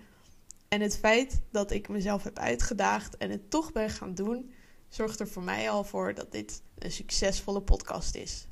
En 0.73 0.81
het 0.81 0.97
feit 0.97 1.41
dat 1.49 1.71
ik 1.71 1.89
mezelf 1.89 2.23
heb 2.23 2.37
uitgedaagd 2.37 3.17
en 3.17 3.29
het 3.29 3.49
toch 3.49 3.71
ben 3.71 3.89
gaan 3.89 4.13
doen, 4.13 4.51
zorgt 4.87 5.19
er 5.19 5.27
voor 5.27 5.43
mij 5.43 5.69
al 5.69 5.83
voor 5.83 6.13
dat 6.13 6.31
dit 6.31 6.63
een 6.77 6.91
succesvolle 6.91 7.61
podcast 7.61 8.15
is. 8.15 8.47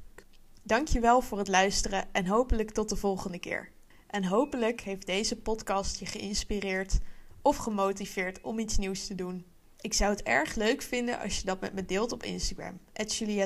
Dankjewel 0.63 1.22
voor 1.22 1.38
het 1.38 1.47
luisteren 1.47 2.13
en 2.13 2.26
hopelijk 2.26 2.72
tot 2.72 2.89
de 2.89 2.95
volgende 2.95 3.39
keer. 3.39 3.72
En 4.07 4.26
hopelijk 4.26 4.82
heeft 4.82 5.05
deze 5.05 5.36
podcast 5.36 5.99
je 5.99 6.05
geïnspireerd 6.05 6.97
of 7.41 7.57
gemotiveerd 7.57 8.41
om 8.41 8.59
iets 8.59 8.78
nieuws 8.78 9.07
te 9.07 9.15
doen. 9.15 9.45
Ik 9.82 9.93
zou 9.93 10.11
het 10.11 10.24
erg 10.24 10.55
leuk 10.55 10.82
vinden 10.82 11.20
als 11.20 11.38
je 11.38 11.45
dat 11.45 11.61
met 11.61 11.74
me 11.74 11.86
deelt 11.86 12.11
op 12.11 12.24
Instagram, 12.24 12.80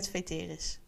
Veteris. 0.10 0.80